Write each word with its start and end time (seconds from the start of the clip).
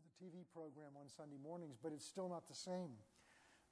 the 0.00 0.24
TV 0.24 0.44
program 0.54 0.90
on 0.96 1.08
Sunday 1.16 1.36
mornings, 1.42 1.76
but 1.82 1.92
it's 1.92 2.04
still 2.04 2.28
not 2.28 2.48
the 2.48 2.54
same. 2.54 2.90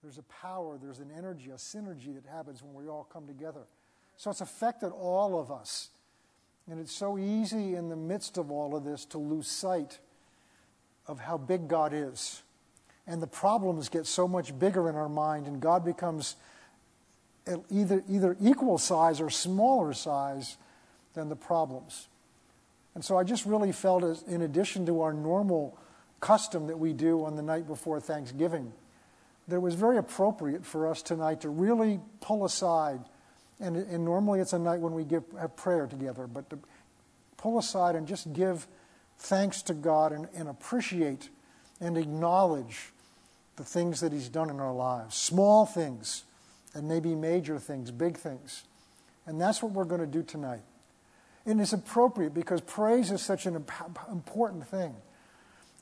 There's 0.03 0.19
a 0.19 0.23
power, 0.25 0.79
there's 0.81 1.01
an 1.01 1.11
energy, 1.17 1.51
a 1.51 1.54
synergy 1.54 2.15
that 2.15 2.27
happens 2.31 2.62
when 2.62 2.75
we 2.75 2.89
all 2.89 3.08
come 3.12 3.27
together. 3.27 3.67
So 4.17 4.30
it's 4.30 4.41
affected 4.41 4.91
all 4.91 5.41
of 5.41 5.50
us. 5.50 5.91
And 6.70 6.78
it's 6.78 6.92
so 6.92 7.18
easy 7.18 7.75
in 7.75 7.88
the 7.88 7.96
midst 7.96 8.36
of 8.36 8.50
all 8.50 8.77
of 8.77 8.84
this 8.84 9.04
to 9.06 9.18
lose 9.18 9.48
sight 9.48 9.98
of 11.06 11.18
how 11.18 11.38
big 11.38 11.66
God 11.66 11.93
is. 11.95 12.42
And 13.06 13.22
the 13.22 13.26
problems 13.26 13.88
get 13.88 14.06
so 14.06 14.29
much 14.29 14.56
bigger 14.58 14.88
in 14.88 14.95
our 14.95 15.08
mind, 15.08 15.46
and 15.46 15.60
God 15.60 15.84
becomes 15.84 16.36
either, 17.70 18.04
either 18.08 18.36
equal 18.40 18.76
size 18.76 19.20
or 19.20 19.30
smaller 19.30 19.95
size 19.95 20.58
than 21.14 21.30
the 21.30 21.36
problems. 21.36 22.08
And 22.95 23.04
so 23.04 23.16
I 23.16 23.24
just 23.24 23.46
really 23.46 23.72
felt, 23.72 24.04
as, 24.04 24.22
in 24.24 24.42
addition 24.42 24.84
to 24.86 25.00
our 25.00 25.12
normal 25.12 25.79
custom 26.21 26.66
that 26.66 26.79
we 26.79 26.93
do 26.93 27.25
on 27.25 27.37
the 27.37 27.43
night 27.43 27.67
before 27.67 28.00
Thanksgiving, 28.00 28.72
that 29.46 29.57
it 29.57 29.63
was 29.63 29.75
very 29.75 29.99
appropriate 29.99 30.64
for 30.64 30.86
us 30.86 31.03
tonight 31.03 31.43
to 31.43 31.49
really 31.49 32.01
pull 32.21 32.45
aside 32.45 33.01
and, 33.61 33.77
and 33.77 34.05
normally 34.05 34.41
it's 34.41 34.53
a 34.53 34.59
night 34.59 34.81
when 34.81 34.93
we 34.93 35.05
give, 35.05 35.25
have 35.39 35.57
prayer 35.57 35.87
together, 35.87 36.27
but 36.27 36.49
to 36.51 36.59
pull 37.37 37.59
aside 37.59 37.97
and 37.97 38.07
just 38.07 38.33
give 38.33 38.67
thanks 39.19 39.62
to 39.62 39.75
God 39.75 40.12
and, 40.12 40.29
and 40.35 40.49
appreciate 40.49 41.29
and 41.81 41.99
acknowledge 41.99 42.93
the 43.57 43.65
things 43.65 44.01
that 44.01 44.12
He's 44.12 44.29
done 44.29 44.51
in 44.51 44.61
our 44.61 44.73
lives 44.73 45.17
small 45.17 45.67
things 45.67 46.25
and 46.75 46.87
maybe 46.87 47.15
major 47.15 47.59
things, 47.59 47.91
big 47.91 48.17
things. 48.17 48.65
And 49.27 49.41
that's 49.41 49.62
what 49.62 49.73
we're 49.73 49.85
going 49.85 50.01
to 50.01 50.07
do 50.07 50.23
tonight. 50.23 50.62
And 51.45 51.61
it's 51.61 51.73
appropriate 51.73 52.35
because 52.35 52.61
praise 52.61 53.11
is 53.11 53.23
such 53.23 53.47
an 53.47 53.65
important 54.11 54.67
thing. 54.69 54.95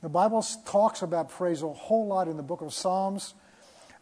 The 0.01 0.09
Bible 0.09 0.45
talks 0.65 1.01
about 1.01 1.29
praise 1.29 1.63
a 1.63 1.69
whole 1.69 2.05
lot 2.05 2.27
in 2.27 2.37
the 2.37 2.43
book 2.43 2.61
of 2.61 2.73
Psalms. 2.73 3.33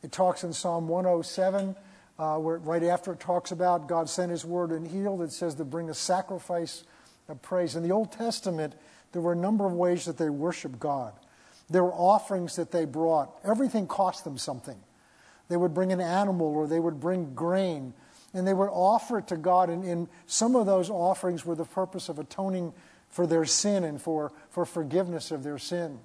It 0.03 0.11
talks 0.11 0.43
in 0.43 0.51
Psalm 0.51 0.87
107 0.87 1.75
uh, 2.17 2.37
where 2.37 2.57
right 2.57 2.83
after 2.83 3.13
it 3.13 3.19
talks 3.19 3.51
about 3.51 3.87
God 3.87 4.09
sent 4.09 4.31
his 4.31 4.45
word 4.45 4.71
and 4.71 4.87
healed, 4.87 5.21
it 5.21 5.31
says 5.31 5.55
to 5.55 5.65
bring 5.65 5.89
a 5.89 5.93
sacrifice 5.93 6.83
of 7.27 7.41
praise. 7.41 7.75
In 7.75 7.83
the 7.83 7.91
Old 7.91 8.11
Testament, 8.11 8.73
there 9.11 9.21
were 9.21 9.33
a 9.33 9.37
number 9.37 9.65
of 9.65 9.73
ways 9.73 10.05
that 10.05 10.17
they 10.17 10.29
worshiped 10.29 10.79
God. 10.79 11.13
There 11.69 11.83
were 11.83 11.93
offerings 11.93 12.55
that 12.57 12.71
they 12.71 12.85
brought. 12.85 13.33
Everything 13.43 13.87
cost 13.87 14.23
them 14.23 14.37
something. 14.37 14.77
They 15.49 15.57
would 15.57 15.73
bring 15.73 15.91
an 15.91 16.01
animal 16.01 16.47
or 16.47 16.67
they 16.67 16.79
would 16.79 16.99
bring 16.99 17.33
grain, 17.33 17.93
and 18.33 18.47
they 18.47 18.53
would 18.53 18.69
offer 18.69 19.19
it 19.19 19.27
to 19.27 19.37
God. 19.37 19.69
And, 19.69 20.07
some 20.27 20.55
of 20.55 20.65
those 20.65 20.89
offerings 20.89 21.45
were 21.45 21.55
the 21.55 21.65
purpose 21.65 22.09
of 22.09 22.19
atoning 22.19 22.73
for 23.15 23.25
their 23.25 23.45
sin 23.45 23.85
and 23.85 24.01
for, 24.01 24.33
for 24.49 24.65
forgiveness 24.65 25.31
of 25.31 25.41
their 25.41 25.57
sin. 25.57 25.99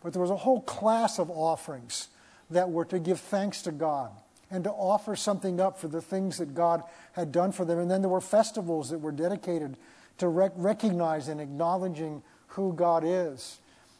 But 0.00 0.12
there 0.12 0.22
was 0.22 0.30
a 0.30 0.36
whole 0.36 0.60
class 0.60 1.18
of 1.18 1.28
offerings 1.28 2.06
that 2.48 2.70
were 2.70 2.84
to 2.84 3.00
give 3.00 3.18
thanks 3.18 3.62
to 3.62 3.72
God 3.72 4.12
and 4.52 4.62
to 4.62 4.70
offer 4.70 5.16
something 5.16 5.58
up 5.58 5.80
for 5.80 5.88
the 5.88 6.00
things 6.00 6.38
that 6.38 6.54
God 6.54 6.84
had 7.14 7.32
done 7.32 7.50
for 7.50 7.64
them. 7.64 7.80
And 7.80 7.90
then 7.90 8.02
there 8.02 8.08
were 8.08 8.20
festivals 8.20 8.90
that 8.90 9.00
were 9.00 9.10
dedicated 9.10 9.76
to 10.18 10.28
rec- 10.28 10.52
recognizing 10.54 11.32
and 11.32 11.40
acknowledging 11.40 12.22
who 12.46 12.72
God 12.72 13.02
is. 13.04 13.58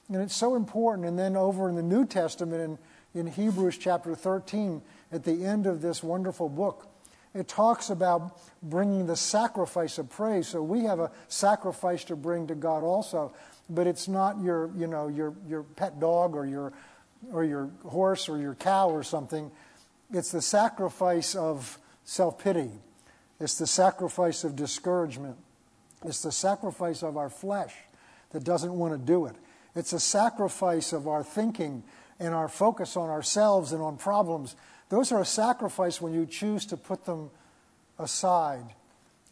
And 0.08 0.22
it's 0.22 0.36
so 0.36 0.54
important. 0.54 1.08
And 1.08 1.18
then 1.18 1.36
over 1.36 1.68
in 1.68 1.74
the 1.74 1.82
New 1.82 2.06
Testament, 2.06 2.78
in, 3.14 3.20
in 3.20 3.26
Hebrews 3.26 3.78
chapter 3.78 4.14
13, 4.14 4.80
at 5.10 5.24
the 5.24 5.44
end 5.44 5.66
of 5.66 5.82
this 5.82 6.04
wonderful 6.04 6.48
book, 6.48 6.86
it 7.34 7.48
talks 7.48 7.90
about 7.90 8.40
bringing 8.62 9.06
the 9.06 9.16
sacrifice 9.16 9.98
of 9.98 10.08
praise. 10.08 10.48
So 10.48 10.62
we 10.62 10.84
have 10.84 11.00
a 11.00 11.10
sacrifice 11.28 12.04
to 12.04 12.16
bring 12.16 12.46
to 12.46 12.54
God 12.54 12.84
also, 12.84 13.32
but 13.68 13.86
it's 13.86 14.06
not 14.06 14.40
your, 14.40 14.70
you 14.76 14.86
know, 14.86 15.08
your, 15.08 15.34
your 15.48 15.64
pet 15.64 15.98
dog 15.98 16.36
or 16.36 16.46
your, 16.46 16.72
or 17.32 17.44
your 17.44 17.70
horse 17.84 18.28
or 18.28 18.38
your 18.38 18.54
cow 18.54 18.88
or 18.88 19.02
something. 19.02 19.50
It's 20.12 20.30
the 20.30 20.42
sacrifice 20.42 21.34
of 21.34 21.78
self 22.04 22.38
pity, 22.38 22.70
it's 23.40 23.58
the 23.58 23.66
sacrifice 23.66 24.44
of 24.44 24.54
discouragement, 24.54 25.36
it's 26.04 26.22
the 26.22 26.32
sacrifice 26.32 27.02
of 27.02 27.16
our 27.16 27.30
flesh 27.30 27.74
that 28.30 28.44
doesn't 28.44 28.72
want 28.72 28.92
to 28.92 28.98
do 28.98 29.26
it. 29.26 29.34
It's 29.74 29.92
a 29.92 30.00
sacrifice 30.00 30.92
of 30.92 31.08
our 31.08 31.24
thinking 31.24 31.82
and 32.20 32.32
our 32.32 32.48
focus 32.48 32.96
on 32.96 33.10
ourselves 33.10 33.72
and 33.72 33.82
on 33.82 33.96
problems. 33.96 34.54
Those 34.88 35.12
are 35.12 35.20
a 35.20 35.26
sacrifice 35.26 36.00
when 36.00 36.12
you 36.12 36.26
choose 36.26 36.66
to 36.66 36.76
put 36.76 37.04
them 37.04 37.30
aside 37.98 38.74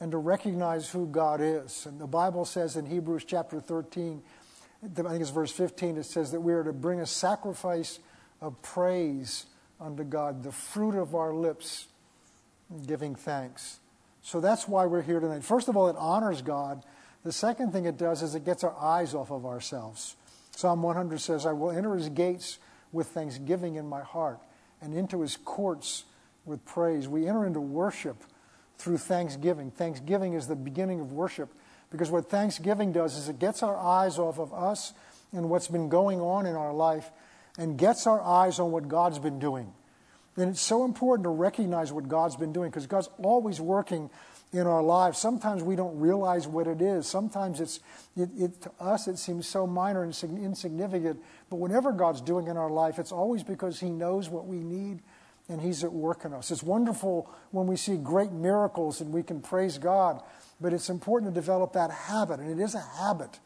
and 0.01 0.11
to 0.11 0.19
recognize 0.19 0.91
who 0.91 1.07
God 1.07 1.41
is. 1.41 1.87
And 1.87 2.01
the 2.01 2.07
Bible 2.07 2.45
says 2.45 2.77
in 2.77 2.87
Hebrews 2.87 3.25
chapter 3.25 3.61
13, 3.61 4.23
I 4.83 4.89
think 4.89 5.21
it's 5.21 5.31
verse 5.31 5.53
15, 5.53 5.97
it 5.97 6.05
says 6.05 6.33
that 6.33 6.41
we 6.41 6.53
are 6.53 6.65
to 6.65 6.73
bring 6.73 7.01
a 7.01 7.07
sacrifice 7.07 8.01
of 8.41 8.61
praise 8.63 9.47
unto 9.81 10.03
God, 10.03 10.43
the 10.43 10.51
fruit 10.51 10.97
of 10.97 11.15
our 11.15 11.33
lips, 11.33 11.87
giving 12.87 13.15
thanks. 13.15 13.79
So 14.23 14.41
that's 14.41 14.67
why 14.67 14.87
we're 14.87 15.03
here 15.03 15.21
tonight. 15.21 15.45
First 15.45 15.69
of 15.69 15.77
all, 15.77 15.89
it 15.89 15.97
honors 15.99 16.43
God. 16.43 16.85
The 17.25 17.33
second 17.33 17.73
thing 17.73 17.85
it 17.85 17.97
does 17.97 18.23
is 18.23 18.35
it 18.35 18.45
gets 18.45 18.65
our 18.65 18.77
eyes 18.77 19.15
off 19.15 19.31
of 19.31 19.47
ourselves. 19.47 20.17
Psalm 20.57 20.83
100 20.83 21.21
says, 21.21 21.47
I 21.47 21.53
will 21.53 21.71
enter 21.71 21.95
his 21.95 22.09
gates 22.09 22.59
with 22.91 23.09
thanksgiving 23.09 23.77
in 23.77 23.87
my 23.87 24.03
heart 24.03 24.41
and 24.83 24.95
into 24.95 25.21
his 25.21 25.37
courts 25.37 26.05
with 26.45 26.65
praise. 26.65 27.09
We 27.09 27.27
enter 27.27 27.47
into 27.47 27.61
worship 27.61 28.23
through 28.79 28.99
thanksgiving. 28.99 29.71
Thanksgiving 29.71 30.35
is 30.35 30.49
the 30.49 30.57
beginning 30.57 31.01
of 31.01 31.13
worship 31.13 31.51
because 31.91 32.11
what 32.11 32.29
thanksgiving 32.29 32.93
does 32.93 33.17
is 33.17 33.29
it 33.29 33.39
gets 33.39 33.63
our 33.63 33.77
eyes 33.77 34.19
off 34.19 34.39
of 34.39 34.53
us 34.53 34.93
and 35.33 35.49
what's 35.49 35.69
been 35.69 35.89
going 35.89 36.21
on 36.21 36.47
in 36.47 36.57
our 36.57 36.73
life 36.73 37.11
and 37.59 37.79
gets 37.79 38.07
our 38.07 38.21
eyes 38.21 38.59
on 38.59 38.73
what 38.73 38.89
God's 38.89 39.19
been 39.19 39.39
doing. 39.39 39.73
And 40.37 40.51
it's 40.51 40.63
so 40.63 40.85
important 40.85 41.25
to 41.25 41.31
recognize 41.31 41.93
what 41.93 42.09
God's 42.09 42.37
been 42.37 42.53
doing 42.53 42.71
because 42.71 42.87
God's 42.87 43.11
always 43.23 43.61
working 43.61 44.11
in 44.53 44.67
our 44.67 44.83
lives. 44.83 45.19
Sometimes 45.19 45.63
we 45.63 45.77
don't 45.77 45.99
realize 45.99 46.47
what 46.47 46.67
it 46.67 46.83
is. 46.83 47.07
Sometimes 47.07 47.61
it's, 47.61 47.81
it, 48.17 48.29
it, 48.37 48.61
to 48.63 48.71
us 48.79 49.09
it 49.09 49.19
seems 49.19 49.47
so 49.47 49.67
minor 49.67 50.03
and 50.03 50.15
insignificant. 50.23 51.21
But 51.49 51.57
whatever 51.57 51.93
God's 51.93 52.21
doing 52.21 52.49
in 52.49 52.57
our 52.57 52.71
life, 52.71 52.99
it's 52.99 53.13
always 53.13 53.43
because 53.43 53.81
He 53.81 53.89
knows 53.89 54.29
what 54.29 54.47
we 54.47 54.59
need 54.59 55.01
and 55.49 55.61
He's 55.61 55.85
at 55.85 55.93
work 55.93 56.25
in 56.25 56.35
us. 56.35 56.51
It's 56.51 56.63
wonderful 56.63 57.31
when 57.51 57.67
we 57.67 57.77
see 57.77 57.97
great 57.97 58.31
miracles 58.31 59.01
and 59.01 59.13
we 59.13 59.23
can 59.23 59.41
praise 59.41 59.79
God. 59.79 60.23
But 60.61 60.73
it's 60.73 60.91
important 60.91 61.35
to 61.35 61.41
develop 61.41 61.73
that 61.73 61.91
habit, 61.91 62.39
and 62.39 62.49
it 62.49 62.63
is 62.63 62.77
a 62.77 62.81
habit 62.81 63.41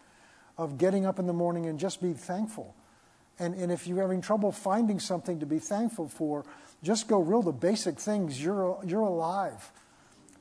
of 0.58 0.76
getting 0.76 1.06
up 1.06 1.18
in 1.18 1.26
the 1.26 1.32
morning 1.32 1.66
and 1.66 1.78
just 1.78 2.02
be 2.02 2.12
thankful. 2.12 2.74
And, 3.38 3.54
and 3.54 3.70
if 3.70 3.86
you're 3.86 4.00
having 4.00 4.20
trouble 4.20 4.52
finding 4.52 4.98
something 4.98 5.40
to 5.40 5.46
be 5.46 5.58
thankful 5.58 6.08
for, 6.08 6.44
just 6.82 7.08
go 7.08 7.20
real 7.20 7.42
the 7.42 7.52
basic 7.52 7.98
things. 7.98 8.42
You're, 8.42 8.78
you're 8.84 9.00
alive. 9.00 9.72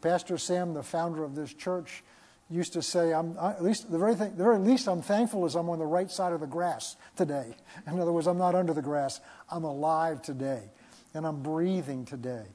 Pastor 0.05 0.38
Sam, 0.38 0.75
the 0.75 0.83
founder 0.83 1.23
of 1.23 1.33
this 1.33 1.51
church, 1.51 2.03
used 2.47 2.73
to 2.73 2.83
say, 2.83 3.11
I'm, 3.11 3.35
at 3.39 3.63
least 3.63 3.91
the 3.91 3.97
very, 3.97 4.13
thing, 4.13 4.35
the 4.35 4.43
very 4.43 4.59
least 4.59 4.88
I'm 4.88 5.01
thankful 5.01 5.47
is 5.47 5.55
I'm 5.55 5.67
on 5.67 5.79
the 5.79 5.85
right 5.88 6.11
side 6.11 6.31
of 6.31 6.41
the 6.41 6.45
grass 6.45 6.95
today. 7.16 7.55
In 7.88 7.99
other 7.99 8.11
words, 8.11 8.27
I'm 8.27 8.38
not 8.38 8.53
under 8.53 8.71
the 8.71 8.83
grass. 8.83 9.19
I'm 9.49 9.63
alive 9.63 10.21
today, 10.21 10.61
and 11.15 11.25
I'm 11.25 11.41
breathing 11.41 12.05
today. 12.05 12.45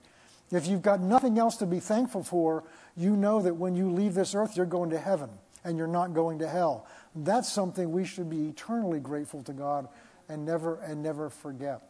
If 0.53 0.69
you've 0.69 0.83
got 0.83 1.01
nothing 1.01 1.41
else 1.41 1.57
to 1.57 1.67
be 1.67 1.81
thankful 1.81 2.23
for, 2.23 2.63
you 2.97 3.17
know 3.17 3.43
that 3.43 3.55
when 3.55 3.75
you 3.75 3.91
leave 3.91 4.15
this 4.15 4.33
earth, 4.37 4.57
you're 4.57 4.65
going 4.65 4.91
to 4.91 5.01
heaven 5.01 5.31
and 5.65 5.77
you're 5.77 5.89
not 5.89 6.15
going 6.15 6.39
to 6.39 6.49
hell. 6.49 6.87
That's 7.17 7.53
something 7.53 7.91
we 7.91 8.05
should 8.05 8.31
be 8.31 8.47
eternally 8.47 9.01
grateful 9.01 9.43
to 9.43 9.53
God 9.53 9.89
and 10.29 10.45
never 10.45 10.77
and 10.83 11.03
never 11.03 11.29
forget. 11.29 11.83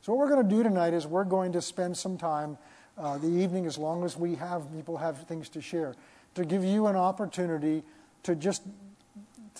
So 0.00 0.12
what 0.12 0.20
we're 0.20 0.32
going 0.32 0.48
to 0.48 0.54
do 0.56 0.62
tonight 0.62 0.94
is 0.94 1.08
we're 1.08 1.24
going 1.24 1.52
to 1.52 1.60
spend 1.60 1.96
some 1.96 2.16
time 2.16 2.56
uh, 2.98 3.18
the 3.18 3.28
evening, 3.28 3.66
as 3.66 3.78
long 3.78 4.04
as 4.04 4.16
we 4.16 4.34
have 4.36 4.70
people 4.74 4.96
have 4.96 5.18
things 5.24 5.48
to 5.50 5.60
share, 5.60 5.94
to 6.34 6.44
give 6.44 6.64
you 6.64 6.86
an 6.86 6.96
opportunity 6.96 7.82
to 8.24 8.34
just 8.34 8.62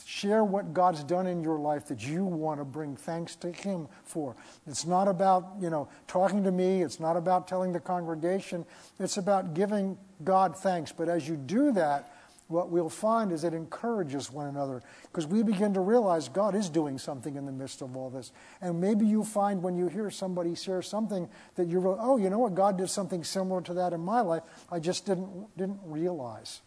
share 0.04 0.44
what 0.44 0.72
God's 0.72 1.02
done 1.04 1.26
in 1.26 1.42
your 1.42 1.58
life 1.58 1.86
that 1.88 2.06
you 2.06 2.24
want 2.24 2.60
to 2.60 2.64
bring 2.64 2.96
thanks 2.96 3.34
to 3.36 3.52
Him 3.52 3.88
for. 4.04 4.34
It's 4.66 4.86
not 4.86 5.08
about, 5.08 5.52
you 5.60 5.70
know, 5.70 5.88
talking 6.06 6.42
to 6.44 6.52
me. 6.52 6.82
It's 6.82 7.00
not 7.00 7.16
about 7.16 7.48
telling 7.48 7.72
the 7.72 7.80
congregation. 7.80 8.64
It's 8.98 9.16
about 9.16 9.54
giving 9.54 9.96
God 10.24 10.56
thanks. 10.56 10.92
But 10.92 11.08
as 11.08 11.28
you 11.28 11.36
do 11.36 11.72
that, 11.72 12.12
what 12.48 12.70
we'll 12.70 12.88
find 12.88 13.30
is 13.30 13.44
it 13.44 13.52
encourages 13.52 14.32
one 14.32 14.46
another 14.46 14.82
because 15.02 15.26
we 15.26 15.42
begin 15.42 15.74
to 15.74 15.80
realize 15.80 16.30
God 16.30 16.54
is 16.54 16.70
doing 16.70 16.96
something 16.96 17.36
in 17.36 17.44
the 17.44 17.52
midst 17.52 17.82
of 17.82 17.94
all 17.94 18.08
this. 18.08 18.32
And 18.62 18.80
maybe 18.80 19.04
you 19.04 19.22
find 19.22 19.62
when 19.62 19.76
you 19.76 19.88
hear 19.88 20.10
somebody 20.10 20.54
share 20.54 20.80
something 20.80 21.28
that 21.56 21.68
you're, 21.68 21.86
oh, 22.00 22.16
you 22.16 22.30
know 22.30 22.38
what, 22.38 22.54
God 22.54 22.78
did 22.78 22.88
something 22.88 23.22
similar 23.22 23.60
to 23.62 23.74
that 23.74 23.92
in 23.92 24.00
my 24.00 24.22
life. 24.22 24.42
I 24.72 24.80
just 24.80 25.04
didn't, 25.04 25.54
didn't 25.58 25.78
realize. 25.84 26.62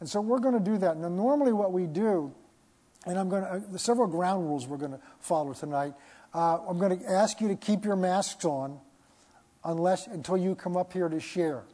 And 0.00 0.08
so 0.08 0.22
we're 0.22 0.38
going 0.38 0.54
to 0.54 0.64
do 0.64 0.78
that. 0.78 0.96
Now, 0.96 1.10
normally 1.10 1.52
what 1.52 1.72
we 1.72 1.86
do, 1.86 2.32
and 3.04 3.18
I'm 3.18 3.28
going 3.28 3.42
to, 3.42 3.50
uh, 3.50 3.76
several 3.76 4.06
ground 4.08 4.46
rules 4.46 4.66
we're 4.66 4.78
going 4.78 4.92
to 4.92 5.00
follow 5.20 5.52
tonight. 5.52 5.92
Uh, 6.32 6.58
I'm 6.66 6.78
going 6.78 6.98
to 6.98 7.10
ask 7.10 7.40
you 7.42 7.48
to 7.48 7.56
keep 7.56 7.84
your 7.84 7.96
masks 7.96 8.46
on 8.46 8.80
unless 9.62 10.06
until 10.06 10.38
you 10.38 10.54
come 10.54 10.76
up 10.76 10.94
here 10.94 11.10
to 11.10 11.20
share. 11.20 11.64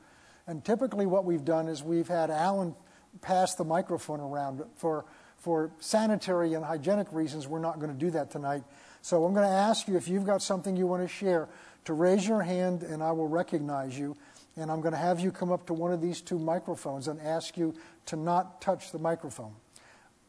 And 0.46 0.64
typically, 0.64 1.06
what 1.06 1.24
we've 1.24 1.44
done 1.44 1.68
is 1.68 1.82
we've 1.82 2.08
had 2.08 2.30
Alan 2.30 2.74
pass 3.20 3.54
the 3.54 3.64
microphone 3.64 4.20
around 4.20 4.62
for, 4.76 5.04
for 5.38 5.70
sanitary 5.78 6.54
and 6.54 6.64
hygienic 6.64 7.08
reasons, 7.12 7.46
we're 7.46 7.58
not 7.58 7.78
going 7.78 7.92
to 7.92 7.98
do 7.98 8.10
that 8.12 8.30
tonight. 8.30 8.62
So 9.02 9.24
I'm 9.24 9.34
going 9.34 9.46
to 9.46 9.52
ask 9.52 9.86
you 9.88 9.96
if 9.96 10.08
you've 10.08 10.24
got 10.24 10.42
something 10.42 10.76
you 10.76 10.86
want 10.86 11.02
to 11.02 11.08
share 11.08 11.48
to 11.84 11.92
raise 11.92 12.26
your 12.26 12.42
hand 12.42 12.82
and 12.82 13.02
I 13.02 13.12
will 13.12 13.28
recognize 13.28 13.98
you. 13.98 14.16
And 14.56 14.70
I'm 14.70 14.80
going 14.80 14.92
to 14.92 14.98
have 14.98 15.20
you 15.20 15.32
come 15.32 15.50
up 15.50 15.66
to 15.66 15.74
one 15.74 15.92
of 15.92 16.00
these 16.00 16.20
two 16.20 16.38
microphones 16.38 17.08
and 17.08 17.20
ask 17.20 17.56
you 17.56 17.74
to 18.06 18.16
not 18.16 18.60
touch 18.60 18.92
the 18.92 18.98
microphone. 18.98 19.52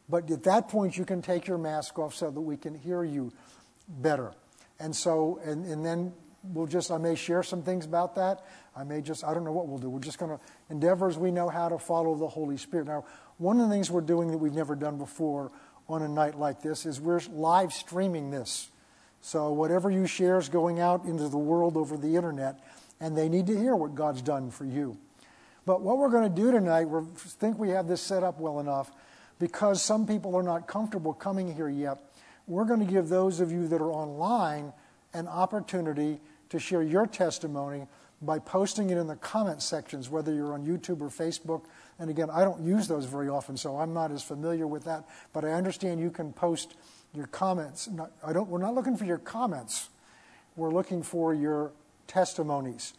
But 0.08 0.30
at 0.30 0.42
that 0.44 0.68
point, 0.68 0.96
you 0.96 1.04
can 1.04 1.22
take 1.22 1.46
your 1.46 1.58
mask 1.58 1.98
off 1.98 2.14
so 2.14 2.30
that 2.30 2.40
we 2.40 2.56
can 2.56 2.74
hear 2.74 3.02
you 3.02 3.32
better. 3.88 4.32
And 4.78 4.94
so, 4.94 5.40
and, 5.44 5.64
and 5.64 5.84
then 5.84 6.12
we'll 6.52 6.66
just, 6.66 6.90
I 6.90 6.98
may 6.98 7.14
share 7.14 7.42
some 7.42 7.62
things 7.62 7.84
about 7.84 8.14
that. 8.16 8.44
I 8.76 8.84
may 8.84 9.00
just, 9.00 9.24
I 9.24 9.34
don't 9.34 9.44
know 9.44 9.52
what 9.52 9.68
we'll 9.68 9.78
do. 9.78 9.88
We're 9.88 10.00
just 10.00 10.18
going 10.18 10.36
to 10.36 10.40
endeavor 10.70 11.08
as 11.08 11.18
we 11.18 11.30
know 11.30 11.48
how 11.48 11.68
to 11.68 11.78
follow 11.78 12.14
the 12.14 12.28
Holy 12.28 12.56
Spirit. 12.56 12.86
Now, 12.86 13.04
one 13.38 13.60
of 13.60 13.68
the 13.68 13.74
things 13.74 13.90
we're 13.90 14.00
doing 14.00 14.30
that 14.30 14.38
we've 14.38 14.54
never 14.54 14.74
done 14.74 14.98
before 14.98 15.50
on 15.88 16.02
a 16.02 16.08
night 16.08 16.38
like 16.38 16.62
this 16.62 16.86
is 16.86 17.00
we're 17.00 17.20
live 17.30 17.72
streaming 17.72 18.30
this. 18.30 18.70
So 19.20 19.52
whatever 19.52 19.90
you 19.90 20.06
share 20.06 20.38
is 20.38 20.48
going 20.48 20.80
out 20.80 21.04
into 21.04 21.28
the 21.28 21.38
world 21.38 21.76
over 21.76 21.96
the 21.96 22.16
internet, 22.16 22.60
and 23.00 23.16
they 23.16 23.28
need 23.28 23.46
to 23.46 23.58
hear 23.58 23.74
what 23.74 23.94
God's 23.94 24.22
done 24.22 24.50
for 24.50 24.64
you. 24.64 24.96
But 25.64 25.82
what 25.82 25.98
we're 25.98 26.10
going 26.10 26.32
to 26.32 26.42
do 26.42 26.52
tonight, 26.52 26.84
we 26.84 27.02
think 27.16 27.58
we 27.58 27.70
have 27.70 27.88
this 27.88 28.00
set 28.00 28.22
up 28.22 28.38
well 28.38 28.60
enough 28.60 28.90
because 29.38 29.82
some 29.82 30.06
people 30.06 30.36
are 30.36 30.42
not 30.42 30.68
comfortable 30.68 31.12
coming 31.12 31.54
here 31.54 31.68
yet. 31.68 31.98
We're 32.46 32.64
going 32.64 32.80
to 32.80 32.90
give 32.90 33.08
those 33.08 33.40
of 33.40 33.50
you 33.50 33.66
that 33.68 33.80
are 33.80 33.90
online 33.90 34.72
an 35.12 35.26
opportunity 35.26 36.20
to 36.50 36.58
share 36.58 36.82
your 36.82 37.06
testimony 37.06 37.86
by 38.22 38.38
posting 38.38 38.90
it 38.90 38.96
in 38.96 39.06
the 39.06 39.16
comment 39.16 39.62
sections, 39.62 40.08
whether 40.08 40.32
you're 40.32 40.54
on 40.54 40.64
YouTube 40.64 41.00
or 41.00 41.08
Facebook. 41.08 41.64
And 41.98 42.08
again, 42.08 42.30
I 42.30 42.44
don't 42.44 42.62
use 42.62 42.88
those 42.88 43.04
very 43.04 43.28
often, 43.28 43.56
so 43.56 43.78
I'm 43.78 43.92
not 43.92 44.10
as 44.10 44.22
familiar 44.22 44.66
with 44.66 44.84
that. 44.84 45.06
But 45.32 45.44
I 45.44 45.52
understand 45.52 46.00
you 46.00 46.10
can 46.10 46.32
post 46.32 46.74
your 47.12 47.26
comments. 47.26 47.88
I 48.24 48.32
don't, 48.32 48.48
we're 48.48 48.58
not 48.58 48.74
looking 48.74 48.96
for 48.96 49.04
your 49.04 49.18
comments, 49.18 49.88
we're 50.56 50.72
looking 50.72 51.02
for 51.02 51.34
your 51.34 51.72
testimonies. 52.06 52.94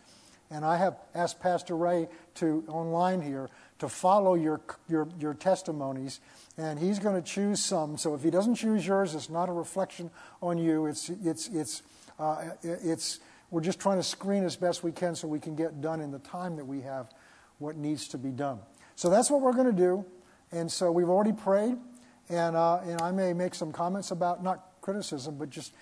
And 0.49 0.63
I 0.63 0.77
have 0.77 0.97
asked 1.13 1.41
Pastor 1.41 1.75
Ray 1.75 2.07
to 2.35 2.63
online 2.69 3.21
here 3.21 3.49
to 3.79 3.89
follow 3.89 4.35
your, 4.35 4.61
your, 4.87 5.07
your 5.19 5.33
testimonies, 5.33 6.19
and 6.57 6.79
he's 6.79 6.99
going 6.99 7.21
to 7.21 7.27
choose 7.27 7.61
some. 7.61 7.97
So 7.97 8.15
if 8.15 8.23
he 8.23 8.29
doesn't 8.29 8.55
choose 8.55 8.87
yours, 8.87 9.13
it's 9.13 9.29
not 9.29 9.49
a 9.49 9.51
reflection 9.51 10.09
on 10.41 10.57
you. 10.57 10.85
It's, 10.85 11.09
it's, 11.09 11.49
it's, 11.49 11.83
uh, 12.17 12.45
it's, 12.63 13.19
we're 13.49 13.61
just 13.61 13.79
trying 13.79 13.97
to 13.97 14.03
screen 14.03 14.43
as 14.43 14.55
best 14.55 14.83
we 14.83 14.91
can 14.91 15.15
so 15.15 15.27
we 15.27 15.39
can 15.39 15.55
get 15.55 15.81
done 15.81 16.01
in 16.01 16.11
the 16.11 16.19
time 16.19 16.55
that 16.57 16.65
we 16.65 16.81
have 16.81 17.09
what 17.59 17.77
needs 17.77 18.07
to 18.09 18.17
be 18.17 18.29
done. 18.29 18.59
So 18.95 19.09
that's 19.09 19.29
what 19.29 19.41
we're 19.41 19.53
going 19.53 19.67
to 19.67 19.81
do. 19.81 20.05
And 20.51 20.71
so 20.71 20.91
we've 20.91 21.09
already 21.09 21.33
prayed, 21.33 21.77
and, 22.29 22.55
uh, 22.55 22.79
and 22.85 23.01
I 23.01 23.11
may 23.11 23.33
make 23.33 23.55
some 23.55 23.71
comments 23.71 24.11
about, 24.11 24.43
not 24.43 24.63
criticism, 24.81 25.37
but 25.37 25.49
just 25.49 25.73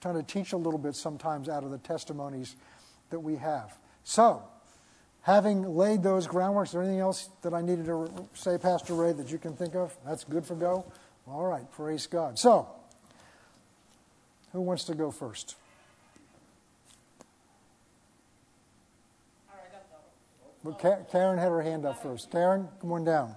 trying 0.00 0.14
to 0.14 0.22
teach 0.22 0.52
a 0.52 0.56
little 0.56 0.78
bit 0.78 0.94
sometimes 0.94 1.48
out 1.48 1.64
of 1.64 1.70
the 1.70 1.78
testimonies 1.78 2.56
that 3.10 3.20
we 3.20 3.36
have. 3.36 3.76
So, 4.04 4.42
having 5.22 5.76
laid 5.76 6.02
those 6.02 6.26
groundworks, 6.26 6.66
is 6.66 6.72
there 6.72 6.82
anything 6.82 7.00
else 7.00 7.30
that 7.42 7.54
I 7.54 7.62
needed 7.62 7.86
to 7.86 8.10
say, 8.34 8.58
Pastor 8.58 8.94
Ray, 8.94 9.12
that 9.12 9.30
you 9.30 9.38
can 9.38 9.54
think 9.54 9.74
of? 9.74 9.96
That's 10.04 10.24
good 10.24 10.44
for 10.44 10.54
go? 10.54 10.84
All 11.28 11.46
right, 11.46 11.70
praise 11.72 12.06
God. 12.06 12.38
So, 12.38 12.68
who 14.52 14.60
wants 14.60 14.84
to 14.84 14.94
go 14.94 15.10
first? 15.10 15.56
But 20.66 21.08
Karen 21.12 21.38
had 21.38 21.50
her 21.50 21.62
hand 21.62 21.86
up 21.86 22.02
first. 22.02 22.32
Karen, 22.32 22.68
come 22.80 22.90
on 22.90 23.04
down. 23.04 23.36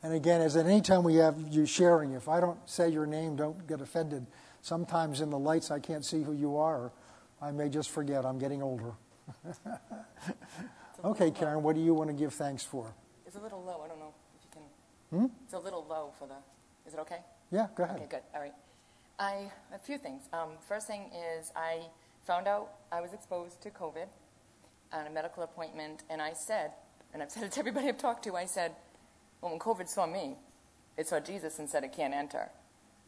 And 0.00 0.14
again, 0.14 0.40
as 0.40 0.56
at 0.56 0.66
any 0.66 0.80
time 0.80 1.02
we 1.02 1.16
have 1.16 1.36
you 1.50 1.66
sharing, 1.66 2.12
if 2.12 2.28
I 2.28 2.38
don't 2.38 2.58
say 2.70 2.88
your 2.88 3.06
name, 3.06 3.34
don't 3.34 3.66
get 3.66 3.80
offended. 3.80 4.24
Sometimes 4.62 5.20
in 5.20 5.30
the 5.30 5.38
lights 5.38 5.72
I 5.72 5.80
can't 5.80 6.04
see 6.04 6.22
who 6.22 6.32
you 6.32 6.56
are. 6.56 6.92
I 7.42 7.50
may 7.50 7.68
just 7.68 7.90
forget. 7.90 8.24
I'm 8.24 8.38
getting 8.38 8.62
older. 8.62 8.92
okay, 11.04 11.32
Karen, 11.32 11.64
what 11.64 11.74
do 11.74 11.82
you 11.82 11.92
want 11.92 12.08
to 12.08 12.14
give 12.14 12.32
thanks 12.32 12.62
for? 12.62 12.94
It's 13.26 13.34
a 13.34 13.40
little 13.40 13.64
low. 13.64 13.82
I 13.84 13.88
don't 13.88 13.98
know 13.98 14.14
if 14.38 14.44
you 14.44 14.50
can. 14.52 15.18
Hmm? 15.18 15.34
It's 15.44 15.54
a 15.54 15.58
little 15.58 15.84
low 15.90 16.12
for 16.16 16.28
the. 16.28 16.36
Is 16.86 16.94
it 16.94 17.00
okay? 17.00 17.18
Yeah, 17.50 17.66
go 17.74 17.82
ahead. 17.82 17.96
Okay, 17.96 18.06
good. 18.08 18.22
All 18.32 18.40
right. 18.40 18.54
I 19.18 19.50
a 19.74 19.78
few 19.80 19.98
things. 19.98 20.28
Um, 20.32 20.50
first 20.68 20.86
thing 20.86 21.10
is 21.36 21.50
I 21.56 21.86
found 22.26 22.48
out 22.48 22.72
I 22.90 23.00
was 23.00 23.12
exposed 23.12 23.62
to 23.62 23.70
COVID 23.70 24.06
on 24.92 25.06
a 25.06 25.10
medical 25.10 25.42
appointment, 25.42 26.02
and 26.10 26.20
I 26.20 26.32
said, 26.32 26.72
and 27.14 27.22
I've 27.22 27.30
said 27.30 27.44
it 27.44 27.52
to 27.52 27.60
everybody 27.60 27.88
I've 27.88 27.98
talked 27.98 28.24
to, 28.24 28.36
I 28.36 28.46
said, 28.46 28.72
well, 29.40 29.52
when 29.52 29.60
COVID 29.60 29.88
saw 29.88 30.06
me, 30.06 30.36
it 30.96 31.06
saw 31.06 31.20
Jesus 31.20 31.58
and 31.58 31.68
said 31.68 31.84
it 31.84 31.92
can't 31.92 32.14
enter. 32.14 32.50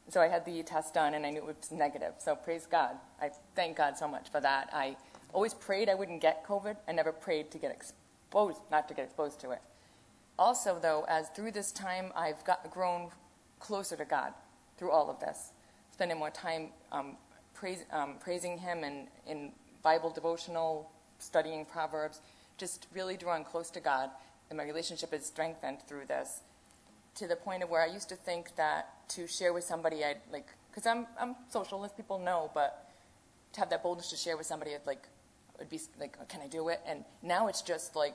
So 0.08 0.20
I 0.20 0.28
had 0.28 0.44
the 0.44 0.62
test 0.62 0.94
done, 0.94 1.14
and 1.14 1.26
I 1.26 1.30
knew 1.30 1.38
it 1.38 1.46
was 1.46 1.70
negative. 1.70 2.14
So 2.18 2.34
praise 2.34 2.66
God. 2.66 2.96
I 3.20 3.30
thank 3.54 3.76
God 3.76 3.98
so 3.98 4.08
much 4.08 4.30
for 4.30 4.40
that. 4.40 4.70
I 4.72 4.96
always 5.32 5.52
prayed 5.52 5.88
I 5.88 5.94
wouldn't 5.94 6.22
get 6.22 6.46
COVID. 6.46 6.76
I 6.86 6.92
never 6.92 7.12
prayed 7.12 7.50
to 7.50 7.58
get 7.58 7.70
exposed, 7.70 8.60
not 8.70 8.88
to 8.88 8.94
get 8.94 9.04
exposed 9.04 9.40
to 9.40 9.50
it. 9.50 9.60
Also, 10.38 10.78
though, 10.80 11.04
as 11.08 11.28
through 11.30 11.50
this 11.50 11.72
time, 11.72 12.12
I've 12.16 12.42
got, 12.44 12.70
grown 12.70 13.10
closer 13.58 13.96
to 13.96 14.04
God 14.04 14.32
through 14.76 14.92
all 14.92 15.10
of 15.10 15.18
this, 15.18 15.50
spending 15.92 16.18
more 16.18 16.30
time 16.30 16.68
um, 16.92 17.16
praise, 17.58 17.84
um, 17.92 18.14
praising 18.20 18.58
Him 18.58 18.84
and 18.84 19.08
in 19.26 19.52
Bible 19.82 20.10
devotional, 20.10 20.90
studying 21.18 21.64
Proverbs, 21.64 22.20
just 22.56 22.86
really 22.94 23.16
drawing 23.16 23.44
close 23.44 23.70
to 23.70 23.80
God. 23.80 24.10
And 24.48 24.56
my 24.56 24.64
relationship 24.64 25.12
is 25.12 25.26
strengthened 25.26 25.78
through 25.86 26.06
this 26.06 26.40
to 27.16 27.26
the 27.26 27.36
point 27.36 27.62
of 27.62 27.68
where 27.68 27.82
I 27.82 27.86
used 27.86 28.08
to 28.10 28.14
think 28.14 28.54
that 28.56 29.08
to 29.10 29.26
share 29.26 29.52
with 29.52 29.64
somebody, 29.64 30.04
I'd 30.04 30.20
like, 30.32 30.46
because 30.70 30.86
I'm, 30.86 31.06
I'm 31.20 31.34
social, 31.50 31.84
as 31.84 31.92
people 31.92 32.18
know, 32.18 32.50
but 32.54 32.88
to 33.54 33.60
have 33.60 33.70
that 33.70 33.82
boldness 33.82 34.10
to 34.10 34.16
share 34.16 34.36
with 34.36 34.46
somebody, 34.46 34.74
I'd 34.74 34.86
like, 34.86 35.08
would 35.58 35.68
be 35.68 35.80
like, 35.98 36.16
can 36.28 36.40
I 36.40 36.46
do 36.46 36.68
it? 36.68 36.80
And 36.86 37.04
now 37.22 37.48
it's 37.48 37.62
just 37.62 37.96
like, 37.96 38.14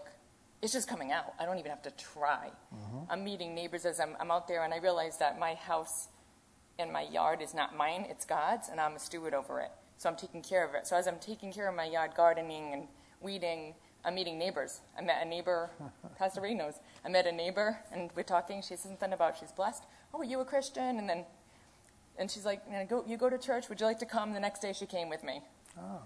it's 0.61 0.71
just 0.71 0.87
coming 0.87 1.11
out. 1.11 1.33
I 1.39 1.45
don't 1.45 1.59
even 1.59 1.71
have 1.71 1.81
to 1.81 1.91
try. 1.91 2.49
Mm-hmm. 2.73 3.11
I'm 3.11 3.23
meeting 3.25 3.53
neighbors 3.53 3.85
as 3.85 3.99
I'm, 3.99 4.15
I'm 4.21 4.31
out 4.31 4.47
there, 4.47 4.63
and 4.63 4.73
I 4.73 4.77
realize 4.77 5.17
that 5.17 5.37
my 5.37 5.55
house 5.55 6.07
and 6.79 6.91
my 6.91 7.01
yard 7.01 7.41
is 7.41 7.53
not 7.53 7.75
mine, 7.75 8.05
it's 8.09 8.25
God's, 8.25 8.69
and 8.69 8.79
I'm 8.79 8.95
a 8.95 8.99
steward 8.99 9.33
over 9.33 9.59
it. 9.59 9.71
So 9.97 10.09
I'm 10.09 10.15
taking 10.15 10.41
care 10.41 10.67
of 10.67 10.73
it. 10.75 10.87
So 10.87 10.95
as 10.95 11.07
I'm 11.07 11.19
taking 11.19 11.53
care 11.53 11.67
of 11.69 11.75
my 11.75 11.85
yard, 11.85 12.11
gardening 12.15 12.73
and 12.73 12.87
weeding, 13.21 13.75
I'm 14.03 14.15
meeting 14.15 14.37
neighbors. 14.37 14.81
I 14.97 15.01
met 15.01 15.25
a 15.25 15.27
neighbor, 15.27 15.69
Pastor 16.17 16.41
Ray 16.41 16.53
knows. 16.53 16.75
I 17.05 17.09
met 17.09 17.25
a 17.25 17.31
neighbor, 17.31 17.79
and 17.91 18.09
we're 18.15 18.23
talking. 18.23 18.61
She 18.61 18.75
says 18.75 18.81
something 18.81 19.13
about 19.13 19.37
she's 19.37 19.51
blessed. 19.51 19.83
Oh, 20.13 20.19
are 20.19 20.25
you 20.25 20.39
a 20.41 20.45
Christian? 20.45 20.97
And 20.97 21.07
then, 21.07 21.25
and 22.17 22.29
she's 22.29 22.45
like, 22.45 22.61
you, 22.67 22.73
know, 22.73 22.85
go, 22.85 23.03
you 23.07 23.17
go 23.17 23.29
to 23.29 23.37
church. 23.37 23.69
Would 23.69 23.79
you 23.79 23.85
like 23.85 23.99
to 23.99 24.05
come? 24.05 24.33
The 24.33 24.39
next 24.39 24.59
day, 24.59 24.73
she 24.73 24.85
came 24.85 25.09
with 25.09 25.23
me. 25.23 25.41
Oh. 25.79 26.01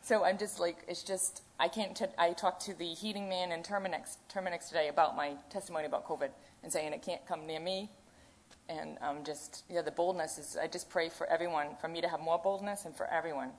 So 0.00 0.24
I'm 0.24 0.38
just 0.38 0.60
like, 0.60 0.78
it's 0.86 1.02
just, 1.02 1.42
I 1.58 1.68
can't, 1.68 1.96
t- 1.96 2.04
I 2.18 2.32
talked 2.32 2.64
to 2.66 2.74
the 2.74 2.88
heating 2.88 3.28
man 3.28 3.52
in 3.52 3.62
Terminix, 3.62 4.18
Terminix 4.32 4.68
today 4.68 4.88
about 4.88 5.16
my 5.16 5.32
testimony 5.50 5.86
about 5.86 6.06
COVID 6.06 6.28
and 6.62 6.70
saying 6.70 6.92
it 6.92 7.02
can't 7.02 7.26
come 7.26 7.46
near 7.46 7.60
me 7.60 7.88
and 8.68 8.96
um, 9.02 9.24
just 9.24 9.64
yeah, 9.68 9.82
the 9.82 9.90
boldness 9.90 10.38
is. 10.38 10.56
I 10.60 10.66
just 10.66 10.88
pray 10.88 11.08
for 11.08 11.26
everyone, 11.26 11.76
for 11.80 11.88
me 11.88 12.00
to 12.00 12.08
have 12.08 12.20
more 12.20 12.38
boldness, 12.42 12.84
and 12.84 12.96
for 12.96 13.06
everyone 13.06 13.50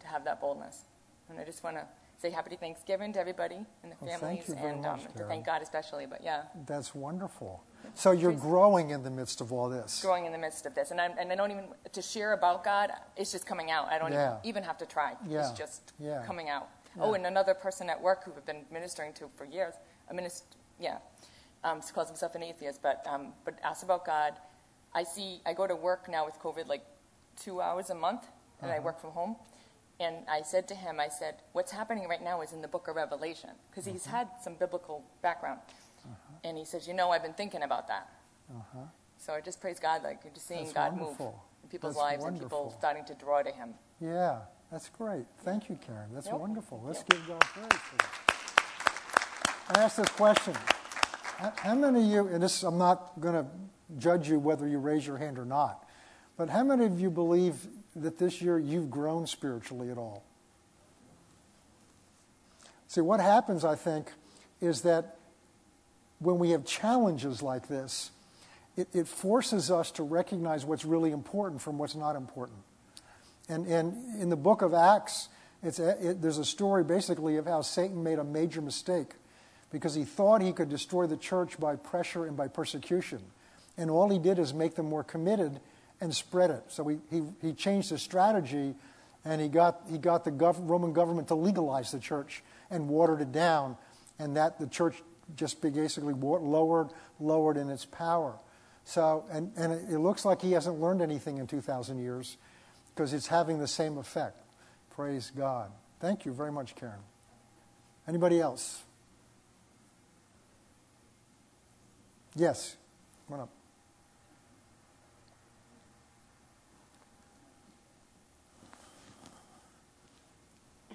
to 0.00 0.06
have 0.06 0.24
that 0.24 0.40
boldness. 0.40 0.82
And 1.28 1.38
I 1.38 1.44
just 1.44 1.64
want 1.64 1.76
to 1.76 1.86
say 2.20 2.30
happy 2.30 2.56
Thanksgiving 2.56 3.12
to 3.14 3.20
everybody 3.20 3.56
and 3.82 3.92
the 3.92 3.96
well, 4.00 4.18
families, 4.18 4.48
and 4.48 4.86
um, 4.86 5.00
to 5.16 5.24
thank 5.24 5.46
God 5.46 5.62
especially. 5.62 6.06
But 6.06 6.22
yeah, 6.22 6.42
that's 6.66 6.94
wonderful. 6.94 7.62
So 7.94 8.12
you're 8.12 8.32
growing 8.32 8.90
in 8.90 9.02
the 9.02 9.10
midst 9.10 9.40
of 9.40 9.52
all 9.52 9.68
this. 9.68 10.00
Growing 10.02 10.26
in 10.26 10.32
the 10.32 10.38
midst 10.38 10.66
of 10.66 10.74
this, 10.74 10.92
and 10.92 11.00
I, 11.00 11.06
and 11.18 11.32
I 11.32 11.34
don't 11.34 11.50
even 11.50 11.64
to 11.92 12.02
share 12.02 12.32
about 12.32 12.64
God. 12.64 12.92
It's 13.16 13.32
just 13.32 13.46
coming 13.46 13.70
out. 13.70 13.88
I 13.88 13.98
don't 13.98 14.12
yeah. 14.12 14.36
even, 14.38 14.48
even, 14.48 14.62
have 14.62 14.78
to 14.78 14.86
try. 14.86 15.14
Yeah. 15.28 15.40
It's 15.40 15.58
just 15.58 15.92
yeah. 15.98 16.22
coming 16.26 16.48
out. 16.48 16.68
Oh, 17.00 17.14
and 17.14 17.24
another 17.24 17.54
person 17.54 17.88
at 17.88 18.00
work 18.00 18.24
who 18.24 18.32
I've 18.36 18.44
been 18.44 18.66
ministering 18.70 19.14
to 19.14 19.30
for 19.34 19.46
years. 19.46 19.74
A 20.10 20.14
minister, 20.14 20.46
yeah, 20.78 20.98
um, 21.64 21.80
calls 21.94 22.08
himself 22.08 22.34
an 22.34 22.42
atheist, 22.42 22.82
but 22.82 23.06
um, 23.08 23.32
but 23.44 23.58
asks 23.62 23.82
about 23.82 24.04
God. 24.04 24.34
I 24.94 25.04
see. 25.04 25.40
I 25.46 25.52
go 25.52 25.66
to 25.66 25.76
work 25.76 26.08
now 26.08 26.24
with 26.24 26.38
COVID 26.38 26.68
like 26.68 26.84
two 27.42 27.60
hours 27.60 27.90
a 27.90 27.94
month, 27.94 28.26
and 28.60 28.70
uh-huh. 28.70 28.80
I 28.80 28.84
work 28.84 29.00
from 29.00 29.10
home. 29.10 29.36
And 30.00 30.16
I 30.28 30.42
said 30.42 30.66
to 30.68 30.74
him, 30.74 30.98
I 30.98 31.08
said, 31.08 31.36
"What's 31.52 31.72
happening 31.72 32.08
right 32.08 32.22
now 32.22 32.42
is 32.42 32.52
in 32.52 32.62
the 32.62 32.68
Book 32.68 32.88
of 32.88 32.96
Revelation 32.96 33.50
because 33.70 33.86
uh-huh. 33.86 33.92
he's 33.92 34.06
had 34.06 34.28
some 34.42 34.54
biblical 34.54 35.04
background." 35.22 35.60
Uh-huh. 36.04 36.34
And 36.44 36.58
he 36.58 36.64
says, 36.64 36.88
"You 36.88 36.94
know, 36.94 37.10
I've 37.10 37.22
been 37.22 37.34
thinking 37.34 37.62
about 37.62 37.88
that." 37.88 38.08
Uh-huh. 38.50 38.78
So 39.16 39.32
I 39.32 39.40
just 39.40 39.60
praise 39.60 39.78
God, 39.78 40.02
like 40.02 40.20
you're 40.24 40.34
just 40.34 40.48
seeing 40.48 40.64
that's 40.64 40.72
God 40.72 40.98
wonderful. 40.98 41.26
move 41.26 41.34
in 41.62 41.68
people's 41.68 41.94
that's 41.94 42.02
lives 42.02 42.22
wonderful. 42.24 42.42
and 42.42 42.50
people 42.50 42.74
starting 42.78 43.04
to 43.04 43.14
draw 43.14 43.42
to 43.42 43.50
Him. 43.50 43.74
Yeah, 44.00 44.38
that's 44.70 44.88
great. 44.88 45.26
Thank 45.44 45.68
you, 45.68 45.78
Karen. 45.86 46.10
That's 46.12 46.26
yep. 46.26 46.38
wonderful. 46.38 46.82
Let's 46.84 46.98
yep. 46.98 47.08
give 47.08 47.28
God 47.28 47.40
praise 47.40 47.80
for 47.80 47.96
that. 47.98 49.76
I 49.76 49.82
asked 49.84 49.98
this 49.98 50.08
question 50.08 50.56
how 51.38 51.74
many 51.74 52.04
of 52.04 52.10
you, 52.10 52.26
and 52.28 52.42
this, 52.42 52.62
I'm 52.62 52.78
not 52.78 53.20
going 53.20 53.34
to 53.34 53.46
judge 53.98 54.28
you 54.28 54.38
whether 54.38 54.66
you 54.66 54.78
raise 54.78 55.06
your 55.06 55.18
hand 55.18 55.38
or 55.38 55.44
not, 55.44 55.84
but 56.36 56.48
how 56.48 56.64
many 56.64 56.86
of 56.86 57.00
you 57.00 57.10
believe 57.10 57.66
that 57.96 58.18
this 58.18 58.40
year 58.40 58.58
you've 58.58 58.90
grown 58.90 59.26
spiritually 59.26 59.90
at 59.90 59.98
all? 59.98 60.24
See, 62.88 63.00
what 63.00 63.20
happens, 63.20 63.64
I 63.64 63.74
think, 63.74 64.12
is 64.60 64.82
that 64.82 65.16
when 66.18 66.38
we 66.38 66.50
have 66.50 66.64
challenges 66.64 67.42
like 67.42 67.68
this, 67.68 68.10
it, 68.76 68.88
it 68.92 69.08
forces 69.08 69.70
us 69.70 69.90
to 69.92 70.02
recognize 70.02 70.64
what's 70.64 70.84
really 70.84 71.10
important 71.10 71.60
from 71.60 71.78
what's 71.78 71.94
not 71.94 72.16
important. 72.16 72.58
And, 73.48 73.66
and 73.66 74.20
in 74.20 74.28
the 74.28 74.36
book 74.36 74.62
of 74.62 74.72
Acts, 74.72 75.28
it, 75.62 76.22
there's 76.22 76.38
a 76.38 76.44
story 76.44 76.84
basically 76.84 77.36
of 77.36 77.46
how 77.46 77.62
Satan 77.62 78.02
made 78.02 78.18
a 78.18 78.24
major 78.24 78.60
mistake 78.60 79.14
because 79.72 79.94
he 79.94 80.04
thought 80.04 80.42
he 80.42 80.52
could 80.52 80.68
destroy 80.68 81.06
the 81.06 81.16
church 81.16 81.58
by 81.58 81.74
pressure 81.74 82.26
and 82.26 82.36
by 82.36 82.46
persecution. 82.46 83.20
And 83.78 83.90
all 83.90 84.10
he 84.10 84.18
did 84.18 84.38
is 84.38 84.52
make 84.52 84.74
them 84.74 84.86
more 84.86 85.02
committed 85.02 85.60
and 86.00 86.14
spread 86.14 86.50
it. 86.50 86.64
So 86.68 86.86
he, 86.86 86.98
he, 87.10 87.22
he 87.40 87.52
changed 87.54 87.90
his 87.90 88.02
strategy 88.02 88.74
and 89.24 89.40
he 89.40 89.48
got, 89.48 89.80
he 89.90 89.98
got 89.98 90.24
the 90.24 90.30
gov- 90.30 90.68
Roman 90.68 90.92
government 90.92 91.28
to 91.28 91.34
legalize 91.34 91.90
the 91.90 91.98
church 91.98 92.42
and 92.70 92.88
watered 92.88 93.22
it 93.22 93.32
down. 93.32 93.76
And 94.18 94.36
that 94.36 94.58
the 94.58 94.66
church 94.66 94.96
just 95.36 95.62
basically 95.62 96.12
lowered, 96.12 96.88
lowered 97.18 97.56
in 97.56 97.70
its 97.70 97.86
power. 97.86 98.34
So, 98.84 99.24
and, 99.30 99.52
and 99.56 99.72
it 99.72 99.98
looks 100.00 100.24
like 100.24 100.42
he 100.42 100.52
hasn't 100.52 100.80
learned 100.80 101.00
anything 101.00 101.38
in 101.38 101.46
2,000 101.46 101.98
years 101.98 102.36
because 102.94 103.14
it's 103.14 103.28
having 103.28 103.58
the 103.58 103.68
same 103.68 103.96
effect. 103.96 104.36
Praise 104.90 105.32
God. 105.34 105.70
Thank 106.00 106.26
you 106.26 106.32
very 106.32 106.52
much, 106.52 106.74
Karen. 106.74 106.98
Anybody 108.06 108.40
else? 108.40 108.82
Yes, 112.34 112.76
come 113.28 113.34
on 113.34 113.42
up. 113.42 113.50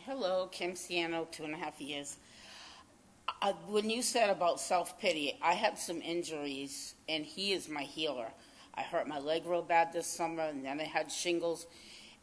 Hello, 0.05 0.47
Kim 0.51 0.71
Siano, 0.71 1.29
two 1.29 1.43
and 1.43 1.53
a 1.53 1.57
half 1.57 1.79
years. 1.79 2.17
When 3.67 3.89
you 3.89 4.01
said 4.01 4.31
about 4.31 4.59
self 4.59 4.99
pity, 4.99 5.37
I 5.41 5.53
had 5.53 5.77
some 5.77 6.01
injuries, 6.01 6.95
and 7.07 7.23
he 7.23 7.53
is 7.53 7.69
my 7.69 7.83
healer. 7.83 8.29
I 8.73 8.81
hurt 8.81 9.07
my 9.07 9.19
leg 9.19 9.45
real 9.45 9.61
bad 9.61 9.93
this 9.93 10.07
summer, 10.07 10.43
and 10.43 10.65
then 10.65 10.79
I 10.79 10.85
had 10.85 11.11
shingles. 11.11 11.67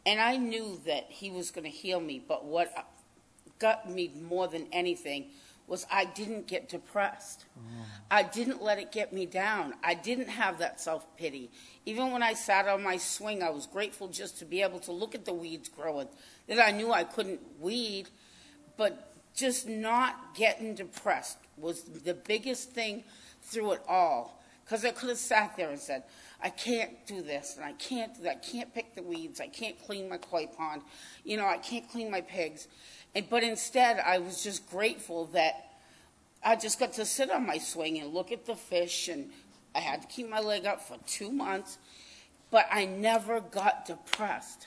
And 0.07 0.21
I 0.21 0.39
knew 0.39 0.81
that 0.87 1.07
he 1.09 1.31
was 1.31 1.53
going 1.53 1.65
to 1.65 1.71
heal 1.71 2.01
me, 2.01 2.23
but 2.27 2.45
what 2.45 2.73
got 3.61 3.89
me 3.89 4.11
more 4.21 4.49
than 4.49 4.67
anything 4.73 5.27
was 5.67 5.87
I 5.91 6.05
didn't 6.05 6.47
get 6.47 6.69
depressed. 6.69 7.47
I 8.11 8.23
didn't 8.23 8.63
let 8.63 8.79
it 8.79 8.93
get 8.93 9.13
me 9.13 9.27
down. 9.27 9.75
I 9.83 9.95
didn't 9.95 10.29
have 10.29 10.59
that 10.59 10.81
self 10.81 11.07
pity. 11.17 11.51
Even 11.87 12.13
when 12.13 12.23
I 12.23 12.35
sat 12.35 12.69
on 12.69 12.83
my 12.83 12.97
swing, 12.97 13.43
I 13.43 13.51
was 13.51 13.67
grateful 13.67 14.09
just 14.09 14.39
to 14.41 14.45
be 14.45 14.63
able 14.63 14.81
to 14.81 14.93
look 14.93 15.15
at 15.15 15.25
the 15.25 15.33
weeds 15.33 15.69
growing. 15.69 16.09
That 16.49 16.61
I 16.61 16.71
knew 16.71 16.93
I 16.93 17.05
couldn't 17.05 17.41
weed, 17.61 18.09
but 18.77 19.15
just 19.35 19.69
not 19.69 20.35
getting 20.35 20.75
depressed 20.75 21.39
was 21.57 21.83
the 21.83 22.15
biggest 22.15 22.71
thing 22.73 23.05
through 23.43 23.73
it 23.73 23.83
all. 23.89 24.41
Because 24.65 24.85
I 24.85 24.93
could 24.93 25.11
have 25.11 25.19
sat 25.19 25.57
there 25.57 25.71
and 25.71 25.79
said, 25.79 26.05
I 26.43 26.49
can't 26.51 27.07
do 27.07 27.23
this, 27.23 27.57
and 27.57 27.65
I 27.65 27.73
can't 27.73 28.15
do 28.15 28.23
that. 28.23 28.37
I 28.37 28.47
can't 28.47 28.73
pick 28.75 28.95
the 28.95 29.03
weeds. 29.03 29.41
I 29.41 29.49
can't 29.49 29.79
clean 29.85 30.09
my 30.09 30.17
koi 30.17 30.47
pond. 30.47 30.83
You 31.23 31.37
know, 31.37 31.47
I 31.47 31.59
can't 31.59 31.89
clean 31.91 32.11
my 32.11 32.23
pigs. 32.23 32.69
And, 33.15 33.29
but 33.29 33.43
instead, 33.43 34.01
I 34.01 34.19
was 34.19 34.43
just 34.43 34.69
grateful 34.71 35.27
that 35.27 35.73
I 36.45 36.57
just 36.57 36.79
got 36.79 36.93
to 36.95 37.05
sit 37.05 37.31
on 37.31 37.47
my 37.47 37.59
swing 37.59 37.99
and 37.99 38.13
look 38.13 38.33
at 38.33 38.45
the 38.45 38.57
fish, 38.57 39.09
and 39.09 39.31
I 39.75 39.81
had 39.81 40.03
to 40.03 40.09
keep 40.09 40.29
my 40.29 40.41
leg 40.41 40.67
up 40.67 40.81
for 40.81 40.97
two 41.07 41.31
months, 41.31 41.79
but 42.51 42.67
I 42.71 42.85
never 42.85 43.41
got 43.41 43.87
depressed. 43.87 44.67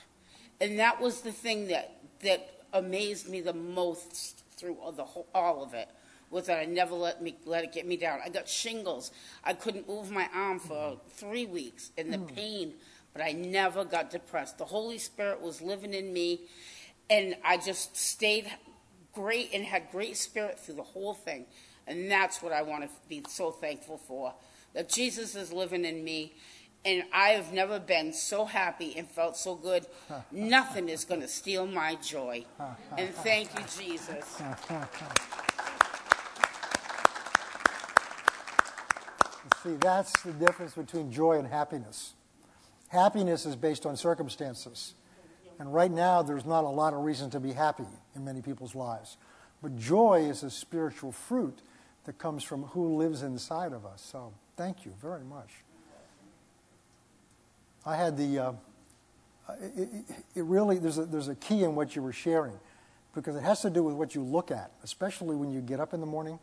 And 0.60 0.78
that 0.78 1.00
was 1.00 1.20
the 1.20 1.32
thing 1.32 1.68
that, 1.68 1.96
that 2.22 2.62
amazed 2.72 3.28
me 3.28 3.40
the 3.40 3.52
most 3.52 4.42
through 4.56 4.76
all, 4.82 4.92
the 4.92 5.04
whole, 5.04 5.26
all 5.34 5.62
of 5.62 5.72
it 5.74 5.88
was 6.30 6.46
that 6.46 6.58
I 6.58 6.64
never 6.66 6.94
let 6.94 7.22
me 7.22 7.36
let 7.46 7.64
it 7.64 7.72
get 7.72 7.86
me 7.86 7.96
down. 7.96 8.20
I 8.24 8.28
got 8.28 8.48
shingles. 8.48 9.12
I 9.44 9.54
couldn't 9.54 9.88
move 9.88 10.10
my 10.10 10.28
arm 10.34 10.58
for 10.58 10.98
three 11.10 11.46
weeks 11.46 11.90
in 11.96 12.10
the 12.10 12.18
mm. 12.18 12.34
pain, 12.34 12.74
but 13.14 13.22
I 13.22 13.32
never 13.32 13.84
got 13.84 14.10
depressed. 14.10 14.58
The 14.58 14.66
Holy 14.66 14.98
Spirit 14.98 15.40
was 15.40 15.62
living 15.62 15.94
in 15.94 16.12
me, 16.12 16.42
and 17.10 17.36
I 17.44 17.56
just 17.56 17.96
stayed 17.96 18.50
great 19.12 19.50
and 19.52 19.64
had 19.64 19.90
great 19.90 20.16
spirit 20.16 20.58
through 20.58 20.76
the 20.76 20.82
whole 20.82 21.14
thing. 21.14 21.46
And 21.86 22.10
that's 22.10 22.42
what 22.42 22.52
I 22.52 22.62
want 22.62 22.84
to 22.84 22.90
be 23.08 23.22
so 23.28 23.50
thankful 23.50 23.98
for. 23.98 24.34
That 24.74 24.88
Jesus 24.88 25.34
is 25.34 25.52
living 25.52 25.84
in 25.84 26.04
me, 26.04 26.34
and 26.84 27.04
I 27.12 27.30
have 27.30 27.52
never 27.52 27.80
been 27.80 28.12
so 28.12 28.44
happy 28.44 28.94
and 28.96 29.08
felt 29.08 29.36
so 29.36 29.54
good. 29.54 29.86
Nothing 30.30 30.88
is 30.88 31.04
going 31.04 31.22
to 31.22 31.28
steal 31.28 31.66
my 31.66 31.94
joy. 31.96 32.44
And 32.96 33.14
thank 33.14 33.48
you, 33.58 33.64
Jesus. 33.78 34.42
See, 39.62 39.74
that's 39.80 40.12
the 40.22 40.32
difference 40.32 40.74
between 40.74 41.10
joy 41.10 41.38
and 41.38 41.48
happiness. 41.48 42.14
Happiness 42.88 43.44
is 43.44 43.56
based 43.56 43.86
on 43.86 43.96
circumstances. 43.96 44.94
And 45.58 45.74
right 45.74 45.90
now, 45.90 46.22
there's 46.22 46.46
not 46.46 46.64
a 46.64 46.68
lot 46.68 46.94
of 46.94 47.00
reason 47.00 47.30
to 47.30 47.40
be 47.40 47.52
happy 47.52 47.86
in 48.14 48.24
many 48.24 48.42
people's 48.42 48.74
lives. 48.74 49.16
But 49.60 49.76
joy 49.76 50.26
is 50.28 50.42
a 50.42 50.50
spiritual 50.50 51.10
fruit 51.10 51.58
that 52.04 52.18
comes 52.18 52.44
from 52.44 52.64
who 52.64 52.96
lives 52.96 53.22
inside 53.22 53.72
of 53.72 53.84
us. 53.84 54.02
So 54.02 54.32
thank 54.56 54.84
you 54.84 54.94
very 55.00 55.24
much. 55.24 55.50
I 57.84 57.96
had 57.96 58.16
the, 58.16 58.38
uh, 58.38 58.52
it, 59.76 59.88
it, 60.34 60.44
really, 60.44 60.78
there's 60.78 60.98
a, 60.98 61.06
there's 61.06 61.28
a 61.28 61.34
key 61.34 61.64
in 61.64 61.74
what 61.74 61.96
you 61.96 62.02
were 62.02 62.12
sharing 62.12 62.58
because 63.14 63.34
it 63.34 63.42
has 63.42 63.62
to 63.62 63.70
do 63.70 63.82
with 63.82 63.94
what 63.94 64.14
you 64.14 64.22
look 64.22 64.50
at, 64.50 64.70
especially 64.84 65.34
when 65.34 65.50
you 65.50 65.60
get 65.60 65.80
up 65.80 65.92
in 65.92 66.00
the 66.00 66.06
morning. 66.06 66.38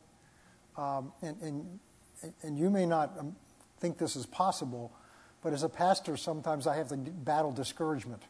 Um, 0.77 1.13
and, 1.22 1.41
and, 1.41 1.79
and 2.41 2.60
you 2.60 2.69
may 2.69 2.86
not 2.86 3.13
um, 3.17 3.36
think 3.79 3.98
this 3.98 4.15
is 4.15 4.25
possible, 4.25 4.91
but 5.41 5.53
as 5.53 5.63
a 5.63 5.69
pastor, 5.69 6.17
sometimes 6.17 6.67
I 6.67 6.75
have 6.75 6.89
to 6.89 6.98
battle 6.98 7.51
discouragement 7.51 8.24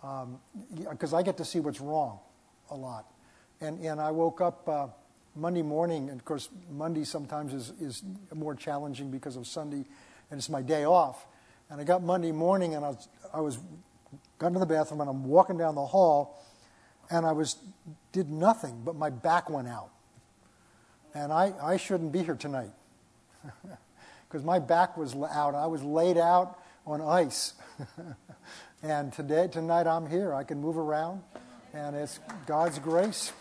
because 0.00 1.12
um, 1.12 1.18
I 1.18 1.22
get 1.22 1.36
to 1.38 1.44
see 1.44 1.60
what's 1.60 1.80
wrong 1.80 2.18
a 2.70 2.76
lot. 2.76 3.06
And, 3.60 3.80
and 3.84 4.00
I 4.00 4.10
woke 4.10 4.40
up 4.40 4.68
uh, 4.68 4.86
Monday 5.34 5.62
morning, 5.62 6.10
and 6.10 6.18
of 6.18 6.24
course, 6.24 6.48
Monday 6.70 7.04
sometimes 7.04 7.52
is, 7.52 7.72
is 7.80 8.02
more 8.34 8.54
challenging 8.54 9.10
because 9.10 9.36
of 9.36 9.46
Sunday, 9.46 9.84
and 10.30 10.38
it's 10.38 10.48
my 10.48 10.62
day 10.62 10.84
off. 10.84 11.26
And 11.70 11.80
I 11.80 11.84
got 11.84 12.02
Monday 12.02 12.32
morning, 12.32 12.74
and 12.74 12.84
I 12.84 12.88
was, 12.88 13.08
I 13.32 13.40
was 13.40 13.58
got 14.38 14.48
into 14.48 14.60
the 14.60 14.66
bathroom, 14.66 15.00
and 15.00 15.10
I'm 15.10 15.24
walking 15.24 15.58
down 15.58 15.74
the 15.74 15.86
hall, 15.86 16.42
and 17.10 17.24
I 17.24 17.32
was 17.32 17.56
did 18.12 18.30
nothing, 18.30 18.82
but 18.84 18.96
my 18.96 19.10
back 19.10 19.50
went 19.50 19.68
out. 19.68 19.90
And 21.14 21.32
I, 21.32 21.52
I 21.62 21.76
shouldn't 21.76 22.12
be 22.12 22.22
here 22.22 22.34
tonight 22.34 22.72
because 24.28 24.44
my 24.44 24.58
back 24.58 24.96
was 24.96 25.14
out. 25.14 25.54
I 25.54 25.66
was 25.66 25.82
laid 25.82 26.18
out 26.18 26.58
on 26.86 27.00
ice. 27.00 27.54
And 28.82 29.10
today, 29.12 29.48
tonight, 29.48 29.86
I'm 29.86 30.06
here. 30.06 30.34
I 30.34 30.44
can 30.44 30.60
move 30.60 30.76
around, 30.76 31.22
and 31.72 31.96
it's 31.96 32.20
God's 32.46 32.78
grace. 32.78 33.32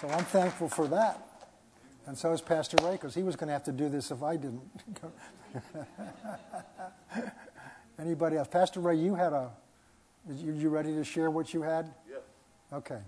So 0.00 0.08
I'm 0.08 0.24
thankful 0.24 0.68
for 0.68 0.86
that. 0.88 1.26
And 2.06 2.16
so 2.16 2.32
is 2.32 2.42
Pastor 2.42 2.76
Ray, 2.84 2.92
because 2.92 3.14
he 3.14 3.22
was 3.22 3.36
going 3.36 3.48
to 3.48 3.54
have 3.54 3.64
to 3.64 3.72
do 3.72 3.88
this 3.88 4.10
if 4.10 4.22
I 4.22 4.36
didn't. 4.36 4.62
Anybody 7.98 8.36
else? 8.36 8.48
Pastor 8.48 8.80
Ray, 8.80 8.96
you 8.96 9.14
had 9.14 9.32
a. 9.32 9.50
You, 10.28 10.52
you 10.52 10.68
ready 10.68 10.92
to 10.94 11.02
share 11.02 11.30
what 11.30 11.54
you 11.54 11.62
had? 11.62 11.92
Yes. 12.08 12.20
Okay. 12.72 13.00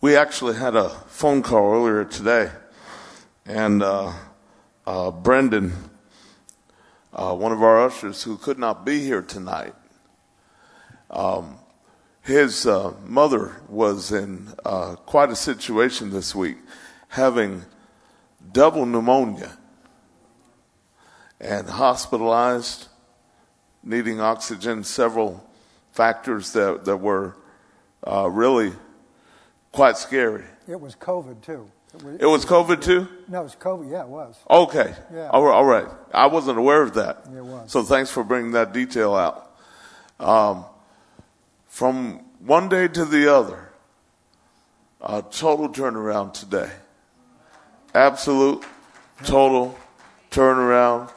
We 0.00 0.16
actually 0.16 0.54
had 0.54 0.76
a 0.76 0.88
phone 0.88 1.42
call 1.42 1.74
earlier 1.74 2.04
today, 2.04 2.50
and 3.44 3.82
uh, 3.82 4.12
uh, 4.86 5.10
Brendan 5.10 5.72
uh, 7.12 7.34
one 7.34 7.52
of 7.52 7.62
our 7.62 7.84
ushers 7.84 8.22
who 8.22 8.36
could 8.36 8.58
not 8.58 8.84
be 8.84 9.00
here 9.00 9.22
tonight. 9.22 9.74
Um, 11.10 11.56
his 12.22 12.66
uh, 12.66 12.92
mother 13.06 13.56
was 13.68 14.12
in 14.12 14.52
uh, 14.64 14.96
quite 14.96 15.30
a 15.30 15.36
situation 15.36 16.10
this 16.10 16.34
week, 16.34 16.58
having 17.08 17.64
double 18.52 18.84
pneumonia 18.84 19.56
and 21.40 21.68
hospitalized, 21.68 22.88
needing 23.82 24.20
oxygen, 24.20 24.84
several 24.84 25.48
factors 25.92 26.52
that, 26.52 26.84
that 26.84 26.96
were 26.98 27.36
uh, 28.06 28.28
really 28.28 28.72
quite 29.72 29.96
scary. 29.96 30.44
It 30.66 30.80
was 30.80 30.94
COVID, 30.94 31.40
too. 31.40 31.70
It 32.20 32.26
was 32.26 32.44
COVID 32.44 32.82
too? 32.82 33.08
No, 33.28 33.40
it 33.40 33.44
was 33.44 33.56
COVID. 33.56 33.90
Yeah, 33.90 34.02
it 34.02 34.08
was. 34.08 34.36
Okay. 34.48 34.94
Yeah. 35.12 35.30
All 35.30 35.64
right. 35.64 35.86
I 36.12 36.26
wasn't 36.26 36.58
aware 36.58 36.82
of 36.82 36.94
that. 36.94 37.24
It 37.26 37.44
was. 37.44 37.72
So 37.72 37.82
thanks 37.82 38.10
for 38.10 38.22
bringing 38.22 38.52
that 38.52 38.72
detail 38.72 39.14
out. 39.14 39.50
Um, 40.20 40.64
from 41.66 42.24
one 42.40 42.68
day 42.68 42.88
to 42.88 43.04
the 43.04 43.32
other, 43.34 43.70
a 45.00 45.22
total 45.22 45.68
turnaround 45.68 46.34
today. 46.34 46.70
Absolute, 47.94 48.64
total 49.24 49.78
turnaround. 50.30 51.10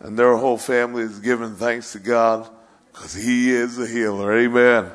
And 0.00 0.18
their 0.18 0.36
whole 0.36 0.56
family 0.56 1.02
is 1.02 1.18
giving 1.18 1.54
thanks 1.56 1.92
to 1.92 1.98
God 1.98 2.48
because 2.92 3.12
He 3.14 3.50
is 3.50 3.78
a 3.78 3.86
healer. 3.86 4.32
Amen. 4.32 4.90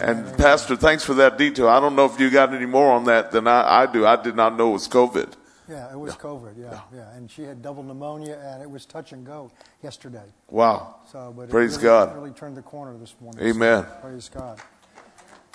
And 0.00 0.36
Pastor, 0.38 0.76
thanks 0.76 1.04
for 1.04 1.14
that 1.14 1.36
detail. 1.38 1.68
I 1.68 1.80
don't 1.80 1.94
know 1.96 2.06
if 2.06 2.18
you 2.18 2.30
got 2.30 2.54
any 2.54 2.66
more 2.66 2.92
on 2.92 3.04
that 3.04 3.32
than 3.32 3.46
I, 3.46 3.82
I 3.82 3.86
do. 3.86 4.06
I 4.06 4.16
did 4.20 4.36
not 4.36 4.56
know 4.56 4.70
it 4.70 4.74
was 4.74 4.88
COVID. 4.88 5.32
Yeah, 5.68 5.92
it 5.92 5.98
was 5.98 6.16
COVID. 6.16 6.54
Yeah, 6.58 6.80
yeah, 6.92 7.14
and 7.14 7.30
she 7.30 7.42
had 7.42 7.62
double 7.62 7.84
pneumonia, 7.84 8.40
and 8.42 8.60
it 8.60 8.68
was 8.68 8.84
touch 8.84 9.12
and 9.12 9.24
go 9.24 9.52
yesterday. 9.84 10.24
Wow. 10.48 10.96
So, 11.12 11.32
but 11.36 11.48
Praise 11.48 11.76
it 11.76 11.82
really, 11.82 11.88
God. 12.06 12.16
really 12.16 12.30
turned 12.32 12.56
the 12.56 12.62
corner 12.62 12.98
this 12.98 13.14
morning. 13.20 13.46
Amen. 13.46 13.84
So, 13.84 13.90
praise 14.02 14.28
God. 14.28 14.60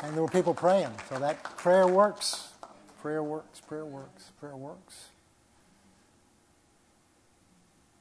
And 0.03 0.13
there 0.13 0.21
were 0.21 0.29
people 0.29 0.53
praying, 0.53 0.91
so 1.09 1.19
that 1.19 1.43
prayer 1.57 1.87
works. 1.87 2.49
Prayer 3.01 3.23
works. 3.23 3.59
Prayer 3.59 3.85
works. 3.85 4.31
Prayer 4.39 4.55
works. 4.55 4.93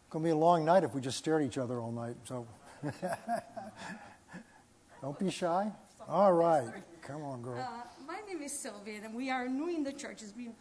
It's 0.04 0.10
Going 0.10 0.22
to 0.22 0.28
be 0.28 0.32
a 0.32 0.36
long 0.36 0.64
night 0.64 0.84
if 0.84 0.94
we 0.94 1.00
just 1.00 1.18
stare 1.18 1.40
at 1.40 1.46
each 1.46 1.58
other 1.58 1.80
all 1.80 1.90
night. 1.92 2.14
So, 2.24 2.46
don't 5.04 5.18
be 5.18 5.30
shy. 5.30 5.70
All 6.08 6.32
right, 6.32 6.64
come 7.02 7.22
on, 7.22 7.42
girl. 7.42 7.58
Uh, 7.58 7.82
my 8.06 8.20
name 8.26 8.40
is 8.42 8.58
Sylvia, 8.58 9.00
and 9.04 9.14
we 9.14 9.30
are 9.30 9.46
new 9.46 9.68
in 9.68 9.84
the 9.84 9.92
church. 9.92 10.22
It's 10.22 10.32
been 10.32 10.54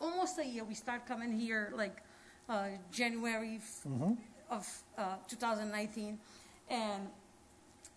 almost 0.00 0.38
a 0.38 0.46
year. 0.46 0.62
We 0.62 0.74
start 0.74 1.06
coming 1.06 1.32
here 1.32 1.72
like 1.76 1.96
uh, 2.48 2.68
January 2.92 3.56
f- 3.56 3.84
of 4.48 4.64
uh, 4.96 5.16
2019, 5.26 6.18
and 6.70 7.08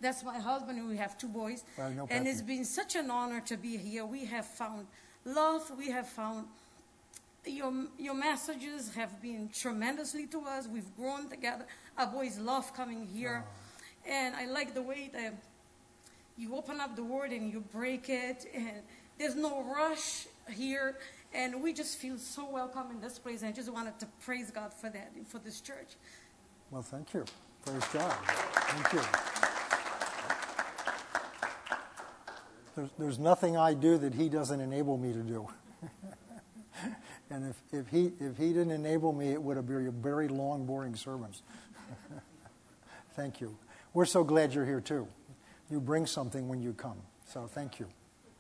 that's 0.01 0.23
my 0.23 0.39
husband. 0.39 0.79
and 0.79 0.89
We 0.89 0.97
have 0.97 1.15
two 1.15 1.27
boys, 1.27 1.63
Well, 1.77 1.91
no 1.91 2.07
and 2.09 2.27
it's 2.27 2.41
been 2.41 2.65
such 2.65 2.95
an 2.95 3.11
honor 3.11 3.41
to 3.41 3.55
be 3.55 3.77
here. 3.77 4.03
We 4.03 4.25
have 4.25 4.47
found 4.47 4.87
love. 5.25 5.71
We 5.77 5.91
have 5.91 6.07
found 6.07 6.47
your 7.45 7.71
your 7.99 8.15
messages 8.15 8.95
have 8.95 9.21
been 9.21 9.49
tremendously 9.53 10.25
to 10.27 10.39
us. 10.41 10.67
We've 10.67 10.95
grown 10.95 11.29
together. 11.29 11.67
Our 11.99 12.07
boys 12.07 12.39
love 12.39 12.73
coming 12.73 13.05
here, 13.05 13.43
and 14.07 14.35
I 14.35 14.45
like 14.45 14.73
the 14.73 14.81
way 14.81 15.09
that 15.13 15.33
you 16.37 16.55
open 16.55 16.79
up 16.79 16.95
the 16.95 17.03
word 17.03 17.31
and 17.31 17.51
you 17.51 17.59
break 17.73 18.09
it 18.09 18.45
and 18.53 18.71
there's 19.17 19.35
no 19.35 19.63
rush 19.63 20.27
here 20.51 20.97
and 21.33 21.61
we 21.61 21.73
just 21.73 21.97
feel 21.97 22.17
so 22.17 22.47
welcome 22.49 22.91
in 22.91 23.01
this 23.01 23.19
place 23.19 23.41
and 23.41 23.49
i 23.49 23.51
just 23.51 23.71
wanted 23.71 23.97
to 23.99 24.05
praise 24.23 24.51
god 24.51 24.73
for 24.73 24.89
that 24.89 25.11
for 25.27 25.39
this 25.39 25.61
church 25.61 25.95
Well, 26.71 26.81
thank 26.81 27.13
you. 27.13 27.23
Praise 27.65 27.83
God. 27.93 28.11
Thank 28.13 28.93
you. 28.93 29.01
There's, 32.75 32.89
there's 32.99 33.19
nothing 33.19 33.57
I 33.57 33.73
do 33.73 33.97
that 33.97 34.13
He 34.13 34.29
doesn't 34.29 34.59
enable 34.59 34.97
me 34.97 35.11
to 35.13 35.19
do. 35.19 35.47
and 37.29 37.49
if, 37.49 37.55
if, 37.73 37.87
he, 37.89 38.11
if 38.19 38.37
He 38.37 38.49
didn't 38.49 38.71
enable 38.71 39.13
me, 39.13 39.29
it 39.29 39.41
would 39.41 39.57
have 39.57 39.67
been 39.67 39.87
a 39.87 39.91
very 39.91 40.27
long, 40.27 40.65
boring 40.65 40.95
sermons. 40.95 41.41
thank 43.15 43.41
you. 43.41 43.57
We're 43.93 44.05
so 44.05 44.23
glad 44.23 44.53
you're 44.53 44.65
here, 44.65 44.81
too. 44.81 45.07
You 45.69 45.79
bring 45.79 46.05
something 46.05 46.47
when 46.47 46.61
you 46.61 46.73
come. 46.73 46.97
So 47.25 47.47
thank 47.47 47.79
you. 47.79 47.87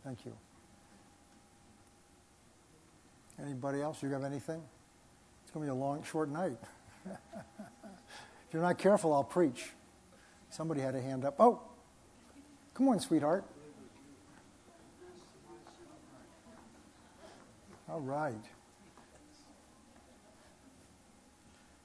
Thank 0.03 0.25
you. 0.25 0.33
Anybody 3.41 3.81
else? 3.81 4.01
You 4.01 4.09
have 4.09 4.23
anything? 4.23 4.61
It's 5.43 5.51
going 5.51 5.67
to 5.67 5.73
be 5.73 5.77
a 5.77 5.79
long, 5.79 6.03
short 6.03 6.29
night. 6.29 6.57
If 8.47 8.53
you're 8.53 8.63
not 8.63 8.77
careful, 8.77 9.13
I'll 9.13 9.25
preach. 9.25 9.71
Somebody 10.49 10.79
had 10.79 10.95
a 10.95 11.01
hand 11.01 11.25
up. 11.25 11.35
Oh, 11.37 11.59
come 12.73 12.87
on, 12.87 12.99
sweetheart. 13.01 13.43
All 17.89 17.99
right. 17.99 18.33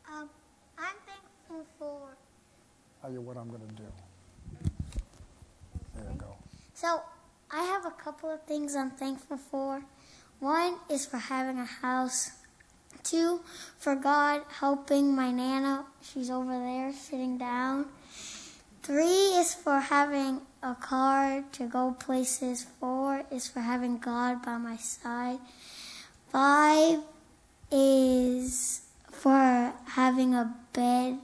Um, 0.09 0.31
I'm 0.79 0.95
thankful 1.05 1.67
for. 1.81 2.17
Tell 3.01 3.11
you 3.11 3.21
what 3.21 3.37
I'm 3.37 3.49
going 3.49 3.67
to 3.67 3.75
do. 3.75 3.89
There 6.83 6.91
you 6.91 6.97
go. 6.97 7.03
So, 7.03 7.03
I 7.51 7.65
have 7.65 7.87
a 7.87 7.91
couple 7.91 8.31
of 8.31 8.43
things 8.43 8.75
I'm 8.75 8.91
thankful 8.91 9.37
for. 9.37 9.83
One 10.41 10.77
is 10.91 11.07
for 11.07 11.19
having 11.19 11.59
a 11.59 11.65
house. 11.65 12.33
Two, 13.05 13.41
for 13.79 13.95
God 13.95 14.43
helping 14.61 15.15
my 15.15 15.31
Nana. 15.31 15.85
She's 16.01 16.31
over 16.31 16.59
there 16.59 16.93
sitting 16.93 17.39
down. 17.39 17.87
Three 18.83 19.37
is 19.39 19.55
for 19.55 19.81
having 19.81 20.41
a 20.63 20.75
car 20.75 21.45
to 21.53 21.67
go 21.67 21.93
places. 21.99 22.67
Four 22.81 23.25
is 23.31 23.49
for 23.49 23.61
having 23.61 23.99
God 23.99 24.43
by 24.43 24.57
my 24.57 24.77
side. 24.77 25.39
Five 26.31 27.01
is 27.71 28.83
for 29.11 29.73
having 29.87 30.35
a 30.35 30.55
bed. 30.73 31.19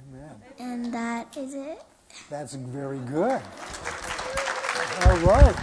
Amen. 0.00 0.36
And 0.58 0.92
that 0.92 1.36
is 1.36 1.54
it. 1.54 1.82
That's 2.30 2.54
very 2.54 2.98
good. 2.98 3.40
All 5.02 5.18
right. 5.18 5.54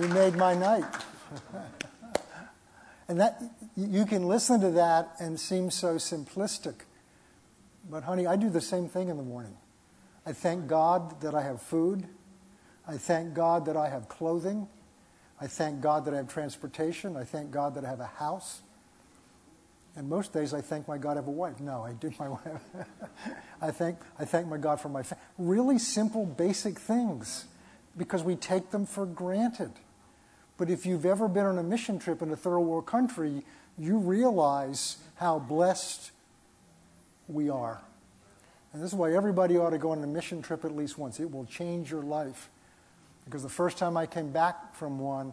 You 0.00 0.08
made 0.08 0.34
my 0.36 0.54
night. 0.54 0.84
and 3.08 3.20
that 3.20 3.42
you 3.76 4.06
can 4.06 4.26
listen 4.26 4.60
to 4.60 4.70
that 4.70 5.14
and 5.20 5.38
seem 5.38 5.70
so 5.70 5.96
simplistic. 5.96 6.74
But 7.90 8.04
honey, 8.04 8.26
I 8.26 8.36
do 8.36 8.48
the 8.48 8.60
same 8.60 8.88
thing 8.88 9.08
in 9.08 9.16
the 9.16 9.22
morning. 9.22 9.56
I 10.24 10.32
thank 10.32 10.66
God 10.66 11.20
that 11.20 11.34
I 11.34 11.42
have 11.42 11.60
food. 11.60 12.06
I 12.86 12.96
thank 12.96 13.34
God 13.34 13.66
that 13.66 13.76
I 13.76 13.88
have 13.88 14.08
clothing. 14.08 14.68
I 15.40 15.46
thank 15.46 15.80
God 15.80 16.04
that 16.04 16.14
I 16.14 16.18
have 16.18 16.28
transportation. 16.28 17.16
I 17.16 17.24
thank 17.24 17.50
God 17.50 17.74
that 17.74 17.84
I 17.84 17.88
have 17.88 18.00
a 18.00 18.06
house. 18.06 18.62
And 19.94 20.08
most 20.08 20.32
days 20.32 20.54
I 20.54 20.62
thank 20.62 20.88
my 20.88 20.96
God 20.96 21.12
I 21.12 21.14
have 21.16 21.28
a 21.28 21.30
wife. 21.30 21.60
No, 21.60 21.82
I 21.82 21.92
do 21.92 22.10
my 22.18 22.28
wife. 22.28 22.62
I 23.60 23.70
thank 23.70 23.98
I 24.18 24.24
thank 24.24 24.46
my 24.46 24.56
God 24.56 24.80
for 24.80 24.88
my 24.88 25.02
fa- 25.02 25.18
really 25.36 25.78
simple, 25.78 26.24
basic 26.24 26.78
things, 26.78 27.44
because 27.96 28.22
we 28.22 28.36
take 28.36 28.70
them 28.70 28.86
for 28.86 29.04
granted. 29.04 29.72
But 30.56 30.70
if 30.70 30.86
you've 30.86 31.04
ever 31.04 31.28
been 31.28 31.44
on 31.44 31.58
a 31.58 31.62
mission 31.62 31.98
trip 31.98 32.22
in 32.22 32.30
a 32.30 32.36
third 32.36 32.60
world 32.60 32.86
country, 32.86 33.44
you 33.78 33.98
realize 33.98 34.98
how 35.16 35.38
blessed 35.38 36.10
we 37.28 37.50
are. 37.50 37.82
And 38.72 38.82
this 38.82 38.92
is 38.92 38.94
why 38.94 39.12
everybody 39.12 39.58
ought 39.58 39.70
to 39.70 39.78
go 39.78 39.90
on 39.90 40.02
a 40.02 40.06
mission 40.06 40.40
trip 40.40 40.64
at 40.64 40.74
least 40.74 40.96
once. 40.96 41.20
It 41.20 41.30
will 41.30 41.44
change 41.44 41.90
your 41.90 42.02
life. 42.02 42.48
Because 43.24 43.42
the 43.42 43.48
first 43.48 43.76
time 43.76 43.96
I 43.96 44.06
came 44.06 44.30
back 44.30 44.74
from 44.74 44.98
one, 44.98 45.32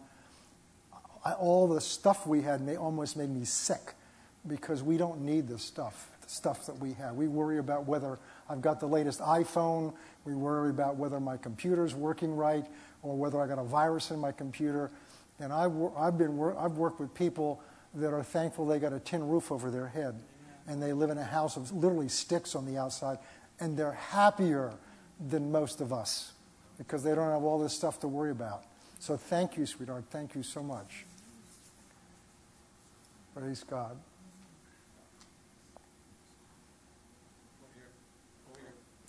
I, 1.24 1.34
all 1.34 1.68
the 1.68 1.82
stuff 1.82 2.28
we 2.28 2.42
had 2.42 2.68
almost 2.78 3.18
made 3.18 3.30
me 3.30 3.46
sick 3.46 3.94
because 4.48 4.84
we 4.84 4.98
don't 4.98 5.22
need 5.22 5.48
the 5.48 5.60
stuff, 5.60 6.10
the 6.22 6.30
stuff 6.30 6.66
that 6.66 6.78
we 6.80 6.94
have. 6.94 7.16
We 7.16 7.28
worry 7.28 7.60
about 7.60 7.86
whether 7.86 8.18
I've 8.50 8.62
got 8.62 8.80
the 8.80 8.88
latest 8.88 9.20
iPhone, 9.20 9.94
we 10.26 10.34
worry 10.34 10.70
about 10.70 10.96
whether 10.96 11.20
my 11.20 11.38
computer's 11.38 11.94
working 11.96 12.36
right, 12.36 12.66
or 13.04 13.16
whether 13.16 13.42
I 13.42 13.48
got 13.48 13.60
a 13.60 13.64
virus 13.64 14.12
in 14.12 14.20
my 14.20 14.32
computer. 14.32 14.92
And 15.40 15.54
I've, 15.54 15.74
I've, 15.98 16.18
been, 16.18 16.40
I've 16.58 16.74
worked 16.74 17.00
with 17.00 17.14
people 17.14 17.62
that 17.96 18.14
are 18.14 18.24
thankful 18.24 18.66
they 18.66 18.80
got 18.80 18.94
a 18.94 19.00
tin 19.00 19.28
roof 19.28 19.52
over 19.52 19.72
their 19.72 19.88
head, 19.88 20.16
and 20.68 20.82
they 20.82 20.94
live 20.94 21.10
in 21.10 21.18
a 21.18 21.24
house 21.24 21.58
of 21.58 21.72
literally 21.72 22.10
sticks 22.10 22.56
on 22.56 22.66
the 22.66 22.78
outside, 22.78 23.18
and 23.60 23.78
they're 23.78 23.94
happier 23.94 24.74
than 25.30 25.52
most 25.52 25.82
of 25.82 25.92
us 25.92 26.34
because 26.78 27.04
they 27.04 27.14
don't 27.14 27.30
have 27.30 27.44
all 27.44 27.60
this 27.60 27.74
stuff 27.74 28.00
to 28.00 28.08
worry 28.08 28.32
about. 28.32 28.64
So 29.00 29.18
thank 29.18 29.58
you, 29.58 29.66
sweetheart. 29.66 30.06
Thank 30.10 30.36
you 30.36 30.44
so 30.44 30.62
much. 30.62 31.06
Praise 33.34 33.64
God. 33.64 33.98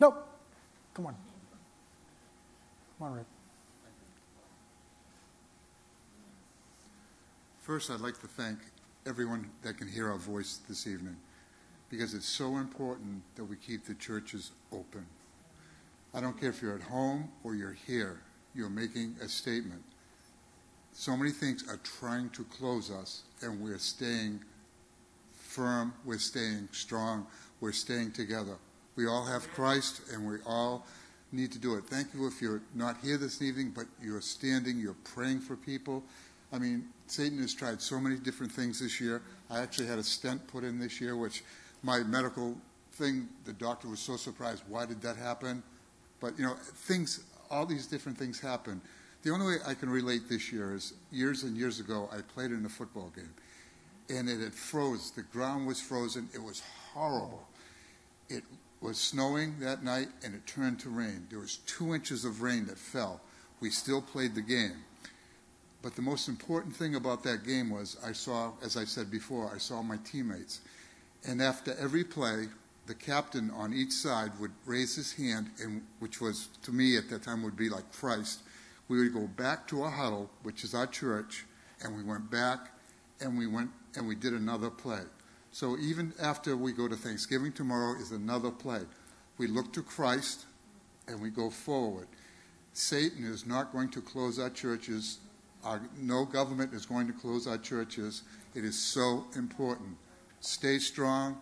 Nope. 0.00 0.26
Come 0.94 1.06
on. 1.06 1.14
Come 2.98 3.08
on, 3.08 3.12
Rick. 3.14 3.26
First, 7.60 7.90
I'd 7.90 8.00
like 8.00 8.18
to 8.20 8.26
thank 8.26 8.58
everyone 9.06 9.50
that 9.62 9.76
can 9.76 9.86
hear 9.86 10.10
our 10.10 10.18
voice 10.18 10.60
this 10.68 10.86
evening 10.86 11.16
because 11.90 12.14
it's 12.14 12.28
so 12.28 12.56
important 12.56 13.22
that 13.36 13.44
we 13.44 13.56
keep 13.56 13.84
the 13.84 13.94
churches 13.94 14.52
open. 14.72 15.04
I 16.14 16.20
don't 16.20 16.38
care 16.40 16.48
if 16.48 16.62
you're 16.62 16.74
at 16.74 16.82
home 16.82 17.30
or 17.44 17.54
you're 17.54 17.76
here, 17.86 18.22
you're 18.54 18.70
making 18.70 19.16
a 19.22 19.28
statement. 19.28 19.82
So 20.92 21.16
many 21.16 21.30
things 21.30 21.68
are 21.68 21.78
trying 21.98 22.30
to 22.30 22.44
close 22.44 22.90
us, 22.90 23.22
and 23.42 23.60
we're 23.60 23.78
staying 23.78 24.40
firm, 25.32 25.94
we're 26.04 26.18
staying 26.18 26.68
strong, 26.72 27.26
we're 27.60 27.72
staying 27.72 28.12
together. 28.12 28.56
We 28.96 29.06
all 29.06 29.24
have 29.24 29.48
Christ, 29.52 30.02
and 30.12 30.26
we 30.26 30.36
all 30.46 30.86
need 31.32 31.52
to 31.52 31.58
do 31.58 31.74
it. 31.76 31.84
Thank 31.84 32.12
you 32.12 32.26
if 32.26 32.42
you're 32.42 32.62
not 32.74 32.96
here 33.02 33.16
this 33.16 33.40
evening, 33.40 33.72
but 33.74 33.86
you're 34.02 34.20
standing, 34.20 34.78
you're 34.78 34.96
praying 35.04 35.40
for 35.40 35.56
people. 35.56 36.02
I 36.52 36.58
mean, 36.58 36.88
Satan 37.06 37.38
has 37.38 37.54
tried 37.54 37.80
so 37.80 38.00
many 38.00 38.16
different 38.16 38.52
things 38.52 38.80
this 38.80 39.00
year. 39.00 39.22
I 39.48 39.60
actually 39.60 39.86
had 39.86 39.98
a 39.98 40.02
stent 40.02 40.46
put 40.48 40.64
in 40.64 40.78
this 40.78 41.00
year, 41.00 41.16
which 41.16 41.44
my 41.82 42.00
medical 42.00 42.56
thing, 42.92 43.28
the 43.44 43.52
doctor 43.52 43.88
was 43.88 44.00
so 44.00 44.16
surprised. 44.16 44.64
Why 44.68 44.86
did 44.86 45.00
that 45.02 45.16
happen? 45.16 45.62
But, 46.20 46.38
you 46.38 46.44
know, 46.44 46.54
things, 46.54 47.24
all 47.50 47.66
these 47.66 47.86
different 47.86 48.18
things 48.18 48.40
happen. 48.40 48.80
The 49.22 49.30
only 49.30 49.46
way 49.46 49.56
I 49.66 49.74
can 49.74 49.88
relate 49.88 50.28
this 50.28 50.52
year 50.52 50.74
is 50.74 50.94
years 51.12 51.44
and 51.44 51.56
years 51.56 51.78
ago, 51.78 52.08
I 52.12 52.22
played 52.22 52.50
in 52.50 52.64
a 52.64 52.68
football 52.68 53.12
game, 53.14 53.32
and 54.08 54.28
it 54.28 54.40
had 54.40 54.54
froze. 54.54 55.10
The 55.10 55.22
ground 55.22 55.66
was 55.66 55.80
frozen. 55.80 56.28
It 56.34 56.42
was 56.42 56.62
horrible. 56.92 57.46
It 58.28 58.44
was 58.80 58.98
snowing 58.98 59.58
that 59.60 59.84
night 59.84 60.08
and 60.24 60.34
it 60.34 60.46
turned 60.46 60.80
to 60.80 60.88
rain. 60.88 61.26
There 61.28 61.38
was 61.38 61.58
two 61.66 61.94
inches 61.94 62.24
of 62.24 62.42
rain 62.42 62.66
that 62.66 62.78
fell. 62.78 63.20
We 63.60 63.70
still 63.70 64.00
played 64.00 64.34
the 64.34 64.42
game. 64.42 64.84
But 65.82 65.96
the 65.96 66.02
most 66.02 66.28
important 66.28 66.76
thing 66.76 66.94
about 66.94 67.22
that 67.24 67.44
game 67.44 67.70
was 67.70 67.96
I 68.04 68.12
saw, 68.12 68.52
as 68.62 68.76
I 68.76 68.84
said 68.84 69.10
before, 69.10 69.50
I 69.54 69.58
saw 69.58 69.82
my 69.82 69.98
teammates. 70.04 70.60
And 71.26 71.40
after 71.40 71.74
every 71.78 72.04
play, 72.04 72.48
the 72.86 72.94
captain 72.94 73.50
on 73.50 73.72
each 73.72 73.92
side 73.92 74.32
would 74.40 74.52
raise 74.66 74.96
his 74.96 75.12
hand, 75.12 75.50
and 75.62 75.82
which 76.00 76.20
was 76.20 76.48
to 76.62 76.72
me 76.72 76.96
at 76.96 77.08
that 77.10 77.22
time 77.22 77.42
would 77.42 77.56
be 77.56 77.68
like 77.68 77.90
Christ. 77.92 78.40
We 78.88 78.98
would 78.98 79.14
go 79.14 79.26
back 79.26 79.66
to 79.68 79.82
our 79.82 79.90
huddle, 79.90 80.30
which 80.42 80.64
is 80.64 80.74
our 80.74 80.86
church, 80.86 81.44
and 81.82 81.96
we 81.96 82.02
went 82.02 82.30
back 82.30 82.72
and 83.20 83.38
we 83.38 83.46
went 83.46 83.70
and 83.96 84.06
we 84.06 84.14
did 84.14 84.32
another 84.32 84.70
play. 84.70 85.02
So 85.52 85.76
even 85.78 86.12
after 86.20 86.56
we 86.56 86.72
go 86.72 86.88
to 86.88 86.96
Thanksgiving 86.96 87.52
tomorrow 87.52 87.98
is 87.98 88.12
another 88.12 88.50
play. 88.50 88.82
We 89.38 89.46
look 89.46 89.72
to 89.72 89.82
Christ 89.82 90.46
and 91.08 91.20
we 91.20 91.30
go 91.30 91.50
forward. 91.50 92.06
Satan 92.72 93.24
is 93.24 93.46
not 93.46 93.72
going 93.72 93.90
to 93.90 94.00
close 94.00 94.38
our 94.38 94.50
churches. 94.50 95.18
Our, 95.64 95.80
no 95.98 96.24
government 96.24 96.72
is 96.72 96.86
going 96.86 97.06
to 97.08 97.12
close 97.12 97.46
our 97.46 97.58
churches. 97.58 98.22
It 98.54 98.64
is 98.64 98.78
so 98.78 99.26
important. 99.36 99.96
Stay 100.40 100.78
strong 100.78 101.40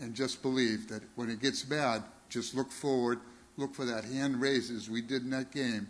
and 0.00 0.14
just 0.14 0.42
believe 0.42 0.88
that 0.88 1.02
when 1.16 1.28
it 1.28 1.40
gets 1.40 1.62
bad, 1.62 2.04
just 2.28 2.54
look 2.54 2.70
forward, 2.70 3.18
look 3.56 3.74
for 3.74 3.84
that 3.84 4.04
hand 4.04 4.40
raised 4.40 4.74
as 4.74 4.88
we 4.88 5.02
did 5.02 5.22
in 5.22 5.30
that 5.30 5.50
game, 5.50 5.88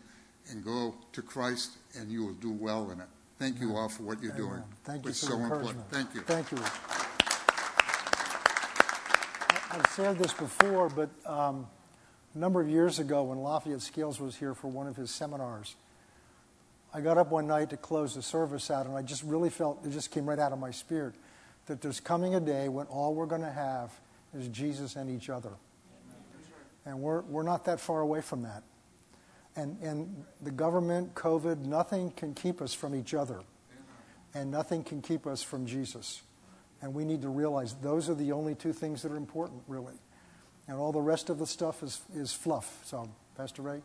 and 0.51 0.65
go 0.65 0.95
to 1.13 1.21
Christ, 1.21 1.73
and 1.95 2.11
you 2.11 2.25
will 2.25 2.35
do 2.35 2.51
well 2.51 2.91
in 2.91 3.01
it. 3.01 3.09
Thank 3.39 3.61
you 3.61 3.77
all 3.77 3.89
for 3.89 4.05
what 4.05 4.23
you're 4.23 4.33
Amen. 4.33 4.47
doing. 4.47 4.63
Thank 4.85 5.05
you 5.05 5.11
it's 5.11 5.21
for 5.21 5.27
so 5.27 5.37
the 5.37 5.45
important. 5.45 5.91
Thank 5.91 6.15
you. 6.15 6.23
Thank 6.23 6.51
you. 6.53 6.59
I've 9.79 9.91
said 9.93 10.19
this 10.19 10.33
before, 10.33 10.89
but 10.89 11.09
um, 11.25 11.69
a 12.35 12.39
number 12.39 12.61
of 12.61 12.69
years 12.69 12.99
ago 12.99 13.23
when 13.23 13.39
Lafayette 13.39 13.81
Scales 13.81 14.19
was 14.19 14.35
here 14.35 14.53
for 14.53 14.67
one 14.67 14.89
of 14.89 14.97
his 14.97 15.09
seminars, 15.09 15.77
I 16.93 17.01
got 17.01 17.17
up 17.17 17.31
one 17.31 17.47
night 17.47 17.71
to 17.71 17.77
close 17.77 18.13
the 18.13 18.23
service 18.23 18.73
out, 18.73 18.87
and 18.87 18.97
I 18.97 19.03
just 19.03 19.23
really 19.23 19.51
felt 19.51 19.87
it 19.87 19.91
just 19.93 20.11
came 20.11 20.29
right 20.29 20.39
out 20.41 20.51
of 20.51 20.59
my 20.59 20.73
spirit 20.73 21.15
that 21.67 21.81
there's 21.81 22.01
coming 22.01 22.35
a 22.35 22.41
day 22.41 22.69
when 22.69 22.87
all 22.87 23.15
we're 23.15 23.27
going 23.27 23.43
to 23.43 23.53
have 23.53 23.93
is 24.37 24.49
Jesus 24.49 24.97
and 24.97 25.09
each 25.09 25.31
other. 25.31 25.53
And 26.85 27.01
we're, 27.01 27.21
we're 27.21 27.45
not 27.45 27.67
that 27.67 27.79
far 27.79 28.01
away 28.01 28.21
from 28.21 28.43
that. 28.43 28.65
And, 29.55 29.81
and 29.81 30.25
the 30.43 30.51
government, 30.51 31.15
COVID, 31.15 31.59
nothing 31.67 32.11
can 32.11 32.35
keep 32.35 32.61
us 32.61 32.75
from 32.75 32.97
each 32.97 33.15
other. 33.15 33.43
And 34.35 34.51
nothing 34.51 34.83
can 34.83 35.03
keep 35.03 35.25
us 35.25 35.41
from 35.41 35.67
Jesus. 35.67 36.23
And 36.81 36.95
we 36.95 37.05
need 37.05 37.23
to 37.23 37.29
realize 37.29 37.75
those 37.75 38.09
are 38.09 38.15
the 38.15 38.33
only 38.33 38.55
two 38.55 38.73
things 38.73 39.03
that 39.03 39.13
are 39.13 39.17
important, 39.17 39.63
really. 39.67 39.95
And 40.69 40.79
all 40.79 40.93
the 40.93 41.01
rest 41.01 41.31
of 41.31 41.39
the 41.39 41.47
stuff 41.47 41.83
is, 41.83 42.01
is 42.15 42.33
fluff. 42.33 42.83
So, 42.85 43.09
Pastor 43.37 43.63
Ray? 43.63 43.83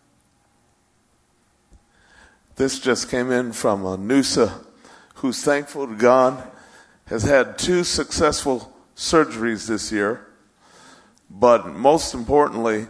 This 2.55 2.79
just 2.79 3.09
came 3.09 3.31
in 3.31 3.51
from 3.51 3.81
Noosa, 3.81 4.65
who's 5.15 5.41
thankful 5.43 5.87
to 5.87 5.95
God, 5.95 6.51
has 7.05 7.23
had 7.23 7.57
two 7.57 7.83
successful 7.83 8.71
surgeries 8.95 9.67
this 9.67 9.91
year, 9.91 10.27
but 11.29 11.67
most 11.67 12.13
importantly, 12.13 12.87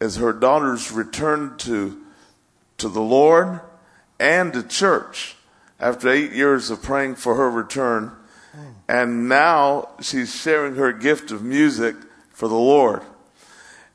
is 0.00 0.16
her 0.16 0.32
daughter's 0.32 0.92
return 0.92 1.56
to, 1.58 2.00
to 2.78 2.88
the 2.88 3.00
Lord 3.00 3.60
and 4.18 4.52
to 4.52 4.62
church 4.62 5.36
after 5.78 6.08
eight 6.08 6.32
years 6.32 6.70
of 6.70 6.82
praying 6.82 7.14
for 7.14 7.36
her 7.36 7.50
return. 7.50 8.12
And 8.88 9.28
now 9.28 9.90
she's 10.00 10.34
sharing 10.34 10.74
her 10.76 10.92
gift 10.92 11.30
of 11.30 11.42
music 11.42 11.94
for 12.30 12.48
the 12.48 12.54
Lord. 12.54 13.02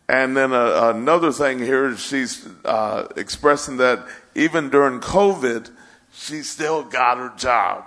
And 0.07 0.37
then 0.37 0.53
another 0.53 1.31
thing 1.31 1.59
here 1.59 1.89
is 1.89 1.99
she's 1.99 2.47
uh, 2.63 3.07
expressing 3.15 3.77
that 3.77 4.05
even 4.35 4.69
during 4.69 4.99
COVID, 4.99 5.71
she 6.13 6.43
still 6.43 6.83
got 6.83 7.17
her 7.17 7.33
job. 7.37 7.85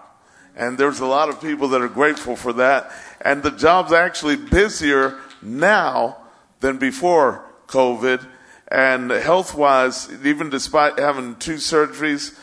And 0.57 0.77
there's 0.77 0.99
a 0.99 1.07
lot 1.07 1.29
of 1.29 1.41
people 1.41 1.69
that 1.69 1.81
are 1.81 1.89
grateful 1.89 2.35
for 2.35 2.53
that. 2.55 2.91
And 3.21 3.43
the 3.43 3.53
job's 3.53 3.93
actually 3.93 4.37
busier 4.37 5.19
now 5.41 6.17
than 6.61 6.79
before 6.79 7.45
COVID. 7.69 8.27
And 8.67 9.11
health 9.11 9.55
wise, 9.55 10.11
even 10.25 10.51
despite 10.51 10.99
having 10.99 11.37
two 11.37 11.55
surgeries, 11.55 12.37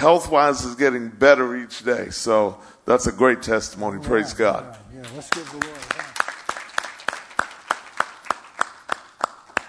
health 0.00 0.30
wise 0.30 0.64
is 0.64 0.76
getting 0.76 1.10
better 1.10 1.54
each 1.54 1.84
day. 1.84 2.08
So 2.08 2.58
that's 2.86 3.06
a 3.06 3.12
great 3.12 3.42
testimony. 3.42 4.02
Praise 4.02 4.32
God. 4.32 4.78
Yeah, 4.94 5.02
yeah, 5.02 5.08
let's 5.14 5.28
give 5.28 5.44
the 5.52 5.66
Lord. 5.66 5.78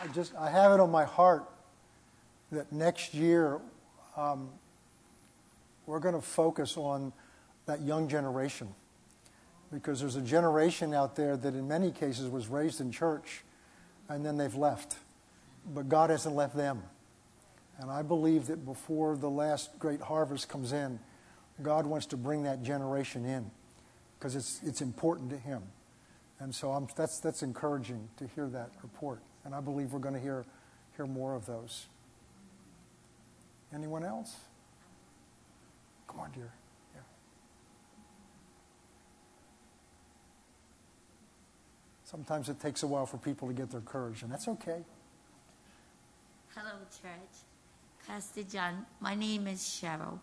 I 0.01 0.07
just 0.13 0.33
I 0.35 0.49
have 0.49 0.71
it 0.71 0.79
on 0.79 0.89
my 0.89 1.03
heart 1.03 1.43
that 2.53 2.71
next 2.71 3.13
year 3.13 3.59
um, 4.15 4.49
we're 5.85 5.99
going 5.99 6.15
to 6.15 6.21
focus 6.21 6.77
on 6.77 7.11
that 7.65 7.81
young 7.81 8.07
generation 8.07 8.69
because 9.71 9.99
there's 9.99 10.15
a 10.15 10.21
generation 10.21 10.93
out 10.93 11.17
there 11.17 11.35
that 11.35 11.53
in 11.53 11.67
many 11.67 11.91
cases 11.91 12.29
was 12.29 12.47
raised 12.47 12.79
in 12.79 12.89
church 12.89 13.43
and 14.07 14.25
then 14.25 14.37
they've 14.37 14.55
left, 14.55 14.95
but 15.73 15.89
God 15.89 16.09
hasn't 16.09 16.35
left 16.35 16.55
them. 16.55 16.83
And 17.81 17.89
I 17.89 18.03
believe 18.03 18.45
that 18.47 18.63
before 18.63 19.17
the 19.17 19.29
last 19.29 19.79
great 19.79 20.01
harvest 20.01 20.47
comes 20.47 20.71
in, 20.71 20.99
God 21.63 21.87
wants 21.87 22.05
to 22.07 22.17
bring 22.17 22.43
that 22.43 22.61
generation 22.61 23.25
in 23.25 23.49
because 24.17 24.35
it's, 24.35 24.61
it's 24.63 24.81
important 24.81 25.31
to 25.31 25.37
Him. 25.37 25.63
And 26.39 26.53
so 26.53 26.71
I'm, 26.71 26.87
that's, 26.95 27.19
that's 27.19 27.41
encouraging 27.41 28.07
to 28.17 28.27
hear 28.35 28.47
that 28.49 28.69
report. 28.83 29.19
And 29.45 29.55
I 29.55 29.61
believe 29.61 29.93
we're 29.93 29.99
going 29.99 30.13
to 30.13 30.21
hear, 30.21 30.45
hear 30.95 31.07
more 31.07 31.33
of 31.35 31.47
those. 31.47 31.87
Anyone 33.73 34.03
else? 34.03 34.35
Come 36.07 36.19
on, 36.19 36.31
dear. 36.35 36.53
Yeah. 36.93 37.01
Sometimes 42.03 42.47
it 42.47 42.59
takes 42.59 42.83
a 42.83 42.87
while 42.87 43.07
for 43.07 43.17
people 43.17 43.47
to 43.47 43.55
get 43.55 43.71
their 43.71 43.81
courage, 43.81 44.21
and 44.21 44.31
that's 44.31 44.47
okay. 44.47 44.83
Hello, 46.53 46.73
church. 47.01 47.41
Pastor 48.07 48.43
John, 48.43 48.85
my 48.99 49.15
name 49.15 49.47
is 49.47 49.59
Cheryl, 49.61 50.19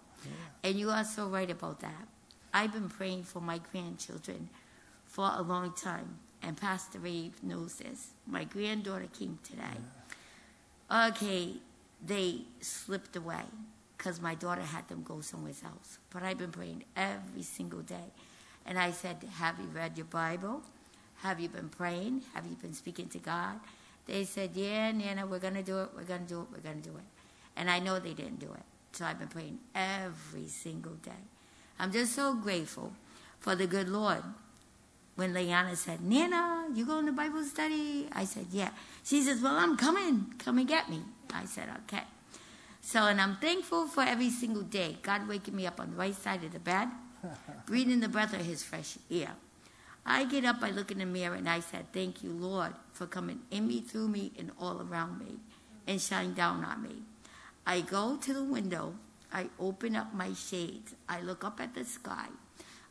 and 0.62 0.74
you 0.78 0.90
are 0.90 1.04
so 1.04 1.28
right 1.28 1.50
about 1.50 1.80
that. 1.80 2.08
I've 2.52 2.72
been 2.72 2.88
praying 2.88 3.22
for 3.24 3.40
my 3.40 3.60
grandchildren 3.70 4.48
for 5.06 5.30
a 5.34 5.42
long 5.42 5.72
time, 5.74 6.18
and 6.42 6.56
Pastor 6.56 6.98
Ray 6.98 7.30
knows 7.42 7.76
this. 7.76 8.08
My 8.26 8.44
granddaughter 8.44 9.08
came 9.18 9.38
today. 9.42 9.78
Okay, 10.92 11.54
they 12.04 12.42
slipped 12.60 13.16
away 13.16 13.44
because 13.96 14.20
my 14.20 14.34
daughter 14.34 14.62
had 14.62 14.88
them 14.88 15.02
go 15.02 15.20
somewhere 15.20 15.52
else. 15.64 15.98
But 16.10 16.22
I've 16.22 16.38
been 16.38 16.52
praying 16.52 16.84
every 16.96 17.42
single 17.42 17.80
day. 17.80 18.12
And 18.66 18.78
I 18.78 18.90
said, 18.90 19.16
Have 19.38 19.58
you 19.58 19.66
read 19.74 19.96
your 19.96 20.06
Bible? 20.06 20.62
Have 21.22 21.40
you 21.40 21.48
been 21.48 21.68
praying? 21.68 22.22
Have 22.34 22.44
you 22.46 22.56
been 22.56 22.74
speaking 22.74 23.08
to 23.08 23.18
God? 23.18 23.60
They 24.06 24.24
said, 24.24 24.50
Yeah, 24.54 24.92
Nana, 24.92 25.26
we're 25.26 25.38
going 25.38 25.54
to 25.54 25.62
do 25.62 25.78
it. 25.80 25.90
We're 25.96 26.02
going 26.04 26.22
to 26.22 26.28
do 26.28 26.40
it. 26.42 26.46
We're 26.52 26.60
going 26.60 26.82
to 26.82 26.88
do 26.90 26.96
it. 26.96 27.17
And 27.58 27.68
I 27.68 27.80
know 27.80 27.98
they 27.98 28.14
didn't 28.14 28.38
do 28.38 28.46
it. 28.46 28.62
So 28.92 29.04
I've 29.04 29.18
been 29.18 29.28
praying 29.28 29.58
every 29.74 30.46
single 30.46 30.94
day. 30.94 31.24
I'm 31.78 31.92
just 31.92 32.14
so 32.14 32.34
grateful 32.34 32.92
for 33.40 33.54
the 33.54 33.66
good 33.66 33.88
Lord. 33.88 34.22
When 35.16 35.34
Leanna 35.34 35.74
said, 35.74 36.00
Nana, 36.00 36.68
you 36.72 36.86
going 36.86 37.06
to 37.06 37.12
Bible 37.12 37.44
study? 37.44 38.08
I 38.12 38.24
said, 38.24 38.46
Yeah. 38.52 38.70
She 39.04 39.22
says, 39.22 39.42
Well, 39.42 39.56
I'm 39.56 39.76
coming. 39.76 40.32
Come 40.38 40.58
and 40.58 40.68
get 40.68 40.88
me. 40.88 41.02
I 41.34 41.44
said, 41.44 41.68
Okay. 41.84 42.04
So, 42.80 43.06
and 43.06 43.20
I'm 43.20 43.36
thankful 43.36 43.88
for 43.88 44.02
every 44.02 44.30
single 44.30 44.62
day. 44.62 44.96
God 45.02 45.28
waking 45.28 45.54
me 45.56 45.66
up 45.66 45.80
on 45.80 45.90
the 45.90 45.96
right 45.96 46.14
side 46.14 46.44
of 46.44 46.52
the 46.52 46.60
bed, 46.60 46.88
breathing 47.66 48.00
the 48.00 48.08
breath 48.08 48.32
of 48.32 48.46
His 48.46 48.62
fresh 48.62 48.96
air. 49.10 49.32
I 50.06 50.24
get 50.24 50.44
up, 50.44 50.62
I 50.62 50.70
look 50.70 50.90
in 50.90 50.98
the 50.98 51.06
mirror, 51.06 51.34
and 51.34 51.48
I 51.48 51.60
said, 51.60 51.92
Thank 51.92 52.22
you, 52.22 52.30
Lord, 52.30 52.72
for 52.92 53.06
coming 53.06 53.40
in 53.50 53.66
me, 53.66 53.80
through 53.80 54.08
me, 54.08 54.32
and 54.38 54.52
all 54.60 54.80
around 54.80 55.18
me, 55.18 55.36
and 55.86 56.00
shining 56.00 56.32
down 56.32 56.64
on 56.64 56.82
me. 56.82 57.02
I 57.68 57.82
go 57.82 58.16
to 58.16 58.32
the 58.32 58.42
window, 58.42 58.94
I 59.30 59.50
open 59.60 59.94
up 59.94 60.14
my 60.14 60.32
shades, 60.32 60.94
I 61.06 61.20
look 61.20 61.44
up 61.44 61.60
at 61.60 61.74
the 61.74 61.84
sky. 61.84 62.28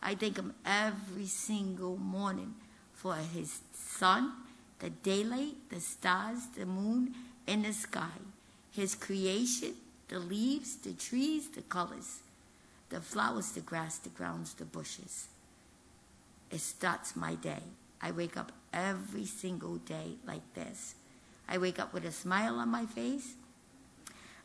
I 0.03 0.13
thank 0.13 0.37
Him 0.37 0.53
every 0.63 1.25
single 1.25 1.97
morning 1.97 2.53
for 2.93 3.15
His 3.15 3.59
sun, 3.73 4.33
the 4.77 4.91
daylight, 4.91 5.55
the 5.69 5.81
stars, 5.81 6.45
the 6.55 6.67
moon, 6.67 7.15
and 7.47 7.65
the 7.65 7.73
sky, 7.73 8.21
His 8.71 8.93
creation, 8.93 9.73
the 10.09 10.19
leaves, 10.19 10.75
the 10.75 10.93
trees, 10.93 11.49
the 11.49 11.63
colors, 11.63 12.19
the 12.89 13.01
flowers, 13.01 13.53
the 13.53 13.61
grass, 13.61 13.97
the 13.97 14.09
grounds, 14.09 14.53
the 14.53 14.65
bushes 14.65 15.27
it 16.51 16.59
starts 16.59 17.15
my 17.15 17.35
day. 17.35 17.63
I 18.01 18.11
wake 18.11 18.37
up 18.37 18.51
every 18.73 19.25
single 19.25 19.77
day 19.77 20.15
like 20.25 20.53
this. 20.53 20.95
I 21.49 21.57
wake 21.57 21.79
up 21.79 21.93
with 21.93 22.05
a 22.05 22.11
smile 22.11 22.55
on 22.59 22.69
my 22.69 22.85
face. 22.85 23.33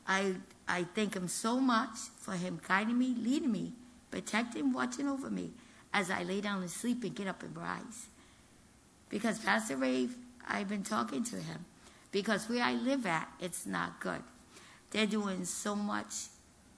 I, 0.07 0.35
I 0.69 0.85
thank 0.95 1.15
him 1.15 1.29
so 1.29 1.61
much 1.61 1.97
for 2.21 2.33
him 2.33 2.61
guiding 2.67 2.99
me, 2.99 3.15
leading 3.19 3.53
me, 3.53 3.73
protecting, 4.11 4.73
watching 4.73 5.09
over 5.09 5.31
me 5.31 5.51
as 5.93 6.11
I 6.11 6.23
lay 6.23 6.41
down 6.41 6.63
and 6.63 6.71
sleep 6.71 7.05
and 7.05 7.15
get 7.15 7.27
up 7.27 7.43
and 7.43 7.57
rise. 7.57 8.07
Because 9.09 9.39
Pastor 9.39 9.77
Rave, 9.77 10.17
I've 10.49 10.69
been 10.69 10.83
talking 10.83 11.23
to 11.25 11.37
him 11.37 11.65
because 12.11 12.49
where 12.49 12.63
I 12.63 12.75
live 12.75 13.07
at, 13.07 13.29
it's 13.41 13.67
not 13.67 14.01
good. 14.01 14.23
They're 14.91 15.07
doing 15.07 15.45
so 15.45 15.75
much 15.75 16.15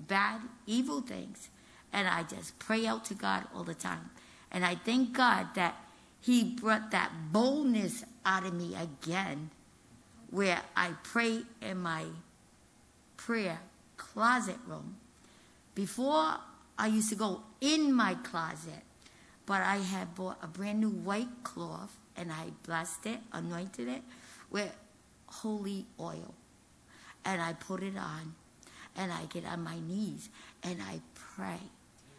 bad, 0.01 0.41
evil 0.67 1.01
things. 1.01 1.49
And 1.93 2.09
I 2.09 2.23
just 2.23 2.59
pray 2.59 2.87
out 2.87 3.05
to 3.07 3.15
God 3.15 3.45
all 3.55 3.65
the 3.65 3.75
time. 3.75 4.11
And 4.51 4.65
I 4.65 4.77
thank 4.77 5.13
God 5.13 5.55
that 5.55 5.77
He 6.21 6.45
brought 6.45 6.91
that 6.93 7.11
boldness 7.33 8.05
out 8.25 8.45
of 8.45 8.55
me 8.55 8.77
again, 8.77 9.51
where 10.31 10.61
I 10.77 10.93
pray 11.03 11.43
in 11.61 11.79
my 11.79 12.05
prayer 13.25 13.59
closet 13.97 14.59
room. 14.67 14.97
Before, 15.75 16.37
I 16.79 16.89
used 16.89 17.09
to 17.09 17.15
go 17.15 17.41
in 17.61 17.93
my 17.93 18.15
closet, 18.15 18.83
but 19.47 19.63
I 19.63 19.77
had 19.77 20.15
bought 20.15 20.39
a 20.43 20.47
brand 20.47 20.81
new 20.81 20.91
white 20.91 21.43
cloth 21.43 21.97
and 22.17 22.31
I 22.31 22.49
blessed 22.67 23.07
it, 23.07 23.19
anointed 23.33 23.89
it 23.89 24.03
with 24.51 24.71
holy 25.27 25.87
oil. 25.99 26.35
And 27.25 27.41
I 27.41 27.55
put 27.55 27.83
it 27.83 27.97
on 27.97 28.35
and 28.95 29.11
I 29.11 29.25
get 29.25 29.47
on 29.47 29.63
my 29.63 29.79
knees 29.81 30.29
and 30.63 30.83
I 30.83 31.01
pray 31.15 31.61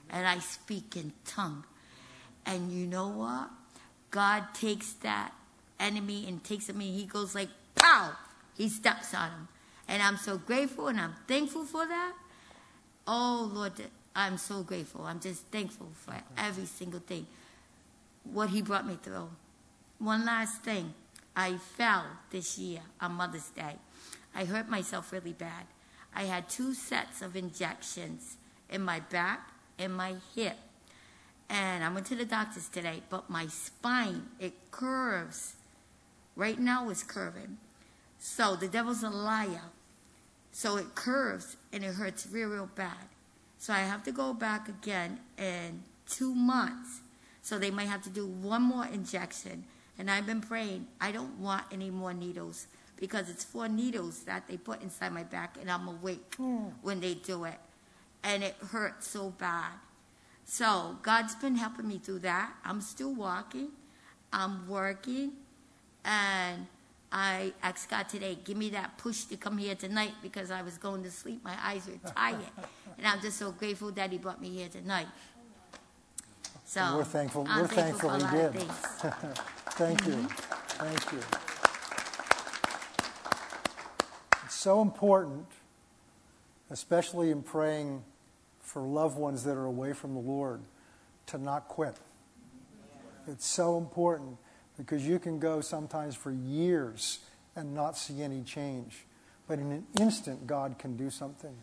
and 0.10 0.28
I 0.28 0.40
speak 0.40 0.96
in 0.96 1.14
tongue. 1.26 1.66
And 2.48 2.72
you 2.72 2.88
know 2.88 3.10
what? 3.10 3.50
God 4.10 4.54
takes 4.54 4.94
that 5.04 5.34
enemy 5.80 6.26
and 6.28 6.44
takes 6.44 6.68
him 6.68 6.82
and 6.82 6.90
he 6.90 7.06
goes 7.06 7.36
like, 7.36 7.50
pow! 7.76 8.14
He 8.58 8.70
steps 8.70 9.14
on 9.14 9.30
him. 9.30 9.48
And 9.88 10.02
I'm 10.02 10.18
so 10.18 10.38
grateful 10.38 10.88
and 10.88 11.00
I'm 11.00 11.14
thankful 11.28 11.66
for 11.66 11.86
that. 11.86 12.14
Oh, 13.08 13.52
Lord, 13.54 13.74
I'm 14.16 14.38
so 14.38 14.64
grateful. 14.64 15.04
I'm 15.04 15.20
just 15.20 15.44
thankful 15.48 15.90
for 15.94 16.16
every 16.38 16.66
single 16.66 17.02
thing. 17.02 17.28
What 18.24 18.50
he 18.50 18.62
brought 18.62 18.88
me 18.88 18.98
through. 19.02 19.30
One 20.00 20.26
last 20.26 20.64
thing. 20.64 20.94
I 21.36 21.58
fell 21.58 22.06
this 22.32 22.58
year 22.58 22.80
on 23.02 23.14
Mother's 23.14 23.50
Day. 23.50 23.76
I 24.34 24.46
hurt 24.46 24.70
myself 24.70 25.12
really 25.12 25.34
bad. 25.34 25.66
I 26.16 26.24
had 26.24 26.50
two 26.50 26.74
sets 26.74 27.22
of 27.22 27.36
injections 27.36 28.38
in 28.70 28.82
my 28.82 29.02
back 29.02 29.50
and 29.78 29.94
my 29.94 30.16
hip. 30.34 30.58
And 31.50 31.84
I 31.84 31.94
went 31.94 32.08
to 32.08 32.16
the 32.16 32.26
doctors 32.26 32.70
today, 32.70 33.04
but 33.10 33.30
my 33.30 33.48
spine, 33.48 34.24
it 34.40 34.54
curves. 34.72 35.56
Right 36.36 36.60
now 36.60 36.90
it's 36.90 37.04
curving. 37.04 37.58
So 38.18 38.56
the 38.56 38.68
devil's 38.68 39.04
a 39.04 39.10
liar. 39.10 39.62
So 40.56 40.78
it 40.78 40.96
curves 40.96 41.58
and 41.74 41.84
it 41.84 41.96
hurts 41.96 42.30
real, 42.32 42.48
real 42.48 42.70
bad. 42.76 43.10
So 43.58 43.74
I 43.74 43.80
have 43.80 44.04
to 44.04 44.14
go 44.14 44.34
back 44.34 44.70
again 44.70 45.20
in 45.38 45.84
two 46.08 46.34
months. 46.34 47.02
So 47.42 47.60
they 47.60 47.72
might 47.72 47.90
have 47.90 48.02
to 48.04 48.10
do 48.10 48.26
one 48.26 48.62
more 48.62 48.86
injection. 48.86 49.66
And 50.00 50.10
I've 50.10 50.26
been 50.26 50.40
praying, 50.40 50.88
I 51.02 51.12
don't 51.12 51.38
want 51.40 51.66
any 51.74 51.90
more 51.90 52.14
needles 52.14 52.68
because 52.96 53.30
it's 53.30 53.44
four 53.44 53.68
needles 53.68 54.24
that 54.24 54.48
they 54.48 54.56
put 54.56 54.82
inside 54.82 55.12
my 55.12 55.24
back 55.24 55.58
and 55.60 55.70
I'm 55.70 55.90
awake 55.90 56.38
mm. 56.38 56.72
when 56.82 57.02
they 57.02 57.16
do 57.16 57.44
it. 57.44 57.60
And 58.24 58.42
it 58.42 58.56
hurts 58.72 59.10
so 59.10 59.32
bad. 59.32 59.74
So 60.46 60.96
God's 61.02 61.36
been 61.36 61.58
helping 61.58 61.90
me 61.90 61.98
through 61.98 62.20
that. 62.20 62.54
I'm 62.64 62.80
still 62.80 63.14
walking. 63.14 63.72
I'm 64.32 64.70
working. 64.70 65.34
And 66.06 66.68
I 67.12 67.54
asked 67.64 67.90
God 67.90 68.10
today, 68.10 68.38
give 68.44 68.58
me 68.58 68.70
that 68.72 68.98
push 68.98 69.24
to 69.26 69.38
come 69.38 69.58
here 69.58 69.76
tonight 69.76 70.14
because 70.22 70.52
I 70.52 70.62
was 70.62 70.78
going 70.78 71.04
to 71.04 71.12
sleep. 71.12 71.44
My 71.44 71.56
eyes 71.62 71.88
were 71.88 72.12
tired. 72.12 72.40
and 72.98 73.08
I'm 73.08 73.22
just 73.22 73.38
so 73.38 73.52
grateful 73.52 73.92
that 73.92 74.12
He 74.12 74.18
brought 74.18 74.42
me 74.42 74.50
here 74.50 74.70
tonight. 74.70 75.08
So 76.66 76.82
and 76.82 76.98
we're 76.98 77.04
thankful. 77.04 77.46
I'm 77.48 77.62
we're 77.62 77.68
thankful, 77.68 78.10
thankful 78.10 78.40
He 78.40 78.58
did. 78.58 78.72
Thank 79.76 80.02
mm-hmm. 80.02 80.22
you. 80.22 80.28
Thank 80.78 81.12
you. 81.12 81.20
It's 84.46 84.56
so 84.56 84.82
important, 84.82 85.46
especially 86.70 87.30
in 87.30 87.44
praying 87.44 88.04
for 88.62 88.82
loved 88.82 89.18
ones 89.18 89.44
that 89.44 89.56
are 89.56 89.66
away 89.66 89.94
from 89.94 90.16
the 90.16 90.20
Lord, 90.20 90.62
to 91.28 91.38
not 91.38 91.68
quit. 91.68 91.96
It's 93.28 93.46
so 93.46 93.78
important 93.78 94.38
because 94.78 95.08
you 95.08 95.20
can 95.20 95.40
go 95.40 95.62
sometimes 95.62 96.16
for 96.16 96.32
years 96.32 97.20
and 97.56 97.74
not 97.74 97.98
see 97.98 98.22
any 98.22 98.42
change. 98.42 99.06
But 99.48 99.60
in 99.60 99.72
an 99.72 99.86
instant, 100.00 100.48
God 100.48 100.78
can 100.78 100.98
do 100.98 101.10
something. 101.10 101.56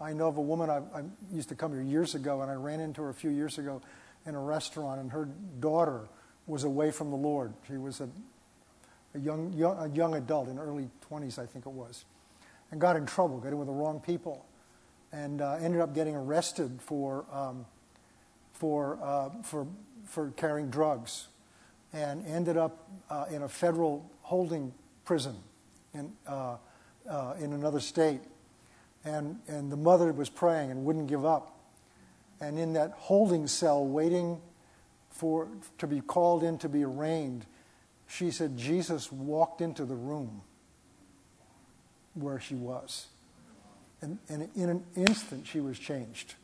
I 0.00 0.12
know 0.12 0.28
of 0.28 0.36
a 0.36 0.42
woman, 0.42 0.70
I, 0.70 0.78
I, 0.94 1.02
used 1.32 1.48
to 1.48 1.54
come 1.54 1.72
here 1.72 1.82
years 1.82 2.14
ago, 2.14 2.42
and 2.42 2.50
I 2.50 2.54
ran 2.54 2.80
into 2.80 3.02
her 3.02 3.08
a 3.08 3.14
few 3.14 3.30
years 3.30 3.58
ago 3.58 3.80
in 4.26 4.34
a 4.34 4.40
restaurant, 4.40 5.00
and 5.00 5.10
her 5.10 5.28
daughter 5.58 6.08
was 6.46 6.64
away 6.64 6.90
from 6.90 7.10
the 7.10 7.16
Lord. 7.16 7.54
She 7.66 7.78
was 7.78 8.00
a, 8.00 8.08
a 9.14 9.18
young, 9.18 9.52
young, 9.54 9.78
a 9.78 9.88
young 9.94 10.14
adult 10.14 10.48
in 10.48 10.58
early 10.58 10.90
20s, 11.10 11.38
I 11.38 11.46
think 11.46 11.66
it 11.66 11.72
was, 11.72 12.04
and 12.70 12.80
got 12.80 12.96
in 12.96 13.06
trouble, 13.06 13.38
got 13.38 13.48
in 13.48 13.58
with 13.58 13.68
the 13.68 13.72
wrong 13.72 14.00
people, 14.00 14.44
and 15.12 15.40
uh, 15.40 15.54
ended 15.54 15.80
up 15.80 15.94
getting 15.94 16.14
arrested 16.14 16.78
for, 16.82 17.24
um, 17.32 17.64
for, 18.52 18.98
uh, 19.02 19.30
for, 19.42 19.66
for 20.04 20.30
carrying 20.32 20.68
drugs 20.68 21.28
and 21.96 22.26
ended 22.26 22.58
up 22.58 22.86
uh, 23.08 23.24
in 23.30 23.42
a 23.42 23.48
federal 23.48 24.08
holding 24.20 24.72
prison 25.06 25.34
in, 25.94 26.12
uh, 26.26 26.56
uh, 27.08 27.34
in 27.40 27.54
another 27.54 27.80
state. 27.80 28.20
And, 29.04 29.38
and 29.48 29.72
the 29.72 29.78
mother 29.78 30.12
was 30.12 30.28
praying 30.28 30.70
and 30.70 30.84
wouldn't 30.84 31.06
give 31.06 31.24
up. 31.24 31.58
And 32.38 32.58
in 32.58 32.74
that 32.74 32.92
holding 32.98 33.46
cell, 33.46 33.86
waiting 33.86 34.42
for, 35.08 35.48
to 35.78 35.86
be 35.86 36.02
called 36.02 36.42
in 36.42 36.58
to 36.58 36.68
be 36.68 36.84
arraigned, 36.84 37.46
she 38.06 38.30
said 38.30 38.58
Jesus 38.58 39.10
walked 39.10 39.62
into 39.62 39.86
the 39.86 39.94
room 39.94 40.42
where 42.12 42.38
she 42.38 42.56
was. 42.56 43.06
And, 44.02 44.18
and 44.28 44.50
in 44.54 44.68
an 44.68 44.84
instant, 44.96 45.46
she 45.46 45.60
was 45.60 45.78
changed 45.78 46.34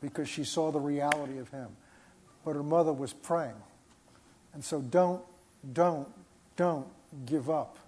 because 0.00 0.28
she 0.28 0.44
saw 0.44 0.70
the 0.70 0.78
reality 0.78 1.38
of 1.38 1.48
him. 1.48 1.70
But 2.44 2.54
her 2.54 2.62
mother 2.62 2.92
was 2.92 3.12
praying. 3.12 3.54
And 4.54 4.64
so 4.64 4.80
don't, 4.80 5.22
don't, 5.72 6.08
don't 6.56 6.86
give 7.26 7.50
up. 7.50 7.78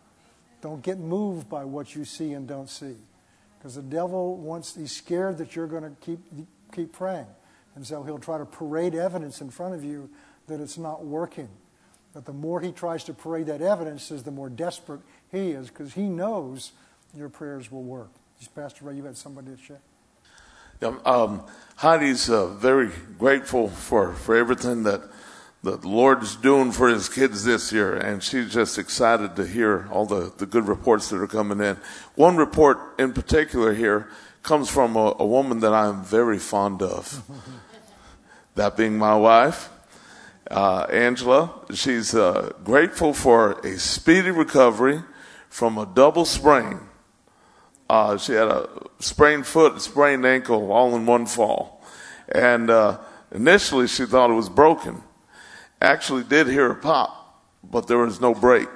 Don't 0.61 0.83
get 0.83 0.99
moved 0.99 1.49
by 1.49 1.65
what 1.65 1.95
you 1.95 2.05
see 2.05 2.33
and 2.33 2.47
don't 2.47 2.69
see. 2.69 2.97
Because 3.59 3.77
the 3.77 3.83
devil 3.83 4.37
wants, 4.37 4.75
he's 4.75 4.93
scared 4.93 5.39
that 5.39 5.57
you're 5.57 5.67
going 5.67 5.85
to 5.85 5.97
keep, 6.01 6.19
keep 6.75 6.93
praying. 6.93 7.27
And 7.75 7.87
so 7.87 8.03
he'll 8.03 8.19
try 8.19 8.39
to 8.39 8.45
parade 8.45 8.95
evidence 8.95 9.41
in 9.41 9.51
front 9.51 9.75
of 9.75 9.85
you 9.85 10.11
that 10.49 10.61
it's 10.61 10.79
not 10.79 11.05
working. 11.05 11.49
But 12.13 12.25
the 12.25 12.33
more 12.33 12.61
he 12.61 12.73
tries 12.73 13.05
to 13.05 13.13
parade 13.13 13.47
that 13.47 13.61
evidence, 13.61 14.11
is 14.11 14.23
the 14.23 14.31
more 14.31 14.49
desperate 14.49 15.01
he 15.31 15.51
is 15.51 15.69
because 15.69 15.93
he 15.93 16.05
knows 16.05 16.73
your 17.15 17.29
prayers 17.29 17.71
will 17.71 17.83
work. 17.83 18.11
Pastor 18.55 18.85
Ray, 18.85 18.97
you 18.97 19.05
had 19.05 19.17
somebody 19.17 19.51
to 19.51 19.57
share? 19.57 19.81
Yeah, 20.81 20.97
um, 21.05 21.43
Heidi's 21.77 22.29
uh, 22.29 22.49
very 22.49 22.91
grateful 23.19 23.69
for, 23.69 24.13
for 24.13 24.37
everything 24.37 24.83
that 24.85 25.03
the 25.67 25.89
Lord's 25.89 26.37
doing 26.37 26.71
for 26.71 26.89
his 26.89 27.09
kids 27.09 27.43
this 27.43 27.73
year, 27.73 27.97
and 27.97 28.23
she's 28.23 28.53
just 28.53 28.79
excited 28.79 29.35
to 29.35 29.45
hear 29.45 29.89
all 29.91 30.07
the, 30.07 30.33
the 30.37 30.47
good 30.47 30.69
reports 30.69 31.11
that 31.11 31.21
are 31.21 31.27
coming 31.27 31.61
in. 31.61 31.77
One 32.15 32.37
report 32.37 32.79
in 33.01 33.13
particular 33.13 33.75
here 33.75 34.09
comes 34.45 34.71
from 34.71 34.95
a, 34.95 35.17
a 35.19 35.27
woman 35.27 35.59
that 35.61 35.75
I'm 35.75 36.05
very 36.05 36.39
fond 36.39 36.83
of, 36.83 37.21
that 38.55 38.77
being 38.77 38.97
my 38.97 39.17
wife. 39.17 39.69
Uh, 40.49 40.87
Angela, 40.89 41.53
she's 41.75 42.15
uh, 42.15 42.53
grateful 42.63 43.13
for 43.13 43.59
a 43.67 43.77
speedy 43.77 44.31
recovery 44.31 45.03
from 45.49 45.79
a 45.79 45.87
double 45.87 46.25
sprain. 46.25 46.79
Uh, 47.91 48.17
she 48.19 48.35
had 48.35 48.47
a 48.47 48.69
sprained 49.01 49.47
foot, 49.47 49.81
sprained 49.81 50.25
ankle, 50.25 50.71
all 50.71 50.95
in 50.95 51.07
one 51.07 51.27
fall. 51.27 51.83
And 52.29 52.71
uh, 52.71 52.99
initially, 53.33 53.89
she 53.89 54.07
thought 54.07 54.31
it 54.31 54.35
was 54.35 54.49
broken 54.49 55.03
actually 55.81 56.25
did 56.25 56.47
hear 56.47 56.71
a 56.71 56.75
pop, 56.75 57.43
but 57.63 57.87
there 57.87 57.99
was 57.99 58.21
no 58.21 58.35
break. 58.35 58.69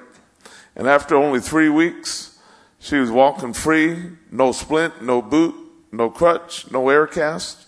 And 0.75 0.87
after 0.87 1.15
only 1.15 1.39
three 1.39 1.69
weeks, 1.69 2.39
she 2.79 2.97
was 2.97 3.11
walking 3.11 3.53
free, 3.53 4.11
no 4.31 4.51
splint, 4.51 5.01
no 5.01 5.21
boot, 5.21 5.55
no 5.91 6.09
crutch, 6.09 6.71
no 6.71 6.89
air 6.89 7.07
cast. 7.07 7.67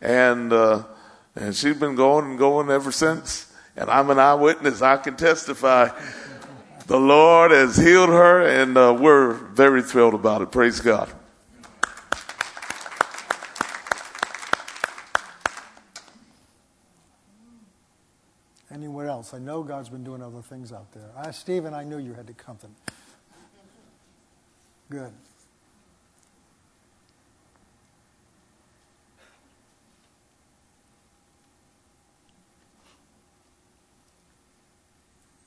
And, 0.00 0.52
uh, 0.52 0.84
and 1.34 1.54
she's 1.54 1.76
been 1.76 1.94
going 1.94 2.26
and 2.26 2.38
going 2.38 2.70
ever 2.70 2.92
since. 2.92 3.52
And 3.76 3.90
I'm 3.90 4.10
an 4.10 4.18
eyewitness. 4.18 4.82
I 4.82 4.98
can 4.98 5.16
testify. 5.16 5.88
The 6.86 6.98
Lord 6.98 7.50
has 7.50 7.76
healed 7.76 8.10
her, 8.10 8.46
and 8.46 8.76
uh, 8.76 8.96
we're 8.98 9.32
very 9.32 9.82
thrilled 9.82 10.14
about 10.14 10.42
it. 10.42 10.52
Praise 10.52 10.80
God. 10.80 11.10
Else? 19.24 19.34
I 19.34 19.38
know 19.38 19.62
God's 19.62 19.88
been 19.88 20.04
doing 20.04 20.22
other 20.22 20.42
things 20.42 20.72
out 20.72 20.92
there. 20.92 21.08
I, 21.16 21.30
Stephen, 21.30 21.72
I 21.72 21.84
knew 21.84 21.98
you 21.98 22.12
had 22.12 22.26
to 22.26 22.34
come. 22.34 22.58
Good. 24.90 25.12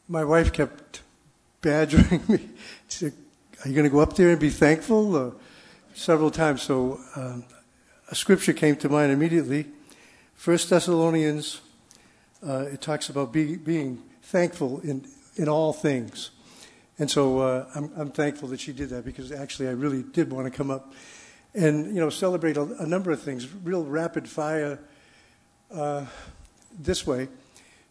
My 0.10 0.24
wife 0.24 0.52
kept 0.54 1.02
badgering 1.62 2.24
me. 2.28 2.50
Said, 2.88 3.14
Are 3.64 3.68
you 3.68 3.76
going 3.76 3.84
to 3.84 3.90
go 3.90 4.00
up 4.00 4.16
there 4.16 4.32
and 4.32 4.40
be 4.40 4.50
thankful? 4.50 5.16
Uh, 5.16 5.32
several 5.94 6.32
times. 6.32 6.62
So 6.64 7.00
um, 7.16 7.44
a 8.10 8.16
scripture 8.16 8.54
came 8.54 8.76
to 8.78 8.90
mind 8.90 9.12
immediately. 9.12 9.68
First 10.36 10.70
Thessalonians, 10.70 11.62
uh, 12.46 12.66
it 12.72 12.82
talks 12.82 13.10
about 13.10 13.32
be, 13.32 13.56
being 13.56 14.04
thankful 14.22 14.80
in, 14.82 15.06
in 15.36 15.48
all 15.48 15.74
things. 15.74 16.32
And 17.00 17.10
so 17.10 17.40
uh, 17.40 17.66
I'm, 17.76 17.92
I'm 17.96 18.12
thankful 18.12 18.50
that 18.50 18.60
she 18.60 18.74
did 18.74 18.90
that 18.90 19.06
because 19.06 19.32
actually 19.32 19.68
I 19.68 19.72
really 19.72 20.04
did 20.04 20.32
want 20.32 20.52
to 20.52 20.52
come 20.52 20.72
up 20.72 20.94
and 21.54 21.94
you 21.94 22.00
know 22.00 22.10
celebrate 22.10 22.58
a, 22.58 22.64
a 22.80 22.86
number 22.86 23.12
of 23.12 23.22
things, 23.22 23.48
real 23.64 23.84
rapid 23.84 24.28
fire. 24.28 24.80
Uh, 25.72 26.06
this 26.80 27.06
way, 27.06 27.28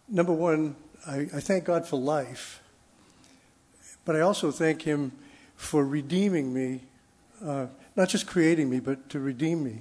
number 0.09 0.32
one, 0.32 0.76
I, 1.06 1.28
I 1.35 1.40
thank 1.40 1.64
God 1.64 1.87
for 1.87 1.98
life, 1.98 2.62
but 4.04 4.16
I 4.16 4.20
also 4.20 4.50
thank 4.50 4.82
Him 4.82 5.12
for 5.56 5.85
redeeming 5.85 6.54
me, 6.54 6.82
uh, 7.44 7.66
not 7.96 8.09
just 8.09 8.26
creating 8.26 8.70
me, 8.70 8.80
but 8.80 9.09
to 9.11 9.20
redeem 9.20 9.64
me. 9.64 9.80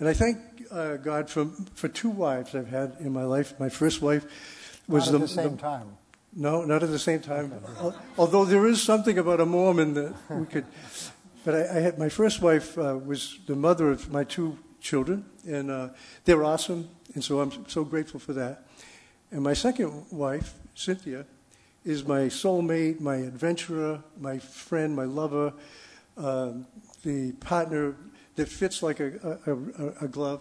And 0.00 0.08
I 0.08 0.12
thank 0.14 0.38
uh, 0.70 0.96
God 0.96 1.28
for 1.30 1.46
for 1.74 1.88
two 1.88 2.10
wives 2.10 2.54
I've 2.54 2.68
had 2.68 2.96
in 3.00 3.12
my 3.12 3.24
life. 3.24 3.58
My 3.58 3.68
first 3.68 4.00
wife 4.02 4.24
was 4.86 5.06
Not 5.10 5.12
the, 5.12 5.16
at 5.16 5.20
the 5.22 5.28
same 5.28 5.56
the- 5.56 5.62
time. 5.62 5.96
no, 6.34 6.64
not 6.64 6.82
at 6.82 6.90
the 6.90 6.98
same 6.98 7.20
time. 7.20 7.52
Al- 7.78 7.94
Although 8.16 8.44
there 8.44 8.66
is 8.66 8.82
something 8.82 9.18
about 9.18 9.40
a 9.40 9.46
Mormon 9.46 9.94
that 9.94 10.14
we 10.30 10.46
could. 10.46 10.64
But 11.44 11.54
I, 11.54 11.78
I 11.78 11.80
had 11.80 11.98
my 11.98 12.08
first 12.08 12.40
wife 12.42 12.76
uh, 12.78 12.98
was 13.04 13.38
the 13.46 13.54
mother 13.56 13.90
of 13.90 14.10
my 14.12 14.24
two 14.24 14.58
children, 14.80 15.24
and 15.46 15.70
uh, 15.70 15.88
they're 16.24 16.44
awesome, 16.44 16.88
and 17.14 17.24
so 17.24 17.40
I'm 17.40 17.66
so 17.68 17.84
grateful 17.84 18.20
for 18.20 18.32
that. 18.34 18.66
And 19.32 19.42
my 19.42 19.54
second 19.54 20.06
wife, 20.10 20.54
Cynthia, 20.74 21.24
is 21.84 22.04
my 22.06 22.28
soulmate, 22.28 23.00
my 23.00 23.16
adventurer, 23.16 24.02
my 24.20 24.38
friend, 24.38 24.94
my 24.94 25.04
lover, 25.04 25.52
um, 26.16 26.66
the 27.04 27.32
partner 27.40 27.94
that 28.38 28.48
fits 28.48 28.84
like 28.84 29.00
a, 29.00 29.38
a, 29.46 30.04
a, 30.04 30.08
glove. 30.08 30.40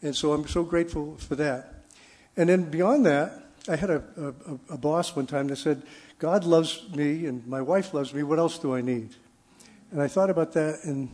And 0.00 0.16
so 0.16 0.32
I'm 0.32 0.48
so 0.48 0.64
grateful 0.64 1.16
for 1.18 1.34
that. 1.36 1.84
And 2.34 2.48
then 2.48 2.70
beyond 2.70 3.04
that, 3.04 3.44
I 3.68 3.76
had 3.76 3.90
a, 3.90 4.02
a, 4.16 4.74
a 4.74 4.78
boss 4.78 5.14
one 5.14 5.26
time 5.26 5.48
that 5.48 5.56
said, 5.56 5.82
God 6.18 6.44
loves 6.44 6.82
me 6.94 7.26
and 7.26 7.46
my 7.46 7.60
wife 7.60 7.92
loves 7.92 8.14
me. 8.14 8.22
What 8.22 8.38
else 8.38 8.58
do 8.58 8.74
I 8.74 8.80
need? 8.80 9.10
And 9.90 10.00
I 10.00 10.08
thought 10.08 10.30
about 10.30 10.54
that, 10.54 10.80
and 10.84 11.10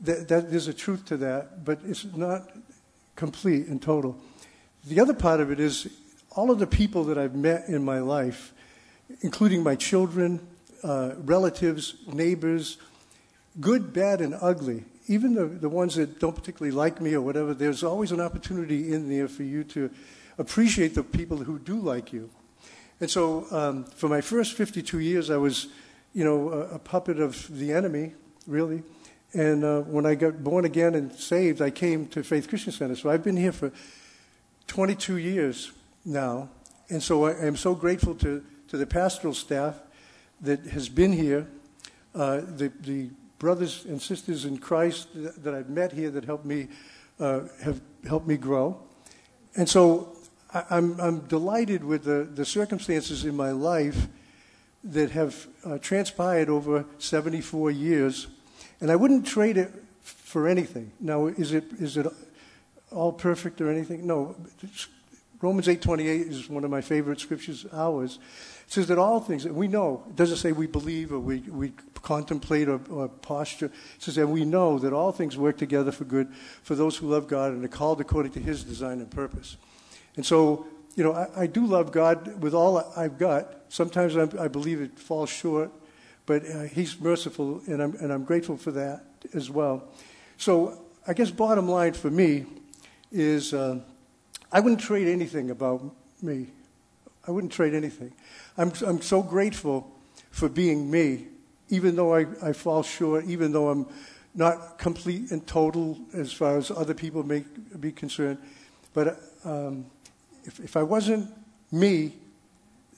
that, 0.00 0.28
that 0.28 0.50
there's 0.50 0.68
a 0.68 0.74
truth 0.74 1.06
to 1.06 1.16
that, 1.16 1.64
but 1.64 1.80
it's 1.86 2.04
not 2.04 2.50
complete 3.16 3.66
and 3.66 3.80
total. 3.80 4.18
The 4.84 5.00
other 5.00 5.14
part 5.14 5.40
of 5.40 5.50
it 5.50 5.58
is 5.58 5.88
all 6.32 6.50
of 6.50 6.58
the 6.58 6.66
people 6.66 7.04
that 7.04 7.16
I've 7.16 7.34
met 7.34 7.68
in 7.68 7.82
my 7.82 8.00
life, 8.00 8.52
including 9.22 9.62
my 9.62 9.74
children, 9.74 10.46
uh, 10.84 11.12
relatives, 11.16 11.94
neighbors, 12.06 12.76
good, 13.58 13.94
bad, 13.94 14.20
and 14.20 14.34
ugly, 14.38 14.84
even 15.08 15.34
the, 15.34 15.46
the 15.46 15.68
ones 15.68 15.94
that 15.94 16.18
don't 16.18 16.34
particularly 16.34 16.74
like 16.74 17.00
me 17.00 17.14
or 17.14 17.20
whatever, 17.20 17.54
there's 17.54 17.84
always 17.84 18.12
an 18.12 18.20
opportunity 18.20 18.92
in 18.92 19.08
there 19.08 19.28
for 19.28 19.42
you 19.42 19.64
to 19.64 19.90
appreciate 20.38 20.94
the 20.94 21.02
people 21.02 21.38
who 21.38 21.58
do 21.58 21.78
like 21.78 22.12
you. 22.12 22.30
And 23.00 23.10
so 23.10 23.46
um, 23.50 23.84
for 23.84 24.08
my 24.08 24.20
first 24.20 24.54
52 24.54 24.98
years, 24.98 25.30
I 25.30 25.36
was, 25.36 25.68
you 26.14 26.24
know, 26.24 26.50
a, 26.50 26.60
a 26.74 26.78
puppet 26.78 27.20
of 27.20 27.46
the 27.56 27.72
enemy, 27.72 28.14
really. 28.46 28.82
And 29.34 29.64
uh, 29.64 29.80
when 29.82 30.06
I 30.06 30.14
got 30.14 30.42
born 30.42 30.64
again 30.64 30.94
and 30.94 31.12
saved, 31.12 31.60
I 31.60 31.70
came 31.70 32.06
to 32.08 32.22
Faith 32.22 32.48
Christian 32.48 32.72
Center. 32.72 32.96
So 32.96 33.10
I've 33.10 33.22
been 33.22 33.36
here 33.36 33.52
for 33.52 33.70
22 34.66 35.18
years 35.18 35.72
now. 36.04 36.48
And 36.88 37.02
so 37.02 37.26
I 37.26 37.32
am 37.44 37.56
so 37.56 37.74
grateful 37.74 38.14
to, 38.16 38.42
to 38.68 38.76
the 38.76 38.86
pastoral 38.86 39.34
staff 39.34 39.78
that 40.40 40.60
has 40.66 40.88
been 40.88 41.12
here, 41.12 41.48
uh, 42.14 42.40
the, 42.46 42.72
the 42.80 43.10
brothers 43.38 43.84
and 43.84 44.00
sisters 44.00 44.44
in 44.44 44.58
Christ 44.58 45.08
that, 45.14 45.54
I've 45.54 45.68
met 45.68 45.92
here 45.92 46.10
that 46.10 46.24
helped 46.24 46.44
me, 46.44 46.68
uh, 47.20 47.40
have 47.62 47.80
helped 48.06 48.26
me 48.26 48.36
grow. 48.36 48.80
And 49.56 49.68
so 49.68 50.16
I, 50.52 50.64
I'm, 50.70 51.00
I'm 51.00 51.20
delighted 51.20 51.84
with 51.84 52.04
the, 52.04 52.24
the 52.24 52.44
circumstances 52.44 53.24
in 53.24 53.36
my 53.36 53.50
life 53.50 54.08
that 54.84 55.10
have 55.10 55.46
uh, 55.64 55.78
transpired 55.78 56.48
over 56.48 56.84
74 56.98 57.70
years. 57.70 58.28
And 58.80 58.90
I 58.90 58.96
wouldn't 58.96 59.26
trade 59.26 59.56
it 59.56 59.72
for 60.02 60.46
anything. 60.46 60.92
Now, 61.00 61.26
is 61.26 61.52
it, 61.52 61.64
is 61.78 61.96
it 61.96 62.06
all 62.90 63.12
perfect 63.12 63.60
or 63.60 63.70
anything? 63.70 64.06
No. 64.06 64.36
Romans 65.42 65.66
8.28 65.66 66.30
is 66.30 66.48
one 66.48 66.64
of 66.64 66.70
my 66.70 66.80
favorite 66.80 67.20
scriptures, 67.20 67.66
ours. 67.72 68.18
It 68.66 68.72
says 68.72 68.88
that 68.88 68.98
all 68.98 69.20
things, 69.20 69.46
we 69.46 69.68
know, 69.68 70.02
it 70.08 70.16
doesn't 70.16 70.38
say 70.38 70.52
we 70.52 70.66
believe 70.66 71.12
or 71.12 71.20
we, 71.20 71.38
we 71.40 71.72
contemplate 72.02 72.68
or, 72.68 72.80
or 72.90 73.08
posture. 73.08 73.66
It 73.66 73.72
says 74.02 74.16
that 74.16 74.26
we 74.26 74.44
know 74.44 74.78
that 74.78 74.92
all 74.92 75.12
things 75.12 75.36
work 75.36 75.56
together 75.56 75.92
for 75.92 76.04
good 76.04 76.32
for 76.62 76.74
those 76.74 76.96
who 76.96 77.08
love 77.08 77.28
God 77.28 77.52
and 77.52 77.64
are 77.64 77.68
called 77.68 78.00
according 78.00 78.32
to 78.32 78.40
his 78.40 78.64
design 78.64 78.98
and 78.98 79.10
purpose. 79.10 79.56
And 80.16 80.26
so, 80.26 80.66
you 80.96 81.04
know, 81.04 81.12
I, 81.12 81.42
I 81.42 81.46
do 81.46 81.64
love 81.64 81.92
God 81.92 82.42
with 82.42 82.54
all 82.54 82.78
I've 82.96 83.18
got. 83.18 83.54
Sometimes 83.68 84.16
I, 84.16 84.28
I 84.42 84.48
believe 84.48 84.80
it 84.80 84.98
falls 84.98 85.30
short, 85.30 85.70
but 86.24 86.44
uh, 86.44 86.62
he's 86.62 86.98
merciful, 87.00 87.60
and 87.66 87.80
I'm, 87.82 87.94
and 87.96 88.12
I'm 88.12 88.24
grateful 88.24 88.56
for 88.56 88.72
that 88.72 89.04
as 89.32 89.48
well. 89.48 89.88
So 90.38 90.82
I 91.06 91.12
guess 91.12 91.30
bottom 91.30 91.68
line 91.68 91.92
for 91.92 92.10
me 92.10 92.46
is 93.12 93.54
uh, 93.54 93.78
I 94.50 94.60
wouldn't 94.60 94.80
trade 94.80 95.06
anything 95.06 95.50
about 95.50 95.82
me. 96.20 96.48
I 97.26 97.30
wouldn't 97.30 97.52
trade 97.52 97.74
anything. 97.74 98.12
I'm, 98.56 98.72
I'm 98.86 99.02
so 99.02 99.22
grateful 99.22 99.90
for 100.30 100.48
being 100.48 100.90
me, 100.90 101.26
even 101.68 101.96
though 101.96 102.14
I, 102.14 102.26
I 102.42 102.52
fall 102.52 102.82
short, 102.82 103.24
even 103.26 103.52
though 103.52 103.68
I'm 103.68 103.86
not 104.34 104.78
complete 104.78 105.30
and 105.30 105.46
total 105.46 105.98
as 106.14 106.32
far 106.32 106.58
as 106.58 106.70
other 106.70 106.94
people 106.94 107.22
may 107.22 107.44
be 107.80 107.90
concerned. 107.90 108.38
But 108.92 109.20
um, 109.44 109.86
if, 110.44 110.60
if 110.60 110.76
I 110.76 110.82
wasn't 110.82 111.30
me, 111.72 112.12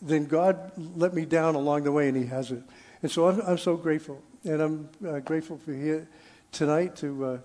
then 0.02 0.26
God 0.26 0.72
let 0.76 1.14
me 1.14 1.24
down 1.24 1.54
along 1.54 1.84
the 1.84 1.92
way, 1.92 2.08
and 2.08 2.16
He 2.16 2.26
hasn't. 2.26 2.68
And 3.02 3.10
so 3.10 3.28
I'm, 3.28 3.40
I'm 3.42 3.58
so 3.58 3.76
grateful. 3.76 4.22
And 4.44 4.60
I'm 4.60 4.88
uh, 5.06 5.18
grateful 5.20 5.58
for 5.58 5.72
here 5.72 6.08
tonight 6.52 6.96
to, 6.96 7.24
uh, 7.24 7.38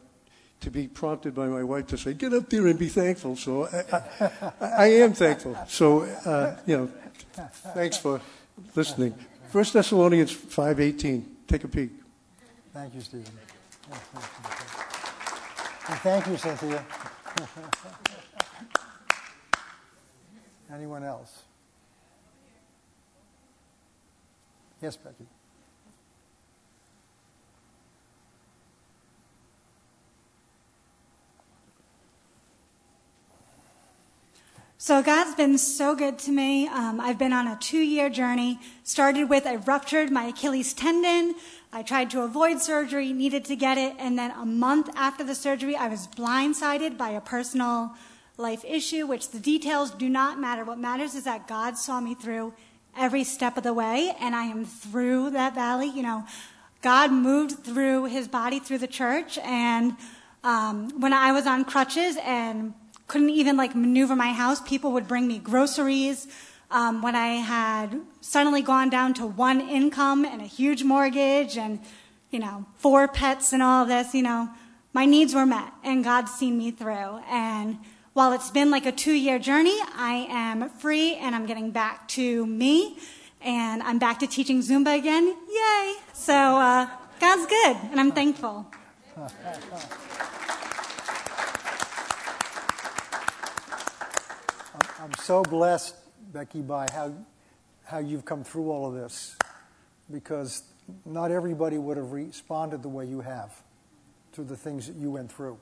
to 0.63 0.71
be 0.71 0.88
prompted 0.88 1.36
by 1.36 1.47
my 1.47 1.63
wife 1.63 1.88
to 1.88 1.97
say, 1.97 2.13
get 2.13 2.34
up 2.34 2.49
there 2.49 2.67
and 2.67 2.80
be 2.80 2.88
thankful. 2.88 3.36
So 3.36 3.67
I, 3.67 4.02
I, 4.62 4.71
I 4.78 4.86
am 5.04 5.13
thankful. 5.13 5.58
So, 5.67 6.02
uh, 6.02 6.58
you 6.65 6.78
know, 6.78 6.89
thanks 7.73 7.97
for 7.97 8.21
listening. 8.73 9.13
1 9.52 9.65
Thessalonians 9.73 10.34
5.18. 10.34 11.23
Take 11.47 11.63
a 11.65 11.67
peek. 11.67 11.91
Thank 12.73 12.95
you, 12.95 13.02
Stephen. 13.02 13.32
And 15.89 15.99
thank 15.99 16.28
you, 16.28 16.38
Cynthia. 16.38 16.86
Anyone 20.73 21.04
else? 21.04 21.43
Yes, 24.82 24.95
Becky. 24.95 25.28
So 34.86 35.02
God's 35.02 35.34
been 35.34 35.58
so 35.58 35.96
good 35.96 36.19
to 36.19 36.32
me. 36.34 36.67
Um, 36.67 37.00
I've 37.00 37.17
been 37.17 37.32
on 37.32 37.48
a 37.48 37.56
two-year 37.56 38.10
journey. 38.10 38.60
Started 38.84 39.30
with 39.30 39.48
I 39.48 39.56
ruptured 39.56 40.12
my 40.12 40.26
Achilles 40.26 40.74
tendon. 40.74 41.36
I 41.72 41.84
tried 41.84 42.10
to 42.10 42.24
avoid 42.24 42.60
surgery, 42.60 43.13
needed 43.13 43.46
to 43.46 43.56
get 43.56 43.78
it, 43.78 43.96
and 43.98 44.19
then 44.19 44.32
a 44.32 44.46
month 44.46 44.89
after 44.98 45.24
the 45.24 45.36
surgery, 45.36 45.78
I 45.78 45.88
was 45.88 46.08
blindsided 46.08 46.98
by 46.98 47.12
a 47.12 47.22
personal 47.22 47.93
life 48.36 48.65
issue, 48.65 49.08
which 49.08 49.30
the 49.30 49.39
details 49.39 49.89
do 49.91 50.10
not 50.10 50.38
matter. 50.38 50.65
What 50.65 50.80
matters 50.80 51.15
is 51.15 51.24
that 51.24 51.48
God 51.48 51.78
saw 51.78 52.02
me 52.02 52.13
through 52.13 52.54
every 52.98 53.24
step 53.24 53.56
of 53.56 53.63
the 53.63 53.74
way, 53.74 54.13
and 54.19 54.36
I 54.36 54.43
am 54.48 54.65
through 54.65 55.30
that 55.30 55.56
valley. 55.56 55.88
You 55.88 56.04
know, 56.04 56.26
God 56.82 57.10
moved 57.10 57.63
through 57.63 58.08
His 58.08 58.28
body 58.28 58.60
through 58.60 58.80
the 58.80 58.88
church, 58.88 59.38
and 59.46 59.96
um, 60.44 60.90
when 61.00 61.13
I 61.13 61.31
was 61.31 61.48
on 61.48 61.63
crutches 61.63 62.17
and 62.21 62.73
couldn't 63.08 63.29
even 63.29 63.58
like 63.58 63.75
maneuver 63.75 64.15
my 64.15 64.31
house. 64.31 64.62
People 64.62 64.91
would 64.91 65.08
bring 65.08 65.27
me 65.27 65.39
groceries. 65.39 66.27
Um, 66.71 67.01
when 67.01 67.15
I 67.15 67.35
had 67.35 68.01
suddenly 68.21 68.62
gone 68.62 68.89
down 68.89 69.13
to 69.15 69.27
one 69.27 69.62
income 69.62 70.25
and 70.25 70.41
a 70.41 70.45
huge 70.45 70.83
mortgage 70.83 71.56
and, 71.58 71.79
you 72.31 72.39
know, 72.39 72.65
four 72.77 73.08
pets 73.08 73.54
and 73.54 73.62
all 73.62 73.85
this, 73.85 74.15
you 74.15 74.23
know, 74.23 74.49
my 74.91 75.06
needs 75.06 75.35
were 75.35 75.45
met 75.45 75.71
and 75.83 76.04
God's 76.04 76.31
seen 76.31 76.58
me 76.58 76.71
through. 76.71 77.21
And 77.29 77.77
while 78.13 78.31
it's 78.31 78.49
been 78.49 78.71
like 78.71 78.85
a 78.85 78.91
two 78.91 79.13
year 79.13 79.37
journey, 79.37 79.77
I 79.95 80.27
am 80.29 80.69
free 80.69 81.15
and 81.15 81.35
I'm 81.35 81.45
getting 81.45 81.71
back 81.71 82.08
to 82.10 82.45
me 82.47 82.97
and 83.41 83.83
I'm 83.83 83.99
back 83.99 84.19
to 84.19 84.27
teaching 84.27 84.62
Zumba 84.62 84.97
again. 84.97 85.27
Yay! 85.27 85.95
So, 86.13 86.33
uh, 86.33 86.87
God's 87.19 87.45
good 87.45 87.77
and 87.91 87.99
I'm 87.99 88.12
thankful. 88.12 88.65
I'm 95.04 95.13
so 95.15 95.43
blessed, 95.43 95.95
Becky, 96.31 96.62
by 96.62 96.87
how, 96.93 97.12
how 97.83 97.97
you've 97.97 98.23
come 98.23 98.45
through 98.45 98.71
all 98.71 98.87
of 98.87 98.93
this. 98.93 99.35
because 100.10 100.63
not 101.04 101.29
everybody 101.29 101.77
would 101.77 101.97
have 101.97 102.13
responded 102.13 102.81
the 102.81 102.87
way 102.87 103.06
you 103.06 103.19
have 103.19 103.51
to 104.31 104.43
the 104.43 104.56
things 104.56 104.87
that 104.87 104.95
you 104.95 105.12
went 105.12 105.29
through. 105.29 105.58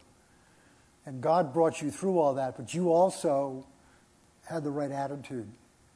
And 1.07 1.21
God 1.21 1.55
brought 1.55 1.81
you 1.81 1.89
through 1.89 2.19
all 2.19 2.35
that, 2.35 2.55
but 2.55 2.75
you 2.75 2.91
also 2.91 3.65
had 4.45 4.63
the 4.63 4.69
right 4.69 4.91
attitude 4.91 5.47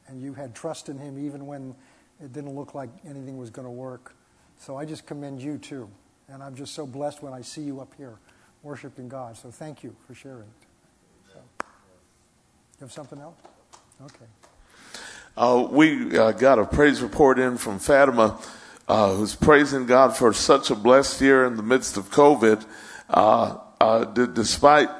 and 0.08 0.20
you 0.20 0.34
had 0.34 0.52
trust 0.52 0.88
in 0.88 0.98
Him 0.98 1.16
even 1.16 1.46
when 1.46 1.72
it 2.20 2.32
didn't 2.32 2.56
look 2.56 2.74
like 2.74 2.90
anything 3.08 3.38
was 3.38 3.50
going 3.50 3.66
to 3.66 3.70
work. 3.70 4.16
So 4.58 4.76
I 4.76 4.84
just 4.84 5.06
commend 5.06 5.40
you 5.40 5.56
too. 5.56 5.88
And 6.28 6.42
I'm 6.42 6.56
just 6.56 6.74
so 6.74 6.84
blessed 6.84 7.22
when 7.22 7.32
I 7.32 7.42
see 7.42 7.62
you 7.62 7.80
up 7.80 7.94
here 7.96 8.18
worshiping 8.64 9.08
God. 9.08 9.36
So 9.36 9.52
thank 9.52 9.84
you 9.84 9.94
for 10.04 10.16
sharing. 10.16 10.50
Have 12.80 12.92
something 12.92 13.18
else? 13.18 13.36
Okay. 14.02 14.26
Uh, 15.34 15.66
we 15.70 16.18
uh, 16.18 16.32
got 16.32 16.58
a 16.58 16.66
praise 16.66 17.00
report 17.00 17.38
in 17.38 17.56
from 17.56 17.78
Fatima, 17.78 18.38
uh, 18.86 19.14
who's 19.14 19.34
praising 19.34 19.86
God 19.86 20.14
for 20.14 20.34
such 20.34 20.70
a 20.70 20.74
blessed 20.74 21.22
year 21.22 21.46
in 21.46 21.56
the 21.56 21.62
midst 21.62 21.96
of 21.96 22.10
COVID. 22.10 22.66
Uh, 23.08 23.56
uh, 23.80 24.04
d- 24.04 24.26
despite 24.30 24.90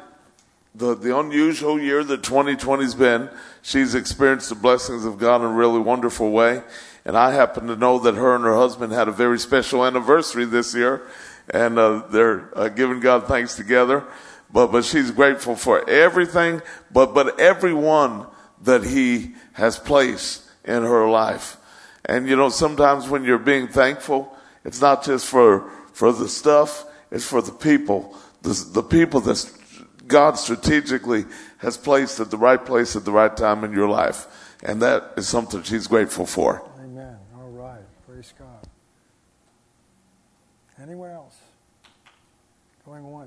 the, 0.74 0.94
the 0.94 1.18
unusual 1.18 1.78
year 1.78 2.02
that 2.02 2.22
2020's 2.22 2.94
been, 2.94 3.28
she's 3.60 3.94
experienced 3.94 4.48
the 4.48 4.54
blessings 4.54 5.04
of 5.04 5.18
God 5.18 5.42
in 5.42 5.48
a 5.48 5.52
really 5.52 5.80
wonderful 5.80 6.30
way. 6.30 6.62
And 7.04 7.14
I 7.14 7.32
happen 7.32 7.66
to 7.66 7.76
know 7.76 7.98
that 7.98 8.14
her 8.14 8.34
and 8.34 8.44
her 8.44 8.56
husband 8.56 8.94
had 8.94 9.06
a 9.06 9.12
very 9.12 9.38
special 9.38 9.84
anniversary 9.84 10.46
this 10.46 10.74
year, 10.74 11.06
and 11.50 11.78
uh, 11.78 12.04
they're 12.10 12.70
giving 12.70 13.00
God 13.00 13.28
thanks 13.28 13.54
together. 13.54 14.02
But 14.52 14.72
but 14.72 14.84
she's 14.84 15.10
grateful 15.10 15.56
for 15.56 15.88
everything, 15.88 16.62
but 16.92 17.14
but 17.14 17.38
everyone 17.40 18.26
that 18.62 18.84
He 18.84 19.34
has 19.54 19.78
placed 19.78 20.44
in 20.64 20.82
her 20.82 21.08
life. 21.08 21.56
And 22.04 22.28
you 22.28 22.36
know, 22.36 22.48
sometimes 22.48 23.08
when 23.08 23.24
you're 23.24 23.38
being 23.38 23.68
thankful, 23.68 24.36
it's 24.64 24.80
not 24.80 25.04
just 25.04 25.26
for 25.26 25.70
for 25.92 26.12
the 26.12 26.28
stuff; 26.28 26.84
it's 27.10 27.24
for 27.24 27.42
the 27.42 27.52
people, 27.52 28.16
the 28.42 28.52
the 28.72 28.82
people 28.82 29.20
that 29.22 29.52
God 30.06 30.38
strategically 30.38 31.24
has 31.58 31.76
placed 31.76 32.20
at 32.20 32.30
the 32.30 32.38
right 32.38 32.64
place 32.64 32.94
at 32.96 33.04
the 33.04 33.12
right 33.12 33.36
time 33.36 33.64
in 33.64 33.72
your 33.72 33.88
life, 33.88 34.26
and 34.62 34.80
that 34.82 35.12
is 35.16 35.28
something 35.28 35.62
she's 35.62 35.86
grateful 35.86 36.26
for. 36.26 36.62
Praise 38.06 38.32
God. 38.38 38.66
Anyone 40.80 41.10
else? 41.10 41.36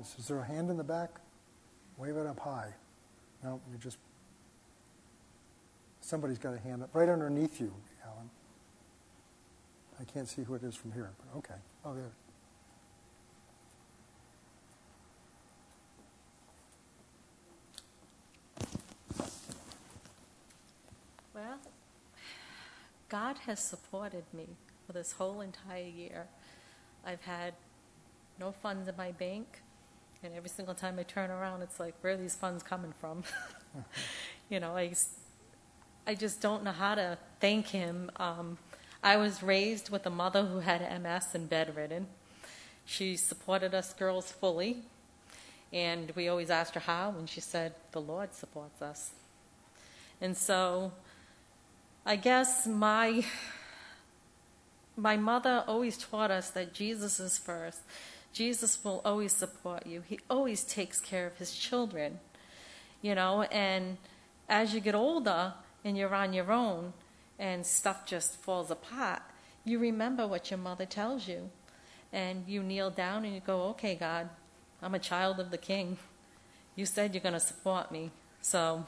Is 0.00 0.28
there 0.28 0.38
a 0.38 0.44
hand 0.44 0.70
in 0.70 0.76
the 0.76 0.84
back? 0.84 1.20
Wave 1.98 2.16
it 2.16 2.26
up 2.26 2.40
high. 2.40 2.72
No, 3.44 3.60
you 3.70 3.78
just. 3.78 3.98
Somebody's 6.00 6.38
got 6.38 6.54
a 6.54 6.58
hand 6.58 6.82
up 6.82 6.90
right 6.94 7.08
underneath 7.08 7.60
you, 7.60 7.72
Alan. 8.04 8.30
I 10.00 10.04
can't 10.04 10.28
see 10.28 10.42
who 10.42 10.54
it 10.54 10.62
is 10.62 10.74
from 10.74 10.92
here, 10.92 11.10
but 11.18 11.38
okay. 11.38 11.54
Oh, 11.84 11.94
there. 11.94 12.10
Well, 21.34 21.58
God 23.08 23.36
has 23.46 23.60
supported 23.60 24.24
me 24.32 24.46
for 24.86 24.94
this 24.94 25.12
whole 25.12 25.42
entire 25.42 25.84
year. 25.84 26.26
I've 27.04 27.22
had 27.22 27.54
no 28.38 28.52
funds 28.52 28.88
in 28.88 28.96
my 28.96 29.12
bank, 29.12 29.60
and 30.22 30.34
every 30.34 30.50
single 30.50 30.74
time 30.74 30.98
I 30.98 31.02
turn 31.02 31.30
around, 31.30 31.62
it's 31.62 31.80
like, 31.80 31.94
where 32.02 32.12
are 32.12 32.16
these 32.16 32.34
funds 32.34 32.62
coming 32.62 32.92
from? 33.00 33.24
you 34.50 34.60
know, 34.60 34.76
I, 34.76 34.92
I 36.06 36.14
just 36.14 36.40
don't 36.40 36.62
know 36.62 36.72
how 36.72 36.94
to 36.94 37.18
thank 37.40 37.68
him. 37.68 38.10
Um, 38.16 38.58
I 39.02 39.16
was 39.16 39.42
raised 39.42 39.88
with 39.88 40.04
a 40.04 40.10
mother 40.10 40.44
who 40.44 40.60
had 40.60 40.80
MS 41.02 41.34
and 41.34 41.48
bedridden. 41.48 42.06
She 42.84 43.16
supported 43.16 43.74
us 43.74 43.94
girls 43.94 44.30
fully, 44.30 44.78
and 45.72 46.12
we 46.14 46.28
always 46.28 46.50
asked 46.50 46.74
her 46.74 46.80
how, 46.80 47.14
and 47.18 47.28
she 47.28 47.40
said, 47.40 47.74
The 47.92 48.00
Lord 48.00 48.34
supports 48.34 48.82
us. 48.82 49.12
And 50.20 50.36
so 50.36 50.92
I 52.04 52.16
guess 52.16 52.66
my 52.66 53.24
my 54.96 55.16
mother 55.16 55.64
always 55.66 55.96
taught 55.96 56.30
us 56.30 56.50
that 56.50 56.74
Jesus 56.74 57.20
is 57.20 57.38
first. 57.38 57.80
Jesus 58.32 58.82
will 58.84 59.02
always 59.04 59.32
support 59.32 59.86
you. 59.86 60.02
He 60.06 60.20
always 60.28 60.64
takes 60.64 61.00
care 61.00 61.26
of 61.26 61.36
his 61.38 61.54
children. 61.54 62.20
You 63.02 63.14
know, 63.14 63.42
and 63.42 63.96
as 64.48 64.74
you 64.74 64.80
get 64.80 64.94
older 64.94 65.54
and 65.84 65.96
you're 65.96 66.14
on 66.14 66.32
your 66.32 66.52
own 66.52 66.92
and 67.38 67.64
stuff 67.64 68.06
just 68.06 68.36
falls 68.36 68.70
apart, 68.70 69.22
you 69.64 69.78
remember 69.78 70.26
what 70.26 70.50
your 70.50 70.58
mother 70.58 70.86
tells 70.86 71.26
you. 71.26 71.50
And 72.12 72.44
you 72.46 72.62
kneel 72.62 72.90
down 72.90 73.24
and 73.24 73.34
you 73.34 73.40
go, 73.40 73.62
okay, 73.70 73.94
God, 73.94 74.28
I'm 74.82 74.94
a 74.94 74.98
child 74.98 75.38
of 75.38 75.50
the 75.50 75.58
King. 75.58 75.96
You 76.74 76.86
said 76.86 77.14
you're 77.14 77.22
going 77.22 77.34
to 77.34 77.40
support 77.40 77.92
me, 77.92 78.10
so 78.40 78.84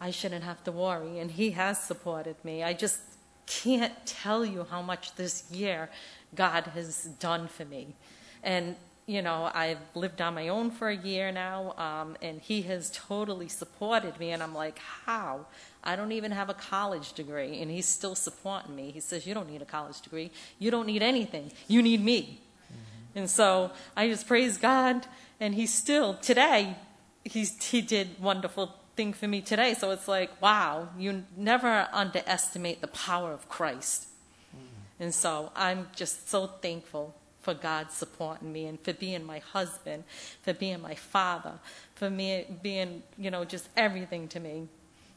I 0.00 0.10
shouldn't 0.10 0.44
have 0.44 0.62
to 0.64 0.72
worry. 0.72 1.18
And 1.18 1.30
He 1.30 1.52
has 1.52 1.80
supported 1.80 2.36
me. 2.44 2.62
I 2.62 2.72
just 2.72 3.00
can't 3.46 3.94
tell 4.04 4.44
you 4.44 4.66
how 4.70 4.82
much 4.82 5.14
this 5.14 5.50
year 5.50 5.88
God 6.34 6.64
has 6.74 7.04
done 7.04 7.48
for 7.48 7.64
me. 7.64 7.94
And, 8.42 8.76
you 9.06 9.22
know, 9.22 9.50
I've 9.52 9.78
lived 9.94 10.20
on 10.20 10.34
my 10.34 10.48
own 10.48 10.70
for 10.70 10.88
a 10.88 10.96
year 10.96 11.32
now, 11.32 11.74
um, 11.76 12.16
and 12.22 12.40
He 12.40 12.62
has 12.62 12.90
totally 12.90 13.48
supported 13.48 14.18
me. 14.18 14.30
And 14.30 14.42
I'm 14.42 14.54
like, 14.54 14.78
how? 14.78 15.46
I 15.84 15.96
don't 15.96 16.12
even 16.12 16.30
have 16.32 16.48
a 16.48 16.54
college 16.54 17.12
degree, 17.12 17.60
and 17.60 17.70
He's 17.70 17.86
still 17.86 18.14
supporting 18.14 18.74
me. 18.74 18.90
He 18.90 19.00
says, 19.00 19.26
You 19.26 19.34
don't 19.34 19.50
need 19.50 19.62
a 19.62 19.66
college 19.66 20.00
degree. 20.00 20.30
You 20.58 20.70
don't 20.70 20.86
need 20.86 21.02
anything. 21.02 21.52
You 21.68 21.82
need 21.82 22.04
me. 22.04 22.40
Mm-hmm. 22.72 23.18
And 23.18 23.30
so 23.30 23.72
I 23.96 24.08
just 24.08 24.26
praise 24.26 24.58
God, 24.58 25.06
and 25.40 25.54
He's 25.54 25.72
still, 25.74 26.14
today, 26.14 26.76
he's, 27.24 27.64
He 27.64 27.80
did 27.80 28.20
wonderful 28.20 28.74
thing 28.96 29.12
for 29.12 29.26
me 29.26 29.40
today. 29.40 29.74
So 29.74 29.90
it's 29.90 30.08
like, 30.08 30.40
wow, 30.40 30.88
you 30.98 31.24
never 31.36 31.88
underestimate 31.92 32.80
the 32.80 32.88
power 32.88 33.32
of 33.32 33.48
Christ. 33.48 34.06
Mm-hmm. 34.54 35.02
And 35.02 35.14
so 35.14 35.50
I'm 35.56 35.88
just 35.96 36.28
so 36.28 36.46
thankful 36.46 37.14
for 37.42 37.54
God 37.54 37.90
supporting 37.90 38.52
me 38.52 38.66
and 38.66 38.80
for 38.80 38.92
being 38.92 39.24
my 39.24 39.40
husband, 39.40 40.04
for 40.42 40.54
being 40.54 40.80
my 40.80 40.94
father, 40.94 41.52
for 41.96 42.08
me 42.08 42.46
being, 42.62 43.02
you 43.18 43.30
know, 43.30 43.44
just 43.44 43.68
everything 43.76 44.28
to 44.28 44.40
me. 44.40 44.68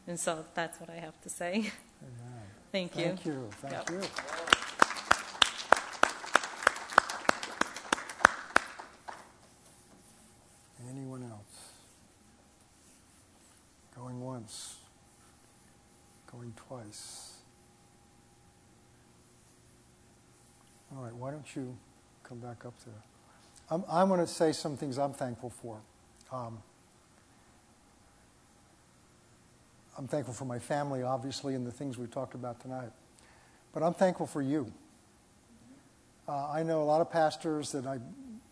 And 0.06 0.18
so 0.18 0.44
that's 0.54 0.80
what 0.80 0.90
I 0.90 0.96
have 0.96 1.20
to 1.22 1.30
say. 1.30 1.52
Amen. 1.52 1.72
Thank 2.72 2.96
you. 2.96 3.04
Thank 3.04 3.24
you. 3.24 3.48
Thank 3.60 3.72
yep. 3.72 3.90
you. 3.90 4.00
Anyone 10.90 11.22
else? 11.22 11.72
Going 13.96 14.20
once, 14.20 14.76
going 16.30 16.52
twice. 16.56 17.32
All 20.94 21.02
right, 21.02 21.14
why 21.14 21.30
don't 21.30 21.56
you 21.56 21.76
come 22.28 22.38
back 22.38 22.64
up 22.64 22.74
there? 22.84 22.94
I'm, 23.70 23.84
I'm 23.90 24.08
going 24.08 24.20
to 24.20 24.26
say 24.26 24.52
some 24.52 24.76
things 24.76 24.98
I'm 24.98 25.12
thankful 25.12 25.50
for. 25.50 25.78
Um, 26.32 26.58
I'm 29.98 30.06
thankful 30.06 30.34
for 30.34 30.44
my 30.44 30.58
family, 30.58 31.02
obviously, 31.02 31.54
and 31.54 31.66
the 31.66 31.72
things 31.72 31.96
we 31.98 32.06
talked 32.06 32.34
about 32.34 32.60
tonight. 32.60 32.90
But 33.72 33.82
I'm 33.82 33.94
thankful 33.94 34.26
for 34.26 34.42
you. 34.42 34.72
Uh, 36.28 36.50
I 36.50 36.62
know 36.62 36.82
a 36.82 36.84
lot 36.84 37.00
of 37.00 37.10
pastors 37.10 37.72
that 37.72 37.86
I 37.86 37.98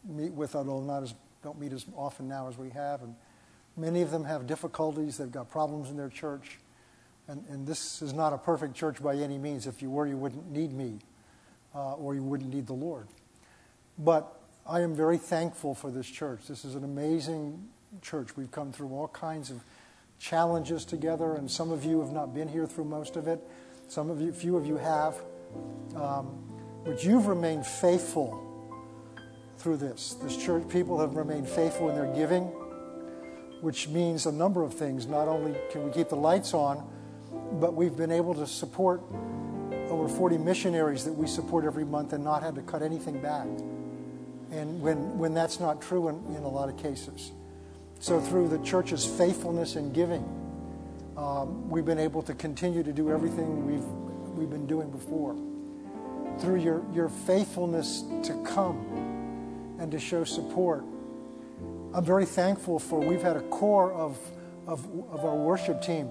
meet 0.08 0.32
with, 0.32 0.54
although 0.54 0.80
not 0.80 1.02
as, 1.02 1.14
don't 1.42 1.58
meet 1.58 1.72
as 1.72 1.86
often 1.96 2.28
now 2.28 2.48
as 2.48 2.56
we 2.56 2.70
have, 2.70 3.02
and 3.02 3.14
Many 3.76 4.02
of 4.02 4.10
them 4.10 4.24
have 4.24 4.46
difficulties, 4.46 5.18
they've 5.18 5.30
got 5.30 5.50
problems 5.50 5.90
in 5.90 5.96
their 5.96 6.08
church. 6.08 6.58
And, 7.26 7.44
and 7.48 7.66
this 7.66 8.02
is 8.02 8.12
not 8.12 8.32
a 8.32 8.38
perfect 8.38 8.74
church 8.74 9.02
by 9.02 9.16
any 9.16 9.38
means. 9.38 9.66
If 9.66 9.82
you 9.82 9.90
were, 9.90 10.06
you 10.06 10.16
wouldn't 10.16 10.50
need 10.50 10.72
me, 10.72 10.98
uh, 11.74 11.94
or 11.94 12.14
you 12.14 12.22
wouldn't 12.22 12.52
need 12.52 12.66
the 12.66 12.74
Lord. 12.74 13.08
But 13.98 14.40
I 14.66 14.80
am 14.80 14.94
very 14.94 15.18
thankful 15.18 15.74
for 15.74 15.90
this 15.90 16.06
church. 16.06 16.46
This 16.48 16.64
is 16.64 16.74
an 16.74 16.84
amazing 16.84 17.68
church. 18.02 18.36
We've 18.36 18.50
come 18.50 18.72
through 18.72 18.88
all 18.88 19.08
kinds 19.08 19.50
of 19.50 19.60
challenges 20.18 20.84
together, 20.84 21.34
and 21.34 21.50
some 21.50 21.70
of 21.70 21.84
you 21.84 22.00
have 22.00 22.12
not 22.12 22.34
been 22.34 22.48
here 22.48 22.66
through 22.66 22.84
most 22.84 23.16
of 23.16 23.28
it. 23.28 23.40
Some 23.88 24.10
of 24.10 24.20
you, 24.20 24.32
few 24.32 24.56
of 24.56 24.66
you 24.66 24.76
have. 24.76 25.16
Um, 25.94 26.42
but 26.84 27.04
you've 27.04 27.26
remained 27.26 27.66
faithful 27.66 28.40
through 29.58 29.76
this. 29.76 30.14
This 30.22 30.36
church, 30.36 30.68
people 30.68 30.98
have 31.00 31.16
remained 31.16 31.48
faithful 31.48 31.88
in 31.88 31.94
their 31.94 32.12
giving 32.14 32.52
which 33.64 33.88
means 33.88 34.26
a 34.26 34.32
number 34.32 34.62
of 34.62 34.74
things. 34.74 35.06
Not 35.06 35.26
only 35.26 35.54
can 35.72 35.84
we 35.84 35.90
keep 35.90 36.10
the 36.10 36.16
lights 36.16 36.52
on, 36.52 36.86
but 37.54 37.74
we've 37.74 37.96
been 37.96 38.12
able 38.12 38.34
to 38.34 38.46
support 38.46 39.00
over 39.88 40.06
40 40.06 40.36
missionaries 40.36 41.02
that 41.06 41.12
we 41.12 41.26
support 41.26 41.64
every 41.64 41.84
month 41.84 42.12
and 42.12 42.22
not 42.22 42.42
had 42.42 42.54
to 42.56 42.62
cut 42.62 42.82
anything 42.82 43.22
back. 43.22 43.46
And 44.54 44.80
when, 44.80 45.18
when 45.18 45.34
that's 45.34 45.58
not 45.58 45.82
true 45.82 46.08
in, 46.08 46.16
in 46.36 46.44
a 46.44 46.48
lot 46.48 46.68
of 46.68 46.76
cases. 46.76 47.32
So, 47.98 48.20
through 48.20 48.48
the 48.48 48.58
church's 48.58 49.04
faithfulness 49.04 49.76
in 49.76 49.92
giving, 49.92 50.22
um, 51.16 51.68
we've 51.68 51.84
been 51.84 51.98
able 51.98 52.22
to 52.22 52.34
continue 52.34 52.82
to 52.82 52.92
do 52.92 53.10
everything 53.10 53.66
we've, 53.66 53.84
we've 54.38 54.50
been 54.50 54.66
doing 54.66 54.90
before. 54.90 55.36
through 56.38 56.56
your, 56.56 56.82
your 56.92 57.08
faithfulness 57.08 58.04
to 58.24 58.34
come 58.44 59.76
and 59.78 59.90
to 59.92 59.98
show 59.98 60.24
support. 60.24 60.84
I'm 61.92 62.04
very 62.04 62.26
thankful 62.26 62.78
for 62.78 63.00
we've 63.00 63.22
had 63.22 63.36
a 63.36 63.42
core 63.42 63.92
of, 63.92 64.18
of, 64.66 64.84
of 65.10 65.24
our 65.24 65.36
worship 65.36 65.80
team 65.82 66.08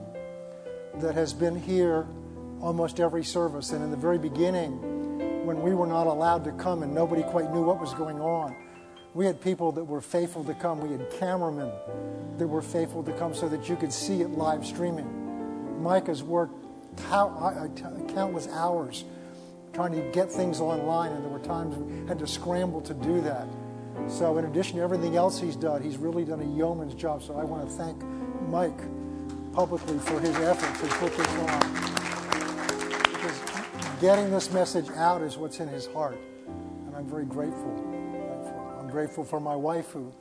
that 0.99 1.15
has 1.15 1.33
been 1.33 1.59
here 1.59 2.07
almost 2.61 2.99
every 2.99 3.23
service. 3.23 3.71
And 3.71 3.83
in 3.83 3.91
the 3.91 3.97
very 3.97 4.17
beginning, 4.17 4.79
when 5.43 5.61
we 5.61 5.73
were 5.73 5.87
not 5.87 6.07
allowed 6.07 6.43
to 6.45 6.51
come 6.53 6.83
and 6.83 6.93
nobody 6.93 7.23
quite 7.23 7.51
knew 7.51 7.61
what 7.63 7.79
was 7.79 7.93
going 7.93 8.19
on, 8.19 8.55
we 9.13 9.25
had 9.25 9.41
people 9.41 9.71
that 9.73 9.83
were 9.83 10.01
faithful 10.01 10.43
to 10.45 10.53
come. 10.53 10.79
We 10.79 10.91
had 10.91 11.09
cameramen 11.11 11.71
that 12.37 12.47
were 12.47 12.61
faithful 12.61 13.03
to 13.03 13.11
come 13.13 13.33
so 13.33 13.47
that 13.49 13.69
you 13.69 13.75
could 13.75 13.93
see 13.93 14.21
it 14.21 14.29
live 14.29 14.65
streaming. 14.65 15.83
Mike 15.83 16.07
has 16.07 16.23
worked 16.23 16.55
countless 16.97 18.47
hours 18.47 19.03
trying 19.73 19.91
to 19.91 20.01
get 20.11 20.31
things 20.31 20.59
online, 20.59 21.11
and 21.11 21.23
there 21.23 21.31
were 21.31 21.39
times 21.39 21.75
we 21.75 22.07
had 22.07 22.19
to 22.19 22.27
scramble 22.27 22.81
to 22.81 22.93
do 22.93 23.21
that. 23.21 23.47
So, 24.07 24.37
in 24.37 24.45
addition 24.45 24.77
to 24.77 24.83
everything 24.83 25.15
else 25.15 25.39
he's 25.39 25.55
done, 25.55 25.81
he's 25.81 25.97
really 25.97 26.25
done 26.25 26.41
a 26.41 26.55
yeoman's 26.55 26.93
job. 26.93 27.21
So, 27.21 27.35
I 27.35 27.43
want 27.43 27.67
to 27.67 27.75
thank 27.75 28.01
Mike 28.49 28.79
publicly 29.53 29.99
for 29.99 30.19
his 30.19 30.35
efforts 30.37 30.81
to 30.81 30.87
put 30.97 31.15
this 31.15 31.27
on. 31.27 32.12
Getting 34.03 34.31
this 34.31 34.51
message 34.51 34.89
out 34.97 35.21
is 35.21 35.37
what's 35.37 35.61
in 35.61 35.69
his 35.69 35.85
heart, 35.85 36.19
and 36.45 36.93
I'm 36.93 37.05
very 37.05 37.23
grateful. 37.23 37.71
I'm 38.77 38.89
grateful 38.89 39.23
for 39.23 39.39
my 39.39 39.55
wife 39.55 39.91
who 39.91 40.13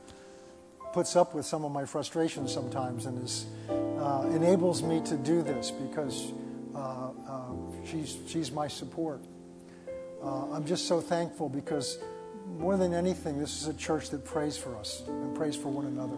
puts 0.93 1.17
up 1.17 1.35
with 1.35 1.45
some 1.45 1.65
of 1.65 1.73
my 1.73 1.83
frustrations 1.83 2.53
sometimes 2.53 3.07
and 3.07 3.21
is, 3.21 3.45
uh, 3.69 4.25
enables 4.33 4.81
me 4.81 5.01
to 5.01 5.17
do 5.17 5.41
this 5.41 5.69
because 5.69 6.31
uh, 6.73 7.09
uh, 7.27 7.41
she's, 7.83 8.19
she's 8.25 8.53
my 8.53 8.69
support. 8.69 9.21
Uh, 10.23 10.49
I'm 10.53 10.63
just 10.63 10.87
so 10.87 11.01
thankful 11.01 11.49
because 11.49 11.97
more 12.57 12.77
than 12.77 12.93
anything, 12.93 13.37
this 13.37 13.61
is 13.61 13.67
a 13.67 13.73
church 13.73 14.11
that 14.11 14.23
prays 14.23 14.55
for 14.55 14.77
us 14.77 15.03
and 15.07 15.35
prays 15.35 15.57
for 15.57 15.67
one 15.67 15.87
another. 15.87 16.15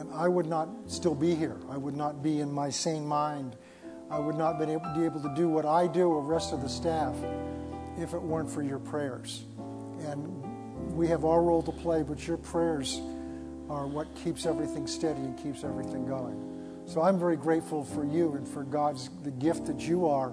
And 0.00 0.12
I 0.12 0.26
would 0.26 0.46
not 0.46 0.68
still 0.88 1.14
be 1.14 1.32
here. 1.36 1.58
I 1.70 1.76
would 1.76 1.94
not 1.96 2.24
be 2.24 2.40
in 2.40 2.50
my 2.50 2.70
sane 2.70 3.06
mind. 3.06 3.54
I 4.10 4.18
would 4.18 4.36
not 4.36 4.58
be 4.58 4.64
able, 4.72 5.20
to 5.20 5.32
do 5.34 5.48
what 5.48 5.66
I 5.66 5.86
do 5.86 6.08
or 6.08 6.20
rest 6.20 6.52
of 6.52 6.62
the 6.62 6.68
staff 6.68 7.14
if 7.98 8.14
it 8.14 8.22
weren't 8.22 8.50
for 8.50 8.62
your 8.62 8.78
prayers. 8.78 9.44
And 10.00 10.94
we 10.94 11.08
have 11.08 11.24
our 11.24 11.42
role 11.42 11.62
to 11.62 11.72
play, 11.72 12.02
but 12.02 12.26
your 12.26 12.36
prayers 12.36 13.00
are 13.68 13.86
what 13.86 14.14
keeps 14.14 14.46
everything 14.46 14.86
steady 14.86 15.20
and 15.20 15.36
keeps 15.36 15.64
everything 15.64 16.06
going. 16.06 16.82
So 16.86 17.02
I'm 17.02 17.18
very 17.18 17.36
grateful 17.36 17.84
for 17.84 18.04
you 18.04 18.34
and 18.34 18.46
for 18.46 18.62
God's 18.62 19.10
the 19.24 19.32
gift 19.32 19.66
that 19.66 19.80
you 19.80 20.06
are 20.06 20.32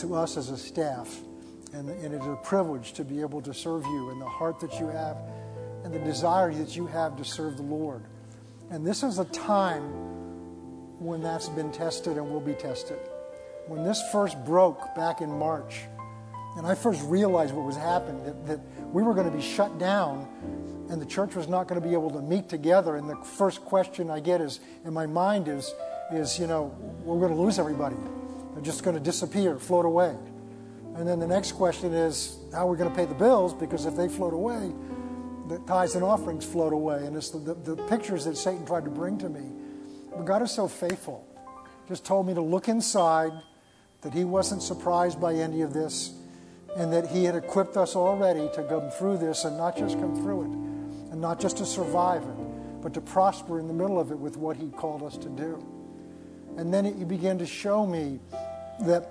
to 0.00 0.14
us 0.14 0.36
as 0.36 0.50
a 0.50 0.58
staff. 0.58 1.20
And, 1.72 1.88
and 1.88 2.14
it's 2.14 2.26
a 2.26 2.36
privilege 2.42 2.94
to 2.94 3.04
be 3.04 3.20
able 3.20 3.40
to 3.42 3.54
serve 3.54 3.84
you 3.86 4.10
and 4.10 4.20
the 4.20 4.28
heart 4.28 4.58
that 4.60 4.78
you 4.80 4.88
have 4.88 5.16
and 5.84 5.94
the 5.94 6.00
desire 6.00 6.52
that 6.52 6.76
you 6.76 6.86
have 6.86 7.16
to 7.16 7.24
serve 7.24 7.56
the 7.56 7.62
Lord. 7.62 8.02
And 8.70 8.84
this 8.86 9.02
is 9.02 9.18
a 9.18 9.24
time 9.26 10.11
when 11.02 11.22
that's 11.22 11.48
been 11.48 11.72
tested 11.72 12.16
and 12.16 12.30
will 12.30 12.40
be 12.40 12.54
tested. 12.54 12.98
When 13.66 13.84
this 13.84 14.02
first 14.12 14.42
broke 14.44 14.94
back 14.94 15.20
in 15.20 15.30
March, 15.30 15.82
and 16.56 16.66
I 16.66 16.74
first 16.74 17.02
realized 17.04 17.54
what 17.54 17.64
was 17.64 17.76
happening, 17.76 18.24
that, 18.24 18.46
that 18.46 18.60
we 18.92 19.02
were 19.02 19.14
going 19.14 19.30
to 19.30 19.36
be 19.36 19.42
shut 19.42 19.78
down 19.78 20.28
and 20.90 21.00
the 21.00 21.06
church 21.06 21.34
was 21.34 21.48
not 21.48 21.68
going 21.68 21.80
to 21.80 21.86
be 21.86 21.94
able 21.94 22.10
to 22.10 22.20
meet 22.20 22.50
together. 22.50 22.96
And 22.96 23.08
the 23.08 23.16
first 23.16 23.64
question 23.64 24.10
I 24.10 24.20
get 24.20 24.42
is 24.42 24.60
in 24.84 24.92
my 24.92 25.06
mind 25.06 25.48
is, 25.48 25.72
is 26.12 26.38
you 26.38 26.46
know, 26.46 26.76
we're 27.02 27.18
going 27.18 27.34
to 27.34 27.40
lose 27.40 27.58
everybody. 27.58 27.96
They're 28.52 28.62
just 28.62 28.82
going 28.82 28.96
to 28.96 29.02
disappear, 29.02 29.58
float 29.58 29.86
away. 29.86 30.14
And 30.94 31.08
then 31.08 31.18
the 31.18 31.26
next 31.26 31.52
question 31.52 31.94
is, 31.94 32.36
how 32.52 32.68
are 32.68 32.70
we 32.70 32.76
going 32.76 32.90
to 32.90 32.96
pay 32.96 33.06
the 33.06 33.14
bills? 33.14 33.54
Because 33.54 33.86
if 33.86 33.96
they 33.96 34.08
float 34.08 34.34
away, 34.34 34.72
the 35.48 35.58
tithes 35.60 35.94
and 35.94 36.04
offerings 36.04 36.44
float 36.44 36.74
away. 36.74 37.06
And 37.06 37.16
it's 37.16 37.30
the, 37.30 37.38
the, 37.38 37.74
the 37.74 37.82
pictures 37.84 38.26
that 38.26 38.36
Satan 38.36 38.66
tried 38.66 38.84
to 38.84 38.90
bring 38.90 39.16
to 39.18 39.30
me. 39.30 39.61
But 40.16 40.24
God 40.24 40.42
is 40.42 40.50
so 40.50 40.68
faithful. 40.68 41.26
Just 41.88 42.04
told 42.04 42.26
me 42.26 42.34
to 42.34 42.40
look 42.40 42.68
inside, 42.68 43.32
that 44.02 44.12
He 44.12 44.24
wasn't 44.24 44.62
surprised 44.62 45.20
by 45.20 45.34
any 45.34 45.62
of 45.62 45.72
this, 45.72 46.12
and 46.76 46.92
that 46.92 47.08
He 47.08 47.24
had 47.24 47.34
equipped 47.34 47.76
us 47.76 47.96
already 47.96 48.48
to 48.54 48.62
come 48.64 48.90
through 48.90 49.18
this 49.18 49.44
and 49.44 49.56
not 49.56 49.76
just 49.76 49.98
come 49.98 50.16
through 50.16 50.42
it, 50.42 51.12
and 51.12 51.20
not 51.20 51.40
just 51.40 51.58
to 51.58 51.66
survive 51.66 52.22
it, 52.22 52.82
but 52.82 52.94
to 52.94 53.00
prosper 53.00 53.60
in 53.60 53.68
the 53.68 53.74
middle 53.74 54.00
of 54.00 54.10
it 54.10 54.18
with 54.18 54.36
what 54.36 54.56
He 54.56 54.68
called 54.70 55.02
us 55.02 55.16
to 55.18 55.28
do. 55.28 55.64
And 56.56 56.72
then 56.72 56.84
He 56.84 57.04
began 57.04 57.38
to 57.38 57.46
show 57.46 57.86
me 57.86 58.20
that 58.80 59.08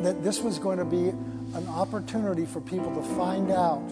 that 0.00 0.24
this 0.24 0.40
was 0.40 0.58
going 0.58 0.78
to 0.78 0.84
be 0.84 1.08
an 1.08 1.68
opportunity 1.68 2.44
for 2.44 2.60
people 2.60 2.92
to 2.94 3.02
find 3.14 3.50
out 3.50 3.82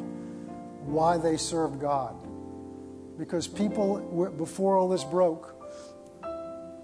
why 0.84 1.16
they 1.16 1.36
served 1.36 1.80
God. 1.80 2.16
Because 3.18 3.46
people, 3.46 4.32
before 4.36 4.76
all 4.76 4.88
this 4.88 5.04
broke, 5.04 5.54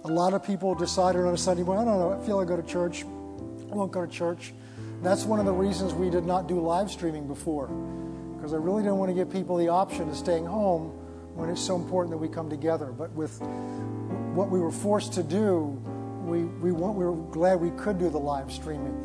a 0.04 0.08
lot 0.08 0.32
of 0.32 0.44
people 0.44 0.74
decided 0.74 1.24
on 1.24 1.34
a 1.34 1.38
Sunday 1.38 1.62
morning, 1.62 1.88
I 1.88 1.90
don't 1.90 2.00
know, 2.00 2.20
I 2.20 2.24
feel 2.24 2.38
I 2.38 2.44
go 2.44 2.56
to 2.56 2.62
church. 2.62 3.04
I 3.04 3.74
won't 3.74 3.92
go 3.92 4.04
to 4.04 4.10
church. 4.10 4.54
That's 5.02 5.24
one 5.24 5.38
of 5.38 5.46
the 5.46 5.52
reasons 5.52 5.92
we 5.92 6.10
did 6.10 6.24
not 6.24 6.48
do 6.48 6.60
live 6.60 6.90
streaming 6.90 7.26
before. 7.26 7.68
Because 8.36 8.52
I 8.52 8.56
really 8.56 8.82
didn't 8.82 8.98
want 8.98 9.10
to 9.10 9.14
give 9.14 9.30
people 9.30 9.56
the 9.56 9.68
option 9.68 10.08
of 10.08 10.16
staying 10.16 10.46
home 10.46 10.88
when 11.34 11.50
it's 11.50 11.60
so 11.60 11.76
important 11.76 12.10
that 12.12 12.18
we 12.18 12.28
come 12.28 12.48
together. 12.48 12.86
But 12.86 13.12
with 13.12 13.40
what 14.34 14.50
we 14.50 14.60
were 14.60 14.70
forced 14.70 15.12
to 15.14 15.22
do, 15.22 15.80
we, 16.24 16.44
we, 16.44 16.72
want, 16.72 16.96
we 16.96 17.04
were 17.04 17.16
glad 17.30 17.60
we 17.60 17.70
could 17.70 17.98
do 17.98 18.10
the 18.10 18.18
live 18.18 18.52
streaming. 18.52 19.04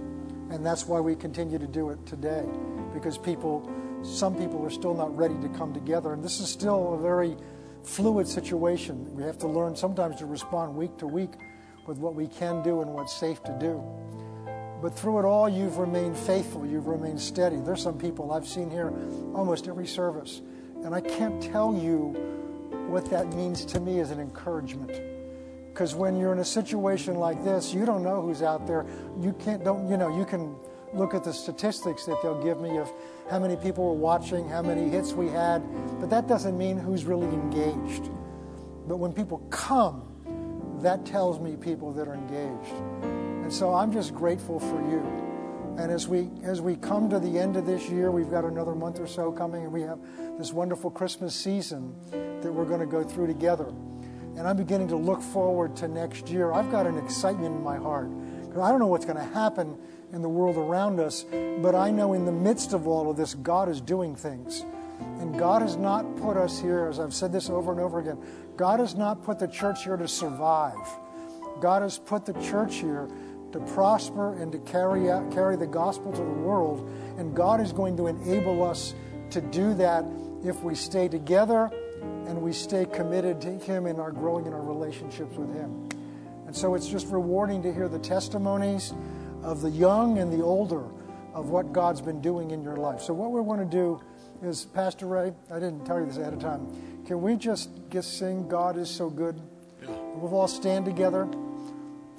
And 0.52 0.66
that's 0.66 0.88
why 0.88 1.00
we 1.00 1.16
continue 1.16 1.58
to 1.58 1.68
do 1.68 1.90
it 1.90 2.06
today, 2.06 2.46
because 2.94 3.18
people, 3.18 3.70
some 4.04 4.36
people 4.36 4.64
are 4.64 4.70
still 4.70 4.94
not 4.94 5.16
ready 5.18 5.36
to 5.42 5.50
come 5.50 5.74
together. 5.74 6.14
And 6.14 6.24
this 6.24 6.40
is 6.40 6.50
still 6.50 6.94
a 6.94 6.98
very 7.02 7.36
fluid 7.84 8.28
situation. 8.28 9.14
We 9.16 9.24
have 9.24 9.38
to 9.40 9.48
learn 9.48 9.76
sometimes 9.76 10.18
to 10.18 10.26
respond 10.26 10.76
week 10.76 10.98
to 10.98 11.08
week 11.08 11.32
with 11.86 11.98
what 11.98 12.16
we 12.16 12.28
can 12.28 12.62
do 12.64 12.82
and 12.82 12.94
what's 12.94 13.14
safe 13.14 13.44
to 13.44 13.58
do. 13.60 13.84
But 14.82 14.98
through 14.98 15.20
it 15.20 15.26
all, 15.26 15.48
you've 15.48 15.78
remained 15.78 16.18
faithful, 16.18 16.66
you've 16.66 16.88
remained 16.88 17.22
steady. 17.22 17.58
There's 17.58 17.82
some 17.82 17.98
people 17.98 18.32
I've 18.34 18.48
seen 18.48 18.70
here 18.70 18.94
almost 19.34 19.68
every 19.68 19.88
service, 19.88 20.42
and 20.84 20.94
I 20.94 21.02
can't 21.02 21.42
tell 21.42 21.74
you 21.74 22.16
what 22.88 23.10
that 23.10 23.28
means 23.34 23.64
to 23.66 23.80
me 23.80 24.00
as 24.00 24.12
an 24.12 24.20
encouragement. 24.20 24.92
Because 25.74 25.96
when 25.96 26.18
you're 26.18 26.34
in 26.34 26.40
a 26.40 26.46
situation 26.46 27.16
like 27.16 27.44
this, 27.44 27.74
you 27.74 27.86
don't 27.86 28.04
know 28.04 28.22
who's 28.22 28.42
out 28.42 28.68
there. 28.68 28.86
You 29.20 29.34
can't, 29.34 29.64
don't, 29.64 29.90
you 29.90 29.98
know, 29.98 30.16
you 30.16 30.26
can 30.26 30.56
look 30.94 31.14
at 31.14 31.24
the 31.24 31.34
statistics 31.34 32.06
that 32.06 32.22
they'll 32.22 32.42
give 32.42 32.62
me 32.62 32.78
of 32.78 32.92
how 33.30 33.40
many 33.40 33.56
people 33.56 33.86
were 33.86 34.00
watching, 34.00 34.48
how 34.48 34.62
many 34.62 34.90
hits 34.90 35.14
we 35.14 35.28
had, 35.28 35.60
but 36.00 36.10
that 36.10 36.28
doesn't 36.28 36.58
mean 36.58 36.78
who's 36.78 37.06
really 37.06 37.28
engaged. 37.28 38.10
But 38.88 38.98
when 38.98 39.14
people 39.14 39.40
come, 39.50 40.10
that 40.82 41.06
tells 41.06 41.40
me 41.40 41.56
people 41.56 41.94
that 41.94 42.08
are 42.08 42.16
engaged. 42.16 42.74
And 43.44 43.52
so 43.52 43.74
I'm 43.74 43.92
just 43.92 44.14
grateful 44.14 44.60
for 44.60 44.82
you. 44.90 45.02
And 45.78 45.92
as 45.92 46.08
we 46.08 46.30
as 46.44 46.62
we 46.62 46.76
come 46.76 47.10
to 47.10 47.20
the 47.20 47.40
end 47.40 47.58
of 47.58 47.66
this 47.66 47.90
year, 47.90 48.12
we've 48.12 48.30
got 48.30 48.46
another 48.46 48.76
month 48.76 49.00
or 49.00 49.08
so 49.08 49.32
coming, 49.32 49.64
and 49.64 49.74
we 49.74 49.82
have 49.82 50.00
this 50.38 50.54
wonderful 50.54 50.92
Christmas 50.92 51.34
season 51.34 51.96
that 52.12 52.54
we're 52.54 52.66
going 52.66 52.80
to 52.80 52.86
go 52.86 53.04
through 53.04 53.28
together 53.28 53.74
and 54.36 54.48
I'm 54.48 54.58
beginning 54.58 54.88
to 54.90 54.96
look 54.96 55.22
forward 55.22 55.76
to 55.78 55.88
next 55.88 56.30
year. 56.30 56.52
I've 56.52 56.72
got 56.72 56.88
an 56.88 56.98
excitement 56.98 57.56
in 57.56 57.64
my 57.64 57.78
heart 57.78 58.10
because 58.42 58.60
I 58.60 58.70
don't 58.72 58.80
know 58.80 58.88
what's 58.88 59.06
going 59.06 59.18
to 59.18 59.34
happen 59.34 59.78
in 60.14 60.22
the 60.22 60.30
world 60.30 60.58
around 60.58 61.00
us, 61.00 61.26
but 61.62 61.76
I 61.76 61.90
know 61.92 62.14
in 62.14 62.26
the 62.26 62.32
midst 62.32 62.74
of 62.74 62.88
all 62.88 63.10
of 63.10 63.18
this, 63.18 63.34
God 63.34 63.68
is 63.68 63.82
doing 63.82 64.16
things. 64.16 64.64
And 65.20 65.38
God 65.38 65.62
has 65.62 65.76
not 65.76 66.16
put 66.18 66.38
us 66.38 66.60
here, 66.60 66.88
as 66.88 67.00
I've 67.00 67.14
said 67.14 67.32
this 67.34 67.50
over 67.50 67.72
and 67.72 67.82
over 67.82 68.00
again, 68.00 68.20
God 68.56 68.80
has 68.80 68.96
not 68.96 69.24
put 69.24 69.40
the 69.40 69.48
church 69.48 69.84
here 69.84 69.98
to 69.98 70.08
survive. 70.08 70.78
God 71.60 71.82
has 71.82 71.98
put 71.98 72.26
the 72.26 72.34
church 72.34 72.76
here 72.76 73.10
to 73.52 73.60
prosper 73.60 74.34
and 74.36 74.52
to 74.52 74.60
carry 74.60 75.10
out, 75.10 75.32
carry 75.32 75.56
the 75.56 75.68
gospel 75.68 76.12
to 76.12 76.18
the 76.18 76.24
world. 76.24 76.90
And 77.18 77.36
God 77.36 77.60
is 77.60 77.72
going 77.72 77.98
to 77.98 78.08
enable 78.08 78.64
us 78.64 78.94
to 79.32 79.42
do 79.42 79.74
that 79.76 80.06
if 80.44 80.62
we 80.62 80.76
stay 80.76 81.08
together 81.08 81.72
and 82.02 82.42
we 82.42 82.54
stay 82.54 82.86
committed 82.86 83.42
to 83.42 83.58
Him 83.60 83.86
and 83.86 84.00
are 84.00 84.12
growing 84.12 84.46
in 84.46 84.54
our 84.54 84.62
relationships 84.62 85.36
with 85.38 85.54
Him. 85.54 85.90
And 86.46 86.56
so 86.56 86.76
it's 86.76 86.88
just 86.88 87.08
rewarding 87.08 87.64
to 87.64 87.74
hear 87.74 87.88
the 87.88 88.00
testimonies 88.00 88.94
of 89.44 89.62
the 89.62 89.70
young 89.70 90.18
and 90.18 90.32
the 90.32 90.44
older 90.44 90.84
of 91.34 91.50
what 91.50 91.74
God's 91.74 92.02
been 92.02 92.22
doing 92.22 92.52
in 92.52 92.64
your 92.64 92.78
life. 92.78 93.02
So, 93.02 93.14
what 93.14 93.32
we 93.32 93.42
want 93.42 93.60
to 93.60 93.78
do 93.78 94.02
is, 94.42 94.66
Pastor 94.66 95.06
Ray, 95.06 95.34
I 95.52 95.56
didn't 95.56 95.86
tell 95.86 96.00
you 96.00 96.06
this 96.06 96.18
ahead 96.18 96.34
of 96.34 96.40
time. 96.40 96.68
Can 97.06 97.22
we 97.22 97.36
just 97.36 97.70
get 97.90 98.04
sing 98.04 98.48
God 98.48 98.78
is 98.78 98.90
so 98.90 99.10
good? 99.10 99.40
Yeah. 99.82 99.90
We'll 100.16 100.34
all 100.36 100.48
stand 100.48 100.86
together. 100.86 101.28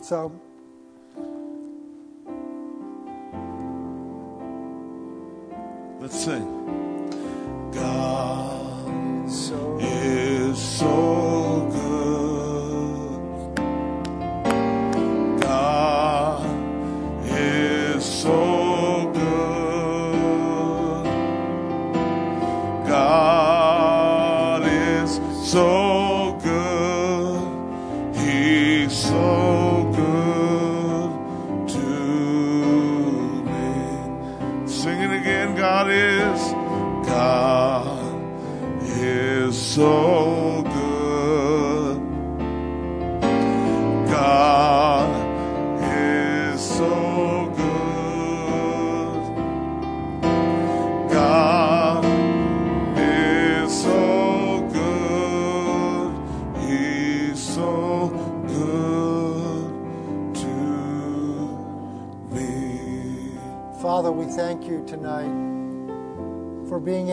So, 0.03 0.33
let's 6.01 6.19
sing. 6.19 6.84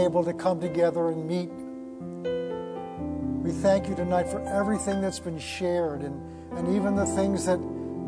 Able 0.03 0.23
to 0.23 0.33
come 0.33 0.59
together 0.59 1.09
and 1.09 1.27
meet. 1.27 1.49
We 3.43 3.51
thank 3.51 3.87
you 3.87 3.95
tonight 3.95 4.27
for 4.27 4.41
everything 4.47 5.01
that's 5.01 5.19
been 5.19 5.39
shared 5.39 6.01
and, 6.01 6.21
and 6.53 6.75
even 6.75 6.95
the 6.95 7.05
things 7.05 7.45
that, 7.45 7.59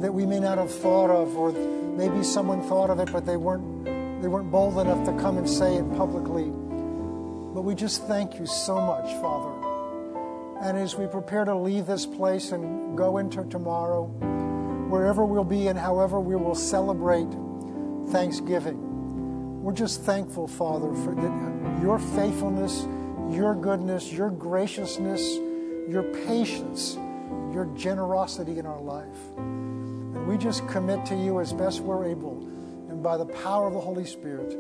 that 0.02 0.14
we 0.14 0.26
may 0.26 0.40
not 0.40 0.58
have 0.58 0.72
thought 0.72 1.10
of, 1.10 1.36
or 1.36 1.52
maybe 1.52 2.24
someone 2.24 2.62
thought 2.62 2.90
of 2.90 3.00
it, 3.00 3.12
but 3.12 3.26
they 3.26 3.38
weren't, 3.38 3.86
they 4.22 4.28
weren't 4.28 4.52
bold 4.52 4.78
enough 4.78 5.04
to 5.06 5.12
come 5.22 5.38
and 5.38 5.50
say 5.50 5.76
it 5.76 5.98
publicly. 5.98 6.46
But 6.46 7.64
we 7.64 7.76
just 7.76 8.08
thank 8.08 8.40
you 8.40 8.46
so 8.46 8.76
much, 8.76 9.06
Father. 9.22 9.54
And 10.62 10.78
as 10.78 10.96
we 10.96 11.08
prepare 11.08 11.46
to 11.46 11.56
leave 11.56 11.86
this 11.86 12.06
place 12.06 12.52
and 12.52 12.98
go 12.98 13.18
into 13.18 13.44
tomorrow, 13.46 14.06
wherever 14.90 15.26
we'll 15.26 15.44
be 15.44 15.68
and 15.68 15.78
however 15.78 16.20
we 16.20 16.36
will 16.36 16.56
celebrate 16.56 17.28
Thanksgiving, 18.10 18.93
we're 19.64 19.72
just 19.72 20.02
thankful, 20.02 20.46
Father, 20.46 20.94
for 20.94 21.16
that 21.16 21.82
your 21.82 21.98
faithfulness, 21.98 22.86
your 23.34 23.56
goodness, 23.56 24.12
your 24.12 24.30
graciousness, 24.30 25.38
your 25.88 26.04
patience, 26.28 26.96
your 27.54 27.70
generosity 27.74 28.60
in 28.60 28.66
our 28.66 28.82
life. 28.82 29.38
And 29.38 30.28
we 30.28 30.38
just 30.38 30.68
commit 30.68 31.06
to 31.06 31.16
you 31.16 31.40
as 31.40 31.54
best 31.54 31.80
we're 31.80 32.06
able, 32.06 32.40
and 32.90 33.02
by 33.02 33.16
the 33.16 33.26
power 33.26 33.68
of 33.68 33.74
the 33.74 33.80
Holy 33.80 34.06
Spirit, 34.06 34.52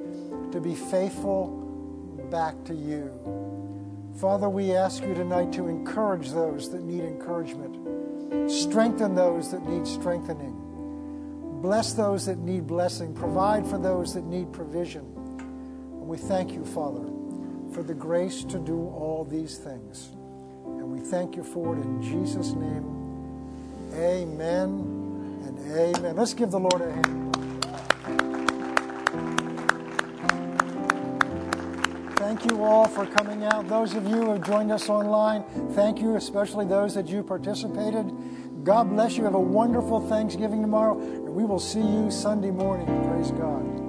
to 0.53 0.61
be 0.61 0.73
faithful 0.73 1.49
back 2.31 2.55
to 2.63 2.73
you. 2.73 3.11
Father, 4.21 4.47
we 4.47 4.73
ask 4.73 5.03
you 5.03 5.13
tonight 5.13 5.51
to 5.51 5.67
encourage 5.67 6.31
those 6.31 6.69
that 6.71 6.81
need 6.81 7.03
encouragement, 7.03 8.49
strengthen 8.49 9.15
those 9.15 9.51
that 9.51 9.67
need 9.67 9.85
strengthening. 9.85 10.62
Bless 11.63 11.93
those 11.93 12.25
that 12.25 12.39
need 12.39 12.67
blessing. 12.67 13.13
Provide 13.15 13.65
for 13.65 13.77
those 13.77 14.13
that 14.15 14.25
need 14.25 14.51
provision. 14.51 15.05
And 15.15 16.05
we 16.09 16.17
thank 16.17 16.51
you, 16.51 16.65
Father, 16.65 17.05
for 17.73 17.81
the 17.81 17.93
grace 17.93 18.43
to 18.43 18.59
do 18.59 18.89
all 18.89 19.23
these 19.23 19.59
things. 19.59 20.09
And 20.65 20.91
we 20.91 20.99
thank 20.99 21.37
you 21.37 21.43
for 21.43 21.77
it 21.77 21.79
in 21.79 22.01
Jesus' 22.01 22.51
name. 22.51 22.83
Amen 23.93 24.67
and 25.45 25.57
amen. 25.71 26.17
Let's 26.17 26.33
give 26.33 26.51
the 26.51 26.59
Lord 26.59 26.81
a 26.81 26.91
hand. 26.91 27.23
Thank 32.17 32.51
you 32.51 32.61
all 32.61 32.89
for 32.89 33.05
coming 33.05 33.45
out. 33.45 33.69
Those 33.69 33.95
of 33.95 34.05
you 34.05 34.15
who 34.15 34.31
have 34.31 34.45
joined 34.45 34.71
us 34.71 34.89
online, 34.89 35.45
thank 35.75 36.01
you, 36.01 36.17
especially 36.17 36.65
those 36.65 36.93
that 36.95 37.07
you 37.07 37.23
participated. 37.23 38.11
God 38.63 38.89
bless 38.89 39.17
you. 39.17 39.25
Have 39.25 39.35
a 39.35 39.39
wonderful 39.39 40.07
Thanksgiving 40.07 40.61
tomorrow. 40.61 40.97
And 40.99 41.35
we 41.35 41.43
will 41.43 41.59
see 41.59 41.81
you 41.81 42.09
Sunday 42.09 42.51
morning. 42.51 42.87
Praise 43.09 43.31
God. 43.31 43.82